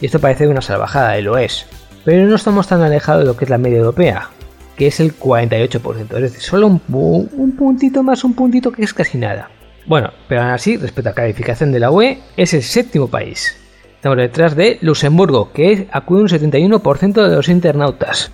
Y 0.00 0.06
esto 0.06 0.20
parece 0.20 0.48
una 0.48 0.60
salvajada, 0.60 1.18
y 1.18 1.22
lo 1.22 1.38
es. 1.38 1.66
Pero 2.04 2.26
no 2.26 2.36
estamos 2.36 2.66
tan 2.66 2.82
alejados 2.82 3.22
de 3.22 3.28
lo 3.28 3.36
que 3.36 3.44
es 3.44 3.50
la 3.50 3.56
media 3.56 3.78
europea, 3.78 4.28
que 4.76 4.88
es 4.88 5.00
el 5.00 5.16
48%. 5.16 6.16
Es 6.16 6.22
decir, 6.22 6.40
solo 6.40 6.66
un, 6.66 6.82
un 6.88 7.56
puntito 7.56 8.02
más, 8.02 8.22
un 8.22 8.34
puntito 8.34 8.72
que 8.72 8.82
es 8.82 8.92
casi 8.92 9.16
nada. 9.16 9.48
Bueno, 9.86 10.10
pero 10.28 10.42
aún 10.42 10.50
así, 10.50 10.76
respecto 10.76 11.10
a 11.10 11.14
calificación 11.14 11.72
de 11.72 11.80
la 11.80 11.90
UE, 11.90 12.18
es 12.36 12.52
el 12.52 12.62
séptimo 12.62 13.08
país. 13.08 13.56
Estamos 13.94 14.18
detrás 14.18 14.54
de 14.54 14.78
Luxemburgo, 14.82 15.52
que 15.52 15.88
acude 15.92 16.22
un 16.22 16.28
71% 16.28 17.28
de 17.28 17.36
los 17.36 17.48
internautas. 17.48 18.32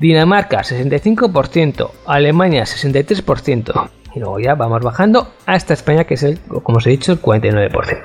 Dinamarca 0.00 0.62
65%, 0.62 1.90
Alemania 2.06 2.62
63%. 2.62 3.90
Y 4.14 4.18
luego 4.18 4.40
ya 4.40 4.54
vamos 4.54 4.80
bajando 4.80 5.28
hasta 5.44 5.74
España, 5.74 6.04
que 6.04 6.14
es 6.14 6.22
el, 6.22 6.38
como 6.62 6.78
os 6.78 6.86
he 6.86 6.90
dicho, 6.90 7.12
el 7.12 7.20
49%. 7.20 7.98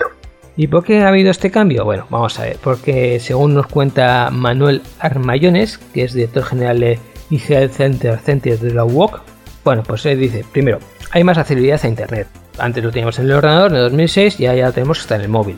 ¿Y 0.57 0.67
por 0.67 0.83
qué 0.83 0.99
ha 1.01 1.07
habido 1.07 1.31
este 1.31 1.51
cambio? 1.51 1.85
Bueno, 1.85 2.05
vamos 2.09 2.37
a 2.37 2.43
ver, 2.43 2.57
porque 2.61 3.21
según 3.21 3.53
nos 3.53 3.67
cuenta 3.67 4.29
Manuel 4.29 4.81
Armayones, 4.99 5.77
que 5.77 6.03
es 6.03 6.13
director 6.13 6.43
general 6.43 6.81
de 6.81 6.99
IGL 7.29 7.69
Center 7.69 8.19
Center 8.19 8.59
de 8.59 8.73
la 8.73 8.83
UOC, 8.83 9.21
bueno, 9.63 9.81
pues 9.83 10.05
él 10.05 10.19
dice, 10.19 10.43
primero, 10.51 10.79
hay 11.11 11.23
más 11.23 11.37
accesibilidad 11.37 11.79
a 11.81 11.87
Internet. 11.87 12.27
Antes 12.57 12.83
lo 12.83 12.91
teníamos 12.91 13.19
en 13.19 13.25
el 13.25 13.31
ordenador, 13.31 13.71
en 13.71 13.77
el 13.77 13.83
2006, 13.83 14.41
y 14.41 14.47
ahora 14.47 14.59
ya 14.59 14.65
lo 14.67 14.73
tenemos 14.73 14.99
hasta 14.99 15.15
en 15.15 15.21
el 15.21 15.29
móvil 15.29 15.57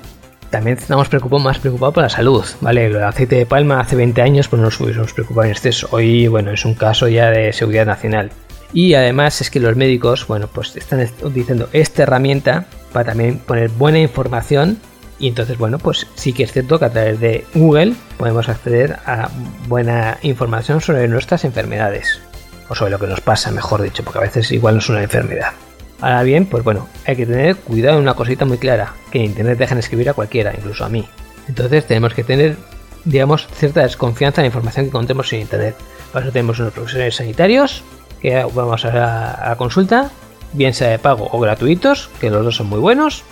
también 0.50 0.78
estamos 0.78 1.10
preocupados, 1.10 1.44
más 1.44 1.60
preocupados 1.60 1.94
por 1.94 2.04
la 2.04 2.10
salud, 2.10 2.46
¿vale? 2.62 2.88
El 2.88 3.04
aceite 3.04 3.36
de 3.36 3.46
palma 3.46 3.80
hace 3.80 3.96
20 3.96 4.22
años 4.22 4.48
pues 4.48 4.60
no 4.60 4.66
nos 4.66 4.80
hubiésemos 4.80 5.14
preocupado 5.14 5.46
en 5.46 5.52
exceso. 5.52 5.88
Hoy, 5.92 6.28
bueno, 6.28 6.52
es 6.52 6.66
un 6.66 6.74
caso 6.74 7.08
ya 7.08 7.30
de 7.30 7.54
seguridad 7.54 7.86
nacional. 7.86 8.32
Y 8.74 8.94
además 8.96 9.40
es 9.42 9.50
que 9.50 9.60
los 9.60 9.76
médicos, 9.76 10.28
bueno, 10.28 10.48
pues 10.48 10.76
están 10.76 11.08
utilizando 11.22 11.70
esta 11.72 12.04
herramienta 12.04 12.66
para 12.92 13.12
también 13.12 13.40
poner 13.40 13.70
buena 13.70 14.00
información 14.00 14.80
y 15.20 15.28
entonces, 15.28 15.58
bueno, 15.58 15.80
pues 15.80 16.08
sí 16.16 16.34
que 16.34 16.44
es 16.44 16.52
cierto 16.52 16.78
que 16.78 16.86
a 16.86 16.92
través 16.92 17.20
de 17.20 17.46
Google 17.54 17.94
podemos 18.18 18.50
acceder 18.50 18.98
a 19.06 19.30
buena 19.68 20.20
información 20.22 20.80
sobre 20.82 21.08
nuestras 21.08 21.44
enfermedades. 21.44 22.22
O 22.70 22.76
sobre 22.76 22.92
lo 22.92 23.00
que 23.00 23.08
nos 23.08 23.22
pasa, 23.22 23.52
mejor 23.52 23.82
dicho, 23.82 24.04
porque 24.04 24.20
a 24.20 24.24
veces 24.24 24.52
igual 24.52 24.76
no 24.76 24.80
es 24.80 24.90
una 24.90 25.02
enfermedad. 25.02 25.54
Ahora 26.00 26.24
bien, 26.24 26.46
pues 26.46 26.64
bueno, 26.64 26.88
hay 27.06 27.16
que 27.16 27.26
tener 27.26 27.56
cuidado 27.56 27.98
en 27.98 28.04
una 28.04 28.14
cosita 28.14 28.46
muy 28.46 28.58
clara, 28.58 28.94
que 29.12 29.20
en 29.20 29.26
Internet 29.26 29.58
dejan 29.58 29.80
escribir 29.80 30.10
a 30.10 30.14
cualquiera, 30.14 30.54
incluso 30.56 30.86
a 30.86 30.90
mí. 30.90 31.08
Entonces 31.48 31.86
tenemos 31.88 32.14
que 32.14 32.24
tener, 32.24 32.56
digamos, 33.04 33.48
cierta 33.54 33.82
desconfianza 33.82 34.42
en 34.42 34.44
la 34.44 34.48
información 34.48 34.86
que 34.86 34.90
encontremos 34.90 35.32
en 35.34 35.42
Internet. 35.42 35.76
Para 36.12 36.26
eso 36.26 36.34
tenemos 36.34 36.60
unos 36.60 36.74
profesionales 36.74 37.16
sanitarios, 37.16 37.84
que 38.22 38.46
vamos 38.54 38.86
a 38.86 38.94
la, 38.94 39.56
consulta, 39.58 40.12
bien 40.54 40.74
sea 40.74 40.90
de 40.90 41.00
pago 41.00 41.30
o 41.32 41.40
gratuitos, 41.40 42.10
que 42.22 42.30
los 42.30 42.44
dos 42.44 42.56
son 42.56 42.68
muy 42.68 42.80
buenos, 42.80 43.24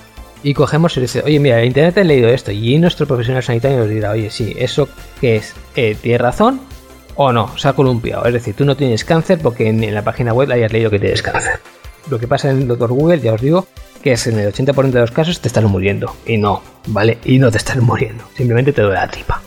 y 0.41 0.53
cogemos 0.53 0.97
y 0.97 1.01
dice, 1.01 1.21
oye, 1.23 1.39
mira, 1.39 1.59
en 1.59 1.67
Internet 1.67 1.97
he 1.97 2.03
leído 2.03 2.29
esto, 2.29 2.51
y 2.51 2.77
nuestro 2.79 3.05
profesional 3.05 3.43
sanitario 3.43 3.77
nos 3.77 3.89
dirá, 3.89 4.11
oye, 4.11 4.31
sí, 4.31 4.55
¿eso 4.57 4.89
qué 5.21 5.37
es? 5.37 5.53
Eh, 5.75 5.95
¿Tiene 6.01 6.17
razón? 6.17 6.61
O 7.15 7.31
no, 7.31 7.57
se 7.57 7.67
ha 7.67 7.73
columpiado. 7.73 8.25
Es 8.25 8.33
decir, 8.33 8.55
tú 8.55 8.65
no 8.65 8.75
tienes 8.75 9.05
cáncer 9.05 9.39
porque 9.39 9.69
en, 9.69 9.83
en 9.83 9.93
la 9.93 10.03
página 10.03 10.33
web 10.33 10.51
hayas 10.51 10.71
leído 10.71 10.89
que 10.89 10.99
tienes 10.99 11.21
cáncer. 11.21 11.59
Lo 12.09 12.19
que 12.19 12.27
pasa 12.27 12.51
en 12.51 12.61
el 12.61 12.67
doctor 12.67 12.91
Google, 12.91 13.19
ya 13.19 13.33
os 13.33 13.41
digo, 13.41 13.67
que 14.03 14.11
es 14.11 14.27
en 14.27 14.37
el 14.37 14.53
80% 14.53 14.91
de 14.91 14.99
los 14.99 15.11
casos 15.11 15.41
te 15.41 15.47
están 15.47 15.65
muriendo. 15.65 16.15
Y 16.27 16.37
no, 16.37 16.61
¿vale? 16.87 17.17
Y 17.25 17.39
no 17.39 17.49
te 17.49 17.57
están 17.57 17.83
muriendo. 17.83 18.23
Simplemente 18.35 18.73
te 18.73 18.83
duele 18.83 18.99
la 18.99 19.07
tripa. 19.07 19.41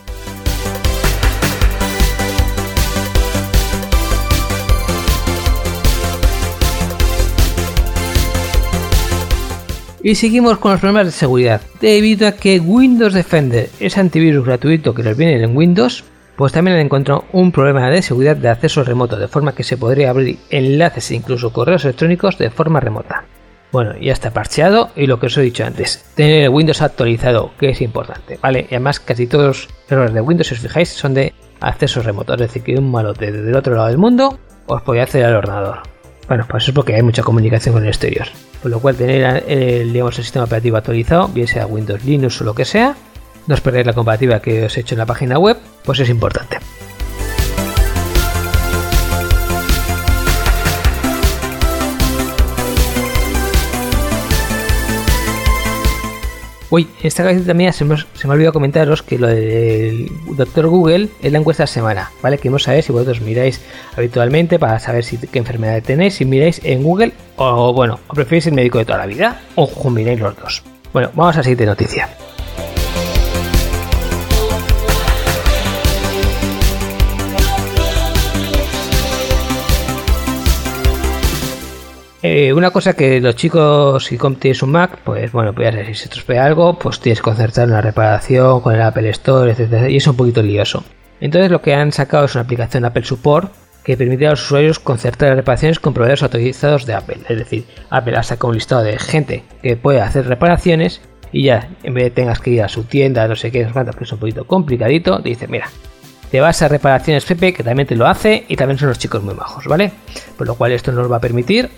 Y 10.01 10.15
seguimos 10.15 10.57
con 10.57 10.71
los 10.71 10.81
problemas 10.81 11.05
de 11.05 11.11
seguridad. 11.11 11.61
Debido 11.79 12.27
a 12.27 12.33
que 12.33 12.59
Windows 12.59 13.13
Defender 13.13 13.69
es 13.79 13.97
antivirus 13.97 14.45
gratuito 14.45 14.93
que 14.93 15.03
nos 15.03 15.15
viene 15.15 15.41
en 15.41 15.55
Windows, 15.55 16.03
pues 16.39 16.53
también 16.53 16.77
han 16.77 16.85
encontrado 16.85 17.25
un 17.33 17.51
problema 17.51 17.89
de 17.89 18.01
seguridad 18.01 18.37
de 18.37 18.47
acceso 18.47 18.85
remoto, 18.85 19.17
de 19.17 19.27
forma 19.27 19.53
que 19.53 19.65
se 19.65 19.75
podría 19.75 20.09
abrir 20.09 20.39
enlaces 20.49 21.11
e 21.11 21.15
incluso 21.15 21.51
correos 21.51 21.83
electrónicos 21.83 22.37
de 22.37 22.49
forma 22.49 22.79
remota. 22.79 23.25
Bueno, 23.73 23.97
ya 23.99 24.13
está 24.13 24.31
parcheado 24.31 24.89
y 24.95 25.05
lo 25.05 25.19
que 25.19 25.25
os 25.25 25.37
he 25.37 25.41
dicho 25.41 25.65
antes, 25.65 26.05
tener 26.15 26.43
el 26.43 26.49
Windows 26.49 26.81
actualizado, 26.81 27.51
que 27.59 27.71
es 27.71 27.81
importante, 27.81 28.39
¿vale? 28.41 28.67
Y 28.71 28.75
además 28.75 29.01
casi 29.01 29.27
todos 29.27 29.47
los 29.47 29.67
errores 29.89 30.13
de 30.13 30.21
Windows, 30.21 30.47
si 30.47 30.53
os 30.53 30.61
fijáis, 30.61 30.87
son 30.87 31.13
de 31.13 31.33
acceso 31.59 32.01
remoto, 32.01 32.35
es 32.35 32.39
decir, 32.39 32.63
que 32.63 32.75
un 32.75 32.89
malote 32.89 33.33
desde 33.33 33.49
el 33.49 33.57
otro 33.57 33.75
lado 33.75 33.89
del 33.89 33.97
mundo 33.97 34.39
os 34.65 34.81
podía 34.83 35.03
acceder 35.03 35.25
al 35.25 35.35
ordenador. 35.35 35.79
Bueno, 36.29 36.45
pues 36.49 36.63
eso 36.63 36.71
es 36.71 36.75
porque 36.75 36.95
hay 36.95 37.01
mucha 37.01 37.21
comunicación 37.21 37.73
con 37.73 37.83
el 37.83 37.89
exterior. 37.89 38.27
Por 38.61 38.71
lo 38.71 38.79
cual 38.79 38.95
tener 38.95 39.43
el, 39.45 39.91
digamos, 39.91 40.17
el 40.17 40.23
sistema 40.23 40.45
operativo 40.45 40.77
actualizado, 40.77 41.27
bien 41.27 41.47
sea 41.47 41.67
Windows, 41.67 42.05
Linux 42.05 42.39
o 42.39 42.45
lo 42.45 42.55
que 42.55 42.63
sea, 42.63 42.95
no 43.49 43.55
os 43.55 43.61
perdáis 43.61 43.87
la 43.87 43.93
comparativa 43.93 44.39
que 44.41 44.65
os 44.65 44.77
he 44.77 44.81
hecho 44.81 44.93
en 44.93 44.99
la 44.99 45.07
página 45.07 45.39
web, 45.39 45.57
pues 45.89 46.01
es 46.01 46.09
importante. 46.09 46.59
Uy, 56.69 56.83
en 56.83 57.07
esta 57.07 57.23
casita 57.23 57.55
mía 57.55 57.73
se 57.73 57.85
me, 57.85 57.97
se 57.97 58.27
me 58.27 58.33
ha 58.33 58.35
olvidado 58.35 58.53
comentaros 58.53 59.01
que 59.01 59.17
lo 59.17 59.25
del 59.25 60.11
doctor 60.33 60.67
Google 60.67 61.09
es 61.23 61.31
la 61.31 61.39
encuesta 61.39 61.63
de 61.63 61.67
semana, 61.67 62.11
¿vale? 62.21 62.37
Queremos 62.37 62.61
saber 62.61 62.83
si 62.83 62.91
vosotros 62.91 63.21
miráis 63.21 63.59
habitualmente 63.97 64.59
para 64.59 64.77
saber 64.77 65.03
si, 65.03 65.17
qué 65.17 65.39
enfermedad 65.39 65.81
tenéis, 65.81 66.13
si 66.13 66.25
miráis 66.25 66.61
en 66.63 66.83
Google 66.83 67.13
o, 67.37 67.73
bueno, 67.73 67.99
o 68.07 68.13
preferís 68.13 68.45
el 68.45 68.53
médico 68.53 68.77
de 68.77 68.85
toda 68.85 68.99
la 68.99 69.07
vida 69.07 69.41
o 69.55 69.67
combináis 69.67 70.19
los 70.19 70.37
dos. 70.37 70.61
Bueno, 70.93 71.09
vamos 71.15 71.33
a 71.33 71.39
la 71.39 71.43
siguiente 71.45 71.65
noticia. 71.65 72.09
Eh, 82.21 82.51
una 82.51 82.71
cosa 82.71 82.93
que 82.93 83.21
los 83.21 83.35
chicos, 83.35 84.03
si 84.03 84.17
tienes 84.17 84.61
un 84.61 84.71
Mac, 84.71 84.99
pues 85.05 85.31
bueno, 85.31 85.53
pues 85.53 85.73
ya 85.73 85.85
si 85.85 85.93
se 85.93 86.05
estropea 86.05 86.45
algo, 86.45 86.77
pues 86.77 86.99
tienes 86.99 87.19
que 87.19 87.23
concertar 87.23 87.67
una 87.67 87.81
reparación 87.81 88.59
con 88.59 88.75
el 88.75 88.81
Apple 88.81 89.09
Store, 89.11 89.51
etcétera, 89.51 89.89
y 89.89 89.95
es 89.95 90.07
un 90.07 90.17
poquito 90.17 90.41
lioso. 90.41 90.83
Entonces 91.21 91.49
lo 91.49 91.61
que 91.61 91.73
han 91.73 91.93
sacado 91.93 92.25
es 92.25 92.35
una 92.35 92.43
aplicación 92.43 92.83
Apple 92.83 93.05
Support 93.05 93.53
que 93.83 93.95
permite 93.95 94.27
a 94.27 94.31
los 94.31 94.43
usuarios 94.43 94.79
concertar 94.79 95.33
reparaciones 95.35 95.79
con 95.79 95.93
proveedores 95.93 96.21
autorizados 96.21 96.85
de 96.85 96.93
Apple. 96.93 97.19
Es 97.29 97.37
decir, 97.37 97.65
Apple 97.89 98.17
ha 98.17 98.23
sacado 98.23 98.49
un 98.49 98.55
listado 98.55 98.83
de 98.83 98.99
gente 98.99 99.43
que 99.63 99.77
puede 99.77 100.01
hacer 100.01 100.27
reparaciones 100.27 101.01
y 101.31 101.43
ya, 101.43 101.69
en 101.83 101.93
vez 101.93 102.03
de 102.03 102.11
tengas 102.11 102.39
que 102.39 102.51
ir 102.51 102.63
a 102.63 102.67
su 102.67 102.83
tienda, 102.83 103.27
no 103.29 103.35
sé 103.37 103.49
qué, 103.49 103.65
que 103.65 104.03
es 104.03 104.11
un 104.11 104.19
poquito 104.19 104.45
complicadito, 104.45 105.19
dice, 105.19 105.47
mira, 105.47 105.69
te 106.31 106.41
vas 106.41 106.61
a 106.61 106.67
reparaciones 106.67 107.23
Pepe, 107.23 107.53
que 107.53 107.63
también 107.63 107.87
te 107.87 107.95
lo 107.95 108.07
hace 108.07 108.45
y 108.47 108.57
también 108.57 108.77
son 108.77 108.89
los 108.89 108.99
chicos 108.99 109.23
muy 109.23 109.35
majos, 109.35 109.65
¿vale? 109.65 109.91
Por 110.37 110.47
lo 110.47 110.55
cual 110.55 110.73
esto 110.73 110.91
nos 110.91 111.09
va 111.09 111.17
a 111.17 111.21
permitir 111.21 111.69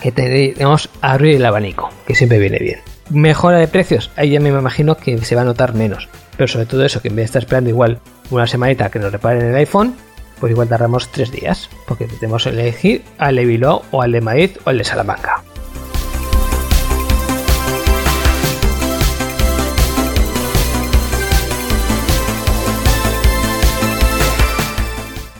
que 0.00 0.12
tenemos 0.12 0.88
abrir 1.00 1.36
el 1.36 1.46
abanico, 1.46 1.90
que 2.06 2.14
siempre 2.14 2.38
viene 2.38 2.58
bien. 2.58 2.80
Mejora 3.10 3.58
de 3.58 3.68
precios, 3.68 4.10
ahí 4.16 4.30
ya 4.30 4.40
me 4.40 4.50
imagino 4.50 4.96
que 4.96 5.18
se 5.18 5.34
va 5.34 5.42
a 5.42 5.44
notar 5.44 5.74
menos. 5.74 6.08
Pero 6.36 6.48
sobre 6.48 6.66
todo 6.66 6.84
eso, 6.84 7.00
que 7.00 7.08
en 7.08 7.16
vez 7.16 7.22
de 7.22 7.26
estar 7.26 7.42
esperando 7.42 7.70
igual 7.70 7.98
una 8.30 8.46
semanita 8.46 8.90
que 8.90 8.98
nos 8.98 9.12
reparen 9.12 9.42
el 9.42 9.56
iPhone, 9.56 9.96
pues 10.38 10.52
igual 10.52 10.68
tardamos 10.68 11.08
tres 11.08 11.32
días, 11.32 11.68
porque 11.86 12.06
tenemos 12.06 12.44
que 12.44 12.50
elegir 12.50 13.02
al 13.18 13.36
de 13.36 13.44
Bilbao 13.44 13.82
o 13.90 14.02
al 14.02 14.12
de 14.12 14.20
Madrid 14.20 14.50
o 14.64 14.70
al 14.70 14.78
de 14.78 14.84
Salamanca. 14.84 15.42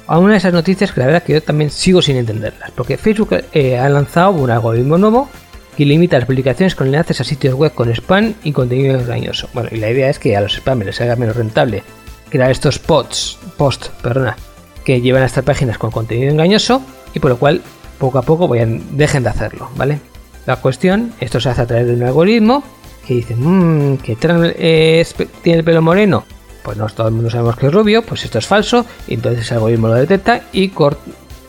A 0.09 0.18
una 0.18 0.32
de 0.32 0.38
esas 0.38 0.54
noticias 0.54 0.90
que 0.90 1.00
la 1.00 1.06
verdad 1.06 1.22
que 1.22 1.34
yo 1.34 1.42
también 1.42 1.70
sigo 1.70 2.00
sin 2.02 2.16
entenderlas, 2.16 2.70
porque 2.72 2.96
Facebook 2.96 3.44
eh, 3.52 3.78
ha 3.78 3.88
lanzado 3.90 4.30
un 4.32 4.50
algoritmo 4.50 4.96
nuevo 4.96 5.28
que 5.76 5.84
limita 5.84 6.18
las 6.18 6.26
publicaciones 6.26 6.74
con 6.74 6.88
enlaces 6.88 7.20
a 7.20 7.24
sitios 7.24 7.54
web 7.54 7.72
con 7.72 7.90
spam 7.90 8.34
y 8.42 8.52
contenido 8.52 8.98
engañoso. 8.98 9.48
Bueno, 9.52 9.68
y 9.70 9.76
la 9.76 9.90
idea 9.90 10.09
es 10.11 10.18
que 10.18 10.36
a 10.36 10.40
los 10.40 10.54
spammers 10.54 10.86
les 10.86 11.00
haga 11.02 11.14
menos 11.14 11.36
rentable 11.36 11.84
crear 12.30 12.50
estos 12.50 12.78
posts, 12.78 13.38
post, 13.56 13.88
perdona, 14.02 14.36
que 14.84 15.00
llevan 15.00 15.22
a 15.22 15.26
estas 15.26 15.44
páginas 15.44 15.78
con 15.78 15.90
contenido 15.90 16.30
engañoso 16.30 16.82
y 17.14 17.20
por 17.20 17.30
lo 17.30 17.38
cual 17.38 17.62
poco 17.98 18.18
a 18.18 18.22
poco 18.22 18.48
vayan, 18.48 18.96
dejen 18.96 19.22
de 19.22 19.28
hacerlo, 19.28 19.70
¿vale? 19.76 20.00
La 20.46 20.56
cuestión, 20.56 21.12
esto 21.20 21.38
se 21.38 21.50
hace 21.50 21.62
a 21.62 21.66
través 21.66 21.86
de 21.86 21.92
un 21.92 22.02
algoritmo 22.02 22.64
que 23.06 23.14
dice, 23.14 23.36
mmm, 23.36 23.98
que 23.98 24.16
tiene 24.16 25.59
el 25.59 25.64
pelo 25.64 25.82
moreno, 25.82 26.24
pues 26.68 26.76
no 26.76 26.86
todo 26.88 27.08
el 27.08 27.14
mundo 27.14 27.30
sabemos 27.30 27.56
que 27.56 27.68
es 27.68 27.72
rubio, 27.72 28.02
pues 28.02 28.26
esto 28.26 28.38
es 28.38 28.46
falso, 28.46 28.84
y 29.06 29.14
entonces 29.14 29.50
el 29.50 29.56
algoritmo 29.56 29.88
lo 29.88 29.94
detecta 29.94 30.42
y, 30.52 30.70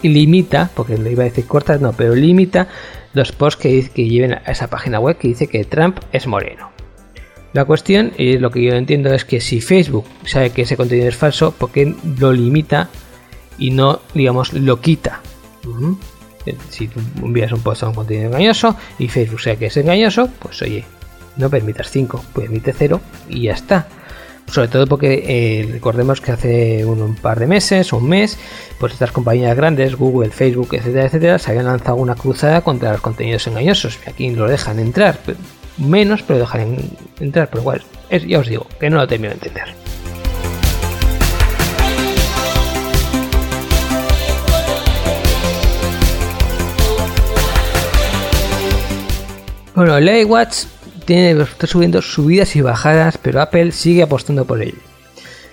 y 0.01 0.07
limita, 0.07 0.69
porque 0.73 0.97
le 0.97 1.11
iba 1.11 1.23
a 1.23 1.25
decir 1.25 1.45
cortas, 1.45 1.81
no, 1.81 1.91
pero 1.91 2.15
limita 2.15 2.69
los 3.11 3.33
posts 3.33 3.61
que, 3.61 3.89
que 3.89 4.07
lleven 4.07 4.35
a 4.35 4.43
esa 4.49 4.69
página 4.69 4.97
web 4.97 5.17
que 5.17 5.27
dice 5.27 5.47
que 5.47 5.65
Trump 5.65 5.99
es 6.13 6.25
moreno. 6.25 6.71
La 7.51 7.65
cuestión, 7.65 8.13
y 8.17 8.37
lo 8.37 8.49
que 8.49 8.63
yo 8.63 8.75
entiendo, 8.75 9.13
es 9.13 9.25
que 9.25 9.41
si 9.41 9.59
Facebook 9.59 10.05
sabe 10.23 10.51
que 10.51 10.61
ese 10.61 10.77
contenido 10.77 11.09
es 11.09 11.17
falso, 11.17 11.51
¿por 11.51 11.69
qué 11.71 11.93
lo 12.17 12.31
limita 12.31 12.87
y 13.57 13.71
no, 13.71 13.99
digamos, 14.13 14.53
lo 14.53 14.79
quita? 14.79 15.19
Si 16.69 16.87
tú 16.87 17.01
envías 17.21 17.51
un 17.51 17.59
post 17.61 17.83
a 17.83 17.89
un 17.89 17.93
contenido 17.93 18.27
engañoso 18.27 18.77
y 18.97 19.09
Facebook 19.09 19.41
sabe 19.41 19.57
que 19.57 19.65
es 19.65 19.75
engañoso, 19.75 20.29
pues 20.39 20.61
oye, 20.61 20.85
no 21.35 21.49
permitas 21.49 21.91
5, 21.91 22.23
pues 22.31 22.45
emite 22.45 22.71
0 22.71 23.01
y 23.27 23.41
ya 23.41 23.51
está 23.51 23.85
sobre 24.49 24.67
todo 24.67 24.87
porque 24.87 25.23
eh, 25.27 25.69
recordemos 25.71 26.21
que 26.21 26.31
hace 26.31 26.85
un, 26.85 27.15
par 27.15 27.39
de 27.39 27.47
meses 27.47 27.93
o 27.93 27.97
un 27.97 28.09
mes, 28.09 28.37
pues 28.79 28.93
estas 28.93 29.11
compañías 29.11 29.55
grandes, 29.55 29.95
Google, 29.95 30.29
Facebook, 30.29 30.69
etcétera, 30.73 31.05
etcétera, 31.05 31.39
se 31.39 31.51
habían 31.51 31.65
lanzado 31.65 31.97
una 31.97 32.15
cruzada 32.15 32.61
contra 32.61 32.91
los 32.91 33.01
contenidos 33.01 33.45
engañosos. 33.47 33.99
Y 34.05 34.09
aquí 34.09 34.29
lo 34.31 34.47
dejan 34.47 34.79
entrar, 34.79 35.19
menos, 35.77 36.23
pero 36.23 36.39
dejan 36.39 36.77
entrar, 37.19 37.49
pero 37.49 37.61
igual, 37.61 37.83
es, 38.09 38.25
ya 38.25 38.39
os 38.39 38.47
digo, 38.47 38.67
que 38.79 38.89
no 38.89 38.97
lo 38.97 39.07
termino 39.07 39.29
de 39.29 39.35
entender. 39.35 39.75
Bueno, 49.75 49.95
el 49.95 50.09
tiene, 51.09 51.41
está 51.41 51.65
subiendo 51.65 52.03
subidas 52.03 52.55
y 52.55 52.61
bajadas, 52.61 53.17
pero 53.17 53.41
Apple 53.41 53.71
sigue 53.71 54.03
apostando 54.03 54.45
por 54.45 54.61
ello. 54.61 54.77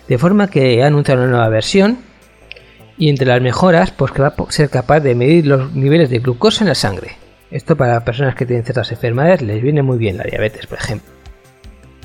De 0.07 0.18
forma 0.18 0.50
que 0.50 0.82
ha 0.82 0.86
anunciado 0.86 1.22
una 1.22 1.30
nueva 1.30 1.48
versión 1.48 1.96
y 2.98 3.09
entre 3.09 3.26
las 3.26 3.40
mejoras, 3.40 3.90
pues 3.90 4.12
que 4.12 4.20
va 4.20 4.34
a 4.36 4.52
ser 4.52 4.68
capaz 4.68 5.00
de 5.00 5.14
medir 5.14 5.46
los 5.46 5.72
niveles 5.72 6.11
de 6.11 6.18
glucosa 6.18 6.62
en 6.62 6.68
la 6.68 6.74
sangre. 6.74 7.12
Esto 7.50 7.74
para 7.74 8.04
personas 8.04 8.34
que 8.34 8.44
tienen 8.44 8.66
ciertas 8.66 8.92
enfermedades 8.92 9.40
les 9.40 9.62
viene 9.62 9.82
muy 9.82 9.96
bien 9.96 10.18
la 10.18 10.24
diabetes, 10.24 10.66
por 10.66 10.76
ejemplo. 10.76 11.11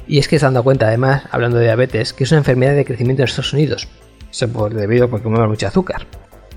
Y 0.07 0.19
es 0.19 0.29
que 0.29 0.39
se 0.39 0.45
han 0.45 0.53
dado 0.53 0.63
cuenta, 0.63 0.87
además, 0.87 1.23
hablando 1.29 1.57
de 1.57 1.65
diabetes, 1.65 2.13
que 2.13 2.23
es 2.23 2.31
una 2.31 2.39
enfermedad 2.39 2.73
de 2.73 2.85
crecimiento 2.85 3.21
en 3.21 3.27
Estados 3.27 3.51
Unidos, 3.51 3.89
por, 4.53 4.73
debido 4.73 5.05
a 5.05 5.11
que 5.11 5.21
comemos 5.21 5.49
mucho 5.49 5.67
azúcar, 5.67 6.07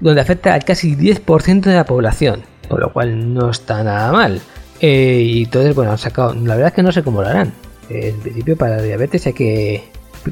donde 0.00 0.20
afecta 0.20 0.54
al 0.54 0.64
casi 0.64 0.94
10% 0.94 1.60
de 1.60 1.74
la 1.74 1.86
población, 1.86 2.42
por 2.68 2.78
lo 2.78 2.92
cual 2.92 3.34
no 3.34 3.50
está 3.50 3.82
nada 3.82 4.12
mal. 4.12 4.40
Eh, 4.80 5.22
y 5.24 5.44
entonces, 5.44 5.74
bueno, 5.74 5.92
han 5.92 5.98
sacado. 5.98 6.34
La 6.34 6.54
verdad 6.54 6.68
es 6.68 6.74
que 6.74 6.82
no 6.82 6.92
sé 6.92 7.02
cómo 7.02 7.22
lo 7.22 7.28
harán. 7.28 7.52
en 7.88 8.18
principio, 8.20 8.56
para 8.56 8.76
la 8.76 8.82
diabetes 8.82 9.26
hay 9.26 9.32
que 9.32 9.84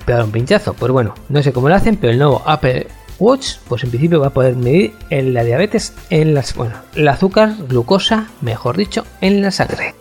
pegar 0.04 0.24
un 0.24 0.32
pinchazo. 0.32 0.74
Pues 0.74 0.90
bueno, 0.92 1.14
no 1.28 1.42
sé 1.42 1.52
cómo 1.52 1.68
lo 1.68 1.74
hacen, 1.74 1.96
pero 1.96 2.12
el 2.12 2.18
nuevo 2.18 2.42
Apple 2.46 2.86
Watch, 3.18 3.58
pues 3.68 3.84
en 3.84 3.90
principio 3.90 4.20
va 4.20 4.28
a 4.28 4.30
poder 4.30 4.56
medir 4.56 4.94
en 5.10 5.34
la 5.34 5.44
diabetes, 5.44 5.94
en 6.10 6.34
las. 6.34 6.54
Bueno, 6.54 6.74
el 6.94 7.06
azúcar, 7.08 7.54
glucosa, 7.68 8.28
mejor 8.40 8.76
dicho, 8.76 9.04
en 9.20 9.42
la 9.42 9.50
sangre. 9.50 9.94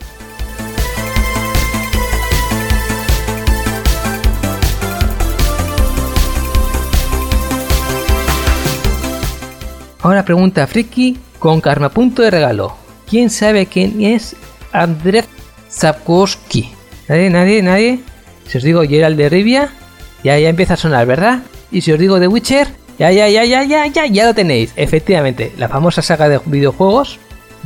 Ahora 10.00 10.24
pregunta 10.24 10.66
Friki 10.66 11.16
con 11.38 11.60
karma 11.60 11.88
punto 11.90 12.22
de 12.22 12.30
regalo. 12.32 12.81
¿Quién 13.12 13.28
sabe 13.28 13.66
quién 13.66 14.00
es 14.00 14.34
Andrzej 14.72 15.26
Sapkowski? 15.68 16.72
¿Nadie, 17.08 17.28
nadie, 17.28 17.62
nadie? 17.62 18.00
Si 18.48 18.56
os 18.56 18.64
digo 18.64 18.80
Gerald 18.84 19.18
de 19.18 19.28
Rivia, 19.28 19.68
ya, 20.24 20.38
ya 20.38 20.48
empieza 20.48 20.72
a 20.72 20.76
sonar, 20.78 21.04
¿verdad? 21.06 21.42
Y 21.70 21.82
si 21.82 21.92
os 21.92 21.98
digo 21.98 22.18
The 22.18 22.26
Witcher, 22.26 22.68
ya, 22.98 23.12
ya, 23.12 23.28
ya, 23.28 23.44
ya, 23.44 23.64
ya, 23.64 23.86
ya, 23.86 24.06
ya 24.06 24.24
lo 24.24 24.32
tenéis. 24.32 24.72
Efectivamente, 24.76 25.52
la 25.58 25.68
famosa 25.68 26.00
saga 26.00 26.30
de 26.30 26.40
videojuegos 26.46 27.18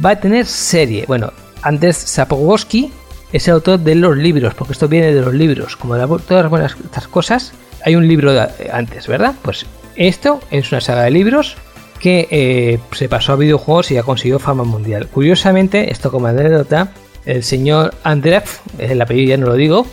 va 0.05 0.11
a 0.11 0.16
tener 0.18 0.47
serie. 0.47 1.05
Bueno, 1.07 1.32
Andrzej 1.62 1.94
Sapkowski 1.94 2.90
es 3.32 3.47
el 3.47 3.55
autor 3.55 3.78
de 3.78 3.94
los 3.94 4.16
libros, 4.16 4.53
porque 4.55 4.72
esto 4.72 4.88
viene 4.88 5.14
de 5.14 5.20
los 5.20 5.32
libros. 5.32 5.76
Como 5.76 5.94
de 5.94 6.09
todas 6.26 6.51
buenas 6.51 6.76
estas 6.84 7.07
cosas, 7.07 7.53
hay 7.84 7.94
un 7.94 8.09
libro 8.09 8.32
antes, 8.72 9.07
¿verdad? 9.07 9.36
Pues 9.42 9.64
esto 9.94 10.40
es 10.51 10.72
una 10.72 10.80
saga 10.80 11.05
de 11.05 11.12
libros 11.12 11.57
que 11.97 12.28
eh, 12.30 12.78
se 12.92 13.09
pasó 13.09 13.32
a 13.32 13.36
videojuegos 13.36 13.90
y 13.90 13.99
ha 13.99 14.03
conseguido 14.03 14.38
fama 14.38 14.64
mundial. 14.64 15.09
Curiosamente, 15.09 15.90
esto 15.90 16.11
como 16.11 16.26
anécdota, 16.26 16.92
el 17.24 17.42
señor 17.42 17.94
Andreev, 18.05 18.44
el 18.78 19.01
apellido 19.01 19.30
ya 19.30 19.36
no 19.36 19.47
lo 19.47 19.55
digo, 19.55 19.86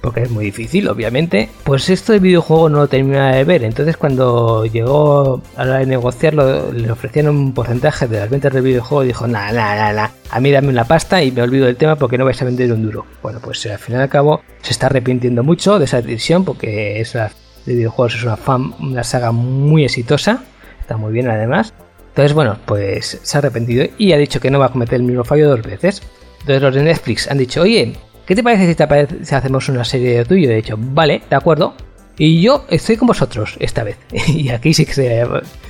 porque 0.00 0.22
es 0.22 0.30
muy 0.30 0.46
difícil, 0.46 0.88
obviamente, 0.88 1.50
pues 1.64 1.90
esto 1.90 2.12
de 2.12 2.20
videojuego 2.20 2.68
no 2.68 2.78
lo 2.78 2.88
termina 2.88 3.34
de 3.34 3.44
ver. 3.44 3.64
Entonces, 3.64 3.96
cuando 3.96 4.64
llegó 4.64 5.42
a 5.56 5.64
la 5.64 5.70
hora 5.70 5.80
de 5.80 5.86
negociarlo, 5.86 6.72
le 6.72 6.90
ofrecieron 6.90 7.36
un 7.36 7.52
porcentaje 7.52 8.08
de 8.08 8.20
las 8.20 8.30
ventas 8.30 8.52
del 8.52 8.62
videojuego 8.62 9.04
y 9.04 9.08
dijo: 9.08 9.26
Nada, 9.26 9.52
nada, 9.52 9.92
nada, 9.92 10.12
a 10.30 10.40
mí 10.40 10.50
dame 10.50 10.68
una 10.68 10.84
pasta 10.84 11.22
y 11.22 11.30
me 11.32 11.42
olvido 11.42 11.66
del 11.66 11.76
tema 11.76 11.96
porque 11.96 12.16
no 12.16 12.24
vais 12.24 12.40
a 12.40 12.46
vender 12.46 12.72
un 12.72 12.82
duro. 12.82 13.04
Bueno, 13.22 13.40
pues 13.40 13.64
al 13.66 13.78
final 13.78 14.00
y 14.00 14.02
al 14.04 14.08
cabo 14.08 14.40
se 14.62 14.72
está 14.72 14.86
arrepintiendo 14.86 15.42
mucho 15.42 15.78
de 15.78 15.84
esa 15.84 16.00
decisión 16.00 16.44
porque 16.44 17.00
es 17.00 17.14
la, 17.14 17.30
de 17.66 17.74
videojuegos 17.74 18.14
es 18.14 18.24
una, 18.24 18.36
fan, 18.36 18.74
una 18.80 19.04
saga 19.04 19.32
muy 19.32 19.84
exitosa, 19.84 20.42
está 20.90 20.96
muy 20.96 21.12
bien 21.12 21.28
además. 21.28 21.72
Entonces, 22.08 22.32
bueno, 22.32 22.58
pues 22.66 23.20
se 23.22 23.36
ha 23.36 23.38
arrepentido 23.38 23.86
y 23.96 24.12
ha 24.12 24.16
dicho 24.16 24.40
que 24.40 24.50
no 24.50 24.58
va 24.58 24.66
a 24.66 24.72
cometer 24.72 24.96
el 24.96 25.04
mismo 25.04 25.22
fallo 25.22 25.48
dos 25.48 25.62
veces. 25.62 26.02
Entonces 26.40 26.62
los 26.62 26.74
de 26.74 26.82
Netflix 26.82 27.30
han 27.30 27.38
dicho, 27.38 27.62
oye, 27.62 27.94
¿qué 28.26 28.34
te 28.34 28.42
parece 28.42 28.66
si, 28.66 28.74
te 28.74 29.24
si 29.24 29.34
hacemos 29.36 29.68
una 29.68 29.84
serie 29.84 30.18
de 30.18 30.24
tuyo? 30.24 30.48
De 30.48 30.58
hecho, 30.58 30.74
vale, 30.76 31.22
de 31.30 31.36
acuerdo. 31.36 31.74
Y 32.18 32.42
yo 32.42 32.64
estoy 32.68 32.96
con 32.96 33.06
vosotros 33.06 33.56
esta 33.60 33.84
vez. 33.84 33.98
y 34.26 34.48
aquí 34.48 34.74
sí 34.74 34.84
que 34.84 34.94
se, 34.94 35.24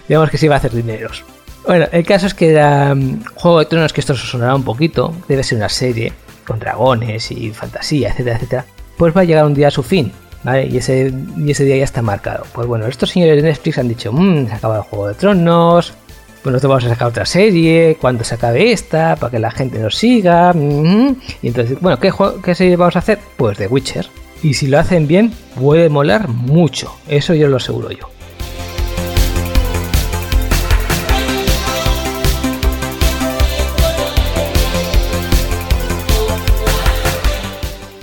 que 0.09 0.39
sí 0.39 0.49
va 0.49 0.55
a 0.55 0.59
hacer 0.59 0.73
dineros. 0.73 1.23
Bueno, 1.66 1.87
el 1.93 2.07
caso 2.07 2.27
es 2.27 2.33
que 2.33 2.53
era 2.53 2.95
um, 2.95 3.23
Juego 3.35 3.59
de 3.59 3.66
Tronos, 3.66 3.93
que 3.93 4.01
esto 4.01 4.14
os 4.14 4.31
sonará 4.31 4.55
un 4.55 4.64
poquito, 4.64 5.14
debe 5.29 5.43
ser 5.43 5.59
una 5.59 5.68
serie 5.68 6.14
con 6.47 6.59
dragones 6.59 7.31
y 7.31 7.51
fantasía, 7.51 8.09
etcétera, 8.09 8.37
etcétera, 8.37 8.64
pues 8.97 9.14
va 9.14 9.21
a 9.21 9.25
llegar 9.25 9.45
un 9.45 9.53
día 9.53 9.68
a 9.68 9.71
su 9.71 9.83
fin, 9.83 10.11
¿vale? 10.43 10.66
Y 10.66 10.76
ese, 10.78 11.12
y 11.36 11.51
ese 11.51 11.64
día 11.64 11.76
ya 11.76 11.84
está 11.84 12.03
marcado. 12.03 12.45
Pues 12.53 12.66
bueno, 12.66 12.86
estos 12.86 13.11
señores 13.11 13.36
de 13.36 13.49
Netflix 13.49 13.78
han 13.78 13.88
dicho, 13.88 14.12
mmm, 14.12 14.47
se 14.47 14.55
acaba 14.55 14.78
el 14.78 14.82
Juego 14.82 15.09
de 15.09 15.14
Tronos, 15.14 15.93
pues 16.43 16.53
nosotros 16.53 16.68
vamos 16.70 16.84
a 16.84 16.88
sacar 16.88 17.09
otra 17.09 17.26
serie, 17.26 17.99
cuando 18.01 18.24
se 18.24 18.34
acabe 18.34 18.72
esta, 18.72 19.16
para 19.16 19.30
que 19.30 19.38
la 19.38 19.51
gente 19.51 19.78
nos 19.78 19.97
siga. 19.97 20.55
Y 20.55 21.49
entonces, 21.49 21.78
bueno, 21.80 21.99
¿qué, 22.01 22.12
¿qué 22.43 22.55
serie 22.55 22.76
vamos 22.76 22.97
a 22.97 23.01
hacer? 23.01 23.18
Pues 23.36 23.59
The 23.59 23.66
Witcher. 23.66 24.07
Y 24.43 24.55
si 24.55 24.66
lo 24.68 24.78
hacen 24.78 25.07
bien, 25.07 25.32
puede 25.59 25.91
molar 25.91 26.28
mucho. 26.28 26.95
Eso 27.09 27.34
yo 27.34 27.49
lo 27.49 27.59
aseguro 27.59 27.91
yo. 27.91 28.09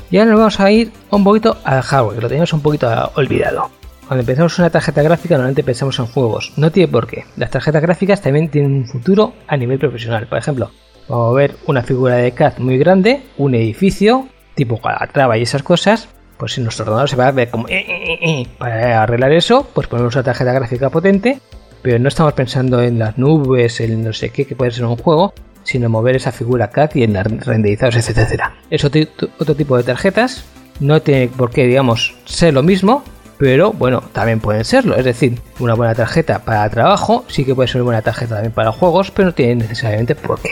Y 0.10 0.18
ahora 0.18 0.32
nos 0.32 0.40
vamos 0.40 0.60
a 0.60 0.72
ir 0.72 0.92
un 1.12 1.24
poquito 1.24 1.58
al 1.64 1.82
hardware, 1.82 2.16
que 2.16 2.22
lo 2.22 2.28
teníamos 2.30 2.54
un 2.54 2.62
poquito 2.62 3.12
olvidado. 3.16 3.70
Cuando 4.08 4.22
empezamos 4.22 4.58
una 4.58 4.70
tarjeta 4.70 5.02
gráfica 5.02 5.36
normalmente 5.36 5.64
pensamos 5.64 6.00
en 6.00 6.06
juegos. 6.06 6.54
No 6.56 6.72
tiene 6.72 6.90
por 6.90 7.08
qué. 7.08 7.26
Las 7.36 7.52
tarjetas 7.52 7.82
gráficas 7.82 8.22
también 8.22 8.50
tienen 8.50 8.74
un 8.74 8.86
futuro 8.86 9.34
a 9.48 9.58
nivel 9.58 9.80
profesional. 9.80 10.28
Por 10.28 10.38
ejemplo, 10.38 10.72
vamos 11.10 11.32
a 11.32 11.36
ver 11.36 11.56
una 11.66 11.84
figura 11.84 12.16
de 12.16 12.32
CAD 12.32 12.60
muy 12.60 12.78
grande, 12.78 13.24
un 13.38 13.54
edificio, 13.54 14.30
tipo 14.56 14.80
Calatrava 14.80 15.38
y 15.38 15.42
esas 15.42 15.62
cosas. 15.62 16.08
Pues 16.38 16.54
si 16.54 16.62
nuestro 16.62 16.84
ordenador 16.84 17.10
se 17.10 17.18
va 17.18 17.28
a 17.28 17.32
ver 17.32 17.50
como... 17.50 17.68
Eh, 17.68 17.80
eh, 17.80 18.20
eh, 18.22 18.48
para 18.58 19.04
arreglar 19.04 19.34
eso, 19.34 19.68
pues 19.74 19.88
ponemos 19.88 20.16
una 20.16 20.24
tarjeta 20.24 20.54
gráfica 20.54 20.90
potente. 20.90 21.42
Pero 21.82 22.00
no 22.00 22.08
estamos 22.08 22.32
pensando 22.32 22.82
en 22.82 23.00
las 23.00 23.18
nubes, 23.18 23.82
en 23.82 24.06
no 24.06 24.14
sé 24.14 24.30
qué, 24.30 24.46
que 24.46 24.56
puede 24.56 24.72
ser 24.72 24.86
un 24.86 24.96
juego, 24.96 25.34
sino 25.68 25.90
mover 25.90 26.16
esa 26.16 26.32
figura 26.32 26.70
CAD 26.70 26.92
y 26.96 27.04
en 27.04 27.14
renderizados, 27.14 27.98
etcétera. 27.98 28.56
Es 28.70 28.86
otro, 28.86 29.56
tipo 29.56 29.76
de 29.76 29.84
tarjetas. 29.84 30.46
No 30.80 31.02
tiene 31.02 31.28
por 31.28 31.52
qué, 31.52 31.68
digamos, 31.68 32.16
ser 32.24 32.54
lo 32.54 32.64
mismo, 32.64 33.04
pero 33.38 33.74
bueno, 33.74 34.02
también 34.14 34.40
pueden 34.40 34.64
serlo. 34.64 34.96
Es 34.96 35.04
decir, 35.04 35.42
una 35.60 35.74
buena 35.74 35.94
tarjeta 35.94 36.40
para 36.40 36.70
trabajo 36.70 37.26
sí 37.28 37.44
que 37.44 37.54
puede 37.54 37.68
ser 37.68 37.82
una 37.82 37.88
buena 37.88 38.02
tarjeta 38.02 38.36
también 38.36 38.54
para 38.54 38.72
juegos, 38.72 39.12
pero 39.12 39.28
no 39.28 39.34
tiene 39.34 39.56
necesariamente 39.56 40.16
por 40.16 40.40
qué. 40.40 40.52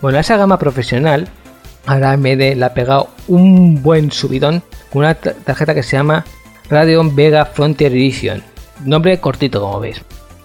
Bueno, 0.00 0.18
esa 0.18 0.38
gama 0.38 0.58
profesional, 0.58 1.28
ahora 1.84 2.12
AMD 2.12 2.56
le 2.56 2.64
ha 2.64 2.72
pegado 2.72 3.10
un 3.28 3.82
buen 3.82 4.10
subidón 4.10 4.62
con 4.90 5.00
una 5.00 5.14
tarjeta 5.14 5.74
que 5.74 5.82
se 5.82 5.96
llama 5.96 6.24
Radeon 6.70 7.14
Vega 7.14 7.44
Frontier 7.44 7.92
Edition. 7.92 8.42
Nombre 8.82 9.20
cortito, 9.20 9.60
como 9.60 9.80
veis. 9.80 10.00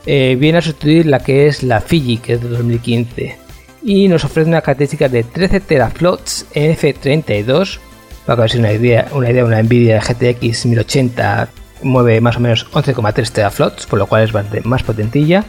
Eh, 0.06 0.36
viene 0.38 0.58
a 0.58 0.62
sustituir 0.62 1.06
la 1.06 1.20
que 1.20 1.48
es 1.48 1.64
la 1.64 1.80
Fiji, 1.80 2.18
que 2.18 2.34
es 2.34 2.42
de 2.42 2.50
2015. 2.50 3.49
Y 3.82 4.08
nos 4.08 4.26
ofrece 4.26 4.50
una 4.50 4.62
característica 4.62 5.08
de 5.08 5.24
13 5.24 5.62
teraflops 5.62 6.46
F32 6.54 7.80
para 8.26 8.44
que 8.44 8.46
os 8.46 8.56
una 8.56 8.72
idea, 8.72 9.08
una 9.14 9.32
idea, 9.32 9.44
una 9.46 9.62
Nvidia 9.64 10.02
GTX 10.02 10.66
1080 10.68 11.50
mueve 11.82 12.22
más 12.22 12.38
o 12.38 12.40
menos 12.40 12.70
11,3 12.72 13.32
teraflops, 13.32 13.88
por 13.88 13.98
lo 13.98 14.08
cual 14.08 14.24
es 14.24 14.32
bastante 14.32 14.62
más 14.68 14.84
potentilla. 14.84 15.46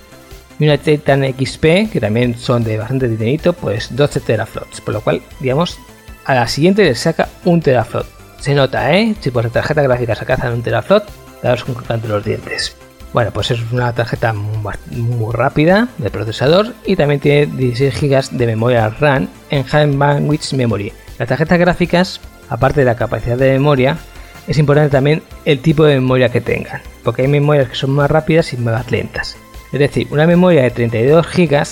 Y 0.58 0.64
una 0.64 0.78
Titan 0.78 1.24
XP, 1.24 1.90
que 1.90 2.00
también 2.00 2.38
son 2.38 2.64
de 2.64 2.78
bastante 2.78 3.08
dinerito, 3.08 3.52
pues 3.52 3.94
12 3.94 4.20
teraflops, 4.20 4.80
por 4.80 4.94
lo 4.94 5.00
cual, 5.00 5.22
digamos, 5.40 5.78
a 6.24 6.34
la 6.34 6.48
siguiente 6.48 6.84
le 6.84 6.94
saca 6.94 7.28
un 7.44 7.60
teraflot. 7.60 8.06
Se 8.38 8.54
nota, 8.54 8.94
¿eh? 8.96 9.14
Si 9.20 9.30
por 9.30 9.44
la 9.44 9.50
tarjeta 9.50 9.82
gráfica 9.82 10.14
sacas 10.14 10.44
un 10.44 10.62
teraflot, 10.62 11.04
daos 11.42 11.66
un 11.66 11.74
canto 11.74 12.08
los 12.08 12.24
dientes. 12.24 12.76
Bueno, 13.12 13.32
pues 13.32 13.50
es 13.50 13.60
una 13.72 13.92
tarjeta 13.92 14.32
muy, 14.32 15.32
rápida 15.32 15.88
de 15.98 16.10
procesador 16.10 16.74
y 16.86 16.94
también 16.94 17.20
tiene 17.20 17.46
16 17.46 18.00
GB 18.00 18.38
de 18.38 18.46
memoria 18.46 18.88
RAM 18.88 19.28
en 19.50 19.64
High 19.64 19.96
Bandwidth 19.96 20.52
Memory. 20.52 20.92
Las 21.18 21.28
tarjetas 21.28 21.58
gráficas, 21.58 22.20
aparte 22.48 22.80
de 22.80 22.86
la 22.86 22.96
capacidad 22.96 23.36
de 23.36 23.52
memoria, 23.52 23.98
es 24.46 24.58
importante 24.58 24.90
también 24.90 25.22
el 25.44 25.60
tipo 25.60 25.84
de 25.84 25.96
memoria 25.96 26.28
que 26.28 26.40
tengan, 26.40 26.82
porque 27.02 27.22
hay 27.22 27.28
memorias 27.28 27.68
que 27.68 27.74
son 27.74 27.90
más 27.90 28.10
rápidas 28.10 28.52
y 28.52 28.56
más 28.56 28.90
lentas. 28.90 29.36
Es 29.72 29.78
decir, 29.78 30.06
una 30.10 30.26
memoria 30.26 30.62
de 30.62 30.70
32 30.70 31.26
GB 31.26 31.66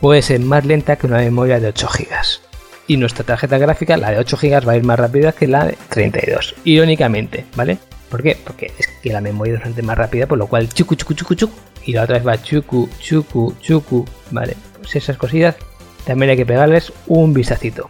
puede 0.00 0.22
ser 0.22 0.40
más 0.40 0.64
lenta 0.64 0.96
que 0.96 1.06
una 1.06 1.18
memoria 1.18 1.60
de 1.60 1.68
8 1.68 1.88
GB. 1.88 2.50
Y 2.88 2.96
nuestra 2.96 3.24
tarjeta 3.24 3.58
gráfica, 3.58 3.96
la 3.96 4.10
de 4.10 4.18
8 4.18 4.36
GB, 4.36 4.68
va 4.68 4.72
a 4.72 4.76
ir 4.76 4.84
más 4.84 4.98
rápida 4.98 5.32
que 5.32 5.46
la 5.46 5.66
de 5.66 5.78
32. 5.88 6.56
Irónicamente, 6.64 7.46
¿vale? 7.54 7.78
¿Por 8.10 8.22
qué? 8.22 8.36
Porque 8.44 8.72
es 8.78 8.88
que 9.02 9.12
la 9.12 9.20
memoria 9.20 9.54
es 9.54 9.60
bastante 9.60 9.82
más 9.82 9.96
rápida, 9.96 10.26
por 10.26 10.38
lo 10.38 10.46
cual 10.46 10.68
chucu 10.68 10.96
chucu 10.96 11.14
chucu 11.14 11.34
chucu 11.34 11.54
y 11.86 11.92
la 11.92 12.02
otra 12.02 12.16
vez 12.16 12.26
va 12.26 12.42
chucu 12.42 12.88
chucu 12.98 13.54
chucu, 13.60 14.04
¿vale? 14.30 14.56
Pues 14.78 14.96
esas 14.96 15.16
cosillas 15.16 15.56
también 16.04 16.30
hay 16.30 16.36
que 16.36 16.46
pegarles 16.46 16.92
un 17.06 17.32
vistacito 17.32 17.88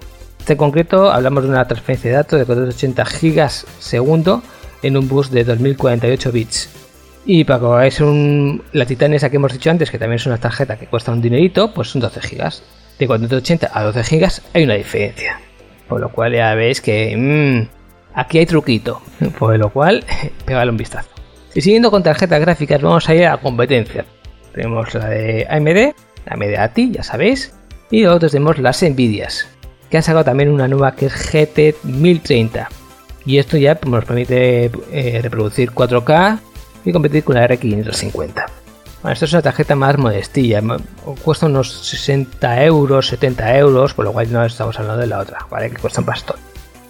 este 0.51 0.57
concreto 0.57 1.13
hablamos 1.13 1.45
de 1.45 1.51
una 1.51 1.65
transferencia 1.69 2.11
de 2.11 2.17
datos 2.17 2.39
de 2.39 2.45
480 2.45 3.05
gigas 3.05 3.67
segundo 3.79 4.43
en 4.83 4.97
un 4.97 5.07
bus 5.07 5.31
de 5.31 5.45
2048 5.45 6.33
bits. 6.33 6.71
Y 7.25 7.45
para 7.45 7.61
que 7.61 7.67
veáis 7.67 8.01
un, 8.01 8.61
la 8.73 8.85
Titan 8.85 9.15
esa 9.15 9.31
que 9.31 9.37
hemos 9.37 9.53
dicho 9.53 9.71
antes, 9.71 9.93
que 9.93 9.99
también 10.01 10.17
es 10.17 10.27
una 10.27 10.39
tarjeta 10.39 10.77
que 10.77 10.87
cuesta 10.87 11.13
un 11.13 11.23
dinerito, 11.23 11.73
pues 11.73 11.91
son 11.91 12.01
12 12.01 12.21
gigas. 12.23 12.65
De 12.99 13.07
480 13.07 13.71
a 13.73 13.85
12 13.85 14.03
gigas 14.03 14.43
hay 14.53 14.65
una 14.65 14.75
diferencia. 14.75 15.39
Por 15.89 16.01
lo 16.01 16.11
cual 16.11 16.33
ya 16.33 16.53
veis 16.57 16.81
que 16.81 17.15
mmm, 17.17 17.69
aquí 18.15 18.39
hay 18.39 18.47
truquito. 18.47 19.01
Por 19.39 19.59
lo 19.59 19.71
cual, 19.71 20.05
pegale 20.45 20.71
un 20.71 20.77
vistazo. 20.77 21.09
Y 21.55 21.61
siguiendo 21.61 21.91
con 21.91 22.03
tarjetas 22.03 22.41
gráficas, 22.41 22.81
vamos 22.81 23.09
a 23.09 23.15
ir 23.15 23.27
a 23.27 23.37
competencia. 23.39 24.05
Tenemos 24.53 24.95
la 24.95 25.09
de 25.09 25.47
AMD, 25.49 25.95
la 26.27 26.35
AMD 26.35 26.59
ATI, 26.59 26.93
ya 26.93 27.03
sabéis. 27.03 27.55
Y 27.91 28.03
luego 28.03 28.21
tenemos 28.21 28.59
las 28.59 28.83
Nvidias 28.83 29.49
que 29.91 29.97
han 29.97 30.03
sacado 30.03 30.25
también 30.25 30.51
una 30.51 30.69
nueva 30.69 30.95
que 30.95 31.07
es 31.07 31.15
GT 31.15 31.85
1030. 31.85 32.69
Y 33.27 33.39
esto 33.39 33.59
ya 33.59 33.75
pues, 33.75 33.91
nos 33.91 34.05
permite 34.05 34.71
eh, 34.93 35.21
reproducir 35.21 35.73
4K 35.73 36.39
y 36.85 36.93
competir 36.93 37.25
con 37.25 37.35
la 37.35 37.47
R550. 37.47 38.45
Bueno, 39.03 39.13
esta 39.13 39.25
es 39.25 39.33
una 39.33 39.43
tarjeta 39.43 39.75
más 39.75 39.97
modestilla, 39.99 40.63
cuesta 41.25 41.47
unos 41.47 41.73
60 41.73 42.65
euros, 42.65 43.09
70 43.09 43.57
euros, 43.57 43.95
por 43.95 44.05
lo 44.05 44.13
cual 44.13 44.31
no 44.31 44.45
estamos 44.45 44.79
hablando 44.79 45.01
de 45.01 45.07
la 45.07 45.19
otra, 45.21 45.47
¿vale? 45.51 45.71
Que 45.71 45.79
cuesta 45.79 46.01
un 46.01 46.07
bastón. 46.07 46.37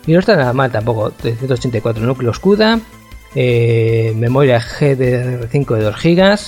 Y 0.07 0.13
no 0.13 0.19
está 0.19 0.37
nada 0.37 0.53
mal 0.53 0.71
tampoco, 0.71 1.13
184 1.21 2.05
núcleos 2.05 2.39
CUDA, 2.39 2.81
eh, 3.35 4.13
memoria 4.17 4.61
GDR5 4.61 5.77
de 5.77 5.83
2 5.83 6.03
GB 6.03 6.39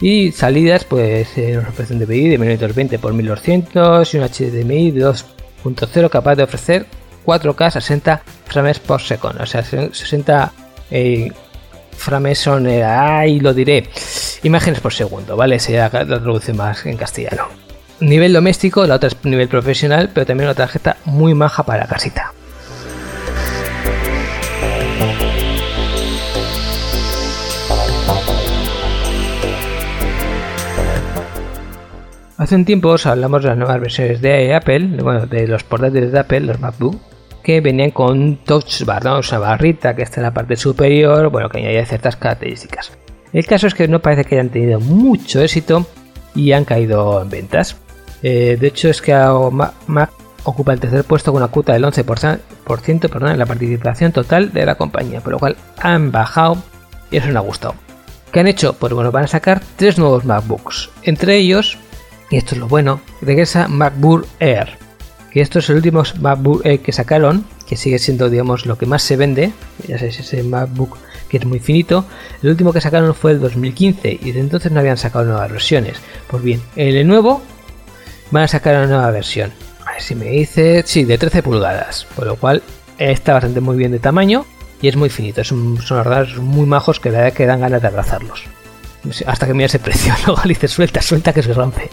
y 0.00 0.32
salidas 0.32 0.84
pues 0.84 1.38
eh, 1.38 1.52
nos 1.54 1.68
ofrecen 1.68 1.98
DPI 1.98 2.28
de 2.28 2.38
1920 2.38 2.96
x 2.96 3.12
1200 3.12 4.14
y 4.14 4.18
un 4.18 4.24
HDMI 4.24 4.90
de 4.90 5.00
2 5.00 5.24
0 5.92 6.10
capaz 6.10 6.34
de 6.34 6.42
ofrecer 6.42 6.86
4K 7.24 7.70
60 7.70 8.22
frames 8.46 8.78
por 8.80 9.00
segundo, 9.00 9.42
o 9.42 9.46
sea, 9.46 9.62
60 9.62 10.52
eh, 10.90 11.32
frames 11.96 12.38
son, 12.38 12.66
eh, 12.66 12.84
ahí 12.84 13.40
lo 13.40 13.54
diré, 13.54 13.88
imágenes 14.42 14.80
por 14.80 14.92
segundo, 14.92 15.36
¿vale? 15.36 15.58
Sería 15.58 15.90
la 15.90 16.20
más 16.54 16.84
en 16.86 16.96
castellano. 16.96 17.48
Nivel 18.00 18.32
doméstico, 18.32 18.86
la 18.86 18.96
otra 18.96 19.08
es 19.08 19.16
nivel 19.24 19.48
profesional, 19.48 20.10
pero 20.12 20.26
también 20.26 20.48
una 20.48 20.54
tarjeta 20.54 20.96
muy 21.04 21.34
maja 21.34 21.62
para 21.62 21.84
la 21.84 21.86
casita. 21.86 22.32
Hace 32.36 32.56
un 32.56 32.64
tiempo 32.64 32.88
os 32.88 33.06
hablamos 33.06 33.42
de 33.42 33.48
las 33.50 33.58
nuevas 33.58 33.80
versiones 33.80 34.20
de 34.20 34.54
Apple, 34.54 34.96
bueno, 35.00 35.26
de 35.26 35.46
los 35.46 35.62
portátiles 35.62 36.10
de 36.10 36.18
Apple, 36.18 36.40
los 36.40 36.58
MacBook, 36.58 37.00
que 37.44 37.60
venían 37.60 37.92
con 37.92 38.18
un 38.18 38.36
touch 38.38 38.82
bar, 38.84 39.04
¿no? 39.04 39.20
una 39.20 39.38
barrita 39.38 39.94
que 39.94 40.02
está 40.02 40.20
en 40.20 40.24
la 40.24 40.34
parte 40.34 40.56
superior, 40.56 41.28
bueno, 41.30 41.48
que 41.48 41.58
añadía 41.58 41.86
ciertas 41.86 42.16
características. 42.16 42.90
El 43.32 43.46
caso 43.46 43.68
es 43.68 43.74
que 43.74 43.86
no 43.86 44.00
parece 44.00 44.24
que 44.24 44.34
hayan 44.34 44.48
tenido 44.48 44.80
mucho 44.80 45.40
éxito 45.42 45.86
y 46.34 46.50
han 46.50 46.64
caído 46.64 47.22
en 47.22 47.30
ventas. 47.30 47.76
Eh, 48.22 48.56
de 48.60 48.66
hecho, 48.66 48.88
es 48.88 49.00
que 49.00 49.14
Mac 49.86 50.10
ocupa 50.42 50.72
el 50.72 50.80
tercer 50.80 51.04
puesto 51.04 51.30
con 51.32 51.40
una 51.40 51.52
cuota 51.52 51.72
del 51.72 51.84
11% 51.84 53.08
perdón, 53.08 53.30
en 53.30 53.38
la 53.38 53.46
participación 53.46 54.10
total 54.10 54.52
de 54.52 54.66
la 54.66 54.74
compañía, 54.74 55.20
por 55.20 55.32
lo 55.32 55.38
cual 55.38 55.56
han 55.80 56.10
bajado 56.10 56.58
y 57.12 57.18
eso 57.18 57.28
me 57.28 57.38
ha 57.38 57.40
gustado. 57.40 57.74
¿Qué 58.32 58.40
han 58.40 58.48
hecho? 58.48 58.72
Pues 58.72 58.92
bueno, 58.92 59.12
van 59.12 59.24
a 59.24 59.28
sacar 59.28 59.62
tres 59.76 59.96
nuevos 59.98 60.24
MacBooks. 60.24 60.90
Entre 61.04 61.36
ellos, 61.36 61.78
y 62.34 62.36
esto 62.36 62.56
es 62.56 62.60
lo 62.60 62.66
bueno, 62.66 63.00
regresa 63.20 63.68
MacBook 63.68 64.26
Air. 64.40 64.76
Que 65.30 65.40
esto 65.40 65.60
es 65.60 65.70
el 65.70 65.76
último 65.76 66.02
MacBook 66.20 66.66
Air 66.66 66.80
que 66.80 66.90
sacaron, 66.90 67.46
que 67.64 67.76
sigue 67.76 68.00
siendo, 68.00 68.28
digamos, 68.28 68.66
lo 68.66 68.76
que 68.76 68.86
más 68.86 69.04
se 69.04 69.16
vende. 69.16 69.52
Ya 69.86 69.98
sabéis, 69.98 70.18
ese 70.18 70.42
MacBook 70.42 70.98
que 71.28 71.36
es 71.36 71.46
muy 71.46 71.60
finito. 71.60 72.04
El 72.42 72.50
último 72.50 72.72
que 72.72 72.80
sacaron 72.80 73.14
fue 73.14 73.30
el 73.30 73.40
2015 73.40 74.18
y 74.20 74.26
desde 74.26 74.40
entonces 74.40 74.72
no 74.72 74.80
habían 74.80 74.96
sacado 74.96 75.26
nuevas 75.26 75.48
versiones. 75.48 75.98
Pues 76.26 76.42
bien, 76.42 76.60
en 76.74 76.96
el 76.96 77.06
nuevo 77.06 77.40
van 78.32 78.42
a 78.42 78.48
sacar 78.48 78.74
una 78.74 78.88
nueva 78.88 79.12
versión. 79.12 79.52
A 79.86 79.92
ver 79.92 80.02
si 80.02 80.16
me 80.16 80.24
dice, 80.24 80.82
sí, 80.84 81.04
de 81.04 81.16
13 81.16 81.40
pulgadas, 81.44 82.04
por 82.16 82.26
lo 82.26 82.34
cual 82.34 82.64
está 82.98 83.34
bastante 83.34 83.60
muy 83.60 83.76
bien 83.76 83.92
de 83.92 84.00
tamaño 84.00 84.44
y 84.82 84.88
es 84.88 84.96
muy 84.96 85.08
finito. 85.08 85.40
Es 85.40 85.52
un, 85.52 85.80
son 85.80 85.98
ordenadores 85.98 86.36
muy 86.38 86.66
majos 86.66 86.98
que 86.98 87.12
la 87.12 87.18
verdad 87.18 87.32
que 87.32 87.46
dan 87.46 87.60
ganas 87.60 87.80
de 87.80 87.86
abrazarlos. 87.86 88.42
Hasta 89.26 89.46
que 89.46 89.54
mira 89.54 89.66
ese 89.66 89.78
precio, 89.78 90.14
luego 90.26 90.40
le 90.44 90.50
dice 90.50 90.68
suelta, 90.68 91.02
suelta 91.02 91.32
que 91.32 91.42
se 91.42 91.52
rompe. 91.52 91.90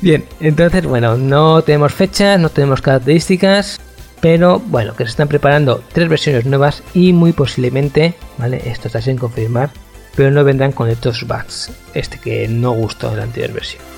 Bien, 0.00 0.24
entonces, 0.40 0.84
bueno, 0.84 1.16
no 1.16 1.62
tenemos 1.62 1.92
fechas, 1.94 2.38
no 2.38 2.50
tenemos 2.50 2.82
características, 2.82 3.80
pero 4.20 4.58
bueno, 4.58 4.94
que 4.94 5.04
se 5.04 5.10
están 5.10 5.28
preparando 5.28 5.82
tres 5.92 6.08
versiones 6.08 6.44
nuevas 6.44 6.82
y 6.94 7.12
muy 7.12 7.32
posiblemente, 7.32 8.14
¿vale? 8.36 8.62
Esto 8.66 8.88
está 8.88 9.00
sin 9.00 9.16
confirmar, 9.16 9.70
pero 10.16 10.30
no 10.30 10.44
vendrán 10.44 10.72
con 10.72 10.88
estos 10.88 11.26
bugs, 11.26 11.70
este 11.94 12.18
que 12.18 12.48
no 12.48 12.72
gustó 12.72 13.10
en 13.10 13.18
la 13.18 13.22
anterior 13.24 13.52
versión. 13.52 13.97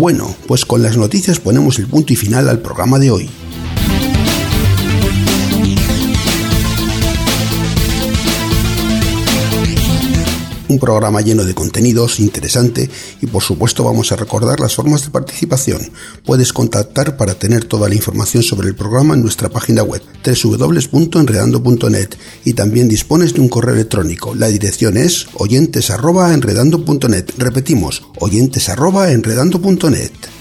Bueno, 0.00 0.34
pues 0.46 0.64
con 0.64 0.82
las 0.82 0.96
noticias 0.96 1.40
ponemos 1.40 1.78
el 1.78 1.86
punto 1.86 2.14
y 2.14 2.16
final 2.16 2.48
al 2.48 2.60
programa 2.60 2.98
de 2.98 3.10
hoy. 3.10 3.28
Un 10.70 10.78
programa 10.78 11.20
lleno 11.20 11.44
de 11.44 11.54
contenidos, 11.54 12.20
interesante 12.20 12.88
y 13.20 13.26
por 13.26 13.42
supuesto 13.42 13.84
vamos 13.84 14.12
a 14.12 14.16
recordar 14.16 14.60
las 14.60 14.74
formas 14.74 15.02
de 15.02 15.10
participación. 15.10 15.80
Puedes 16.24 16.52
contactar 16.52 17.16
para 17.16 17.34
tener 17.34 17.64
toda 17.64 17.88
la 17.88 17.94
información 17.94 18.42
sobre 18.42 18.68
el 18.68 18.74
programa 18.74 19.14
en 19.14 19.22
nuestra 19.22 19.48
página 19.48 19.82
web 19.82 20.02
www.enredando.net 20.24 22.08
y 22.44 22.52
también 22.54 22.88
dispones 22.88 23.34
de 23.34 23.40
un 23.40 23.48
correo 23.48 23.74
electrónico. 23.74 24.34
La 24.34 24.48
dirección 24.48 24.96
es 24.96 25.26
oyentes@enredando.net. 25.34 27.30
Repetimos, 27.36 28.02
oyentes@enredando.net. 28.18 30.39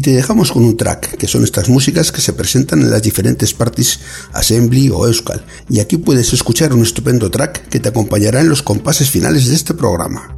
y 0.00 0.02
te 0.02 0.12
dejamos 0.12 0.50
con 0.50 0.64
un 0.64 0.78
track, 0.78 1.18
que 1.18 1.28
son 1.28 1.44
estas 1.44 1.68
músicas 1.68 2.10
que 2.10 2.22
se 2.22 2.32
presentan 2.32 2.80
en 2.80 2.90
las 2.90 3.02
diferentes 3.02 3.52
parties 3.52 4.00
Assembly 4.32 4.88
o 4.88 5.06
Euskal, 5.06 5.44
y 5.68 5.80
aquí 5.80 5.98
puedes 5.98 6.32
escuchar 6.32 6.72
un 6.72 6.80
estupendo 6.80 7.30
track 7.30 7.68
que 7.68 7.80
te 7.80 7.90
acompañará 7.90 8.40
en 8.40 8.48
los 8.48 8.62
compases 8.62 9.10
finales 9.10 9.48
de 9.48 9.54
este 9.54 9.74
programa. 9.74 10.34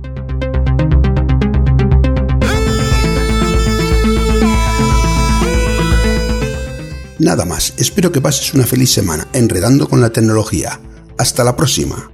Nada 7.20 7.44
más, 7.44 7.74
espero 7.76 8.10
que 8.10 8.20
pases 8.20 8.52
una 8.54 8.66
feliz 8.66 8.90
semana 8.90 9.28
enredando 9.32 9.88
con 9.88 10.00
la 10.00 10.10
tecnología. 10.10 10.80
Hasta 11.18 11.44
la 11.44 11.54
próxima. 11.54 12.11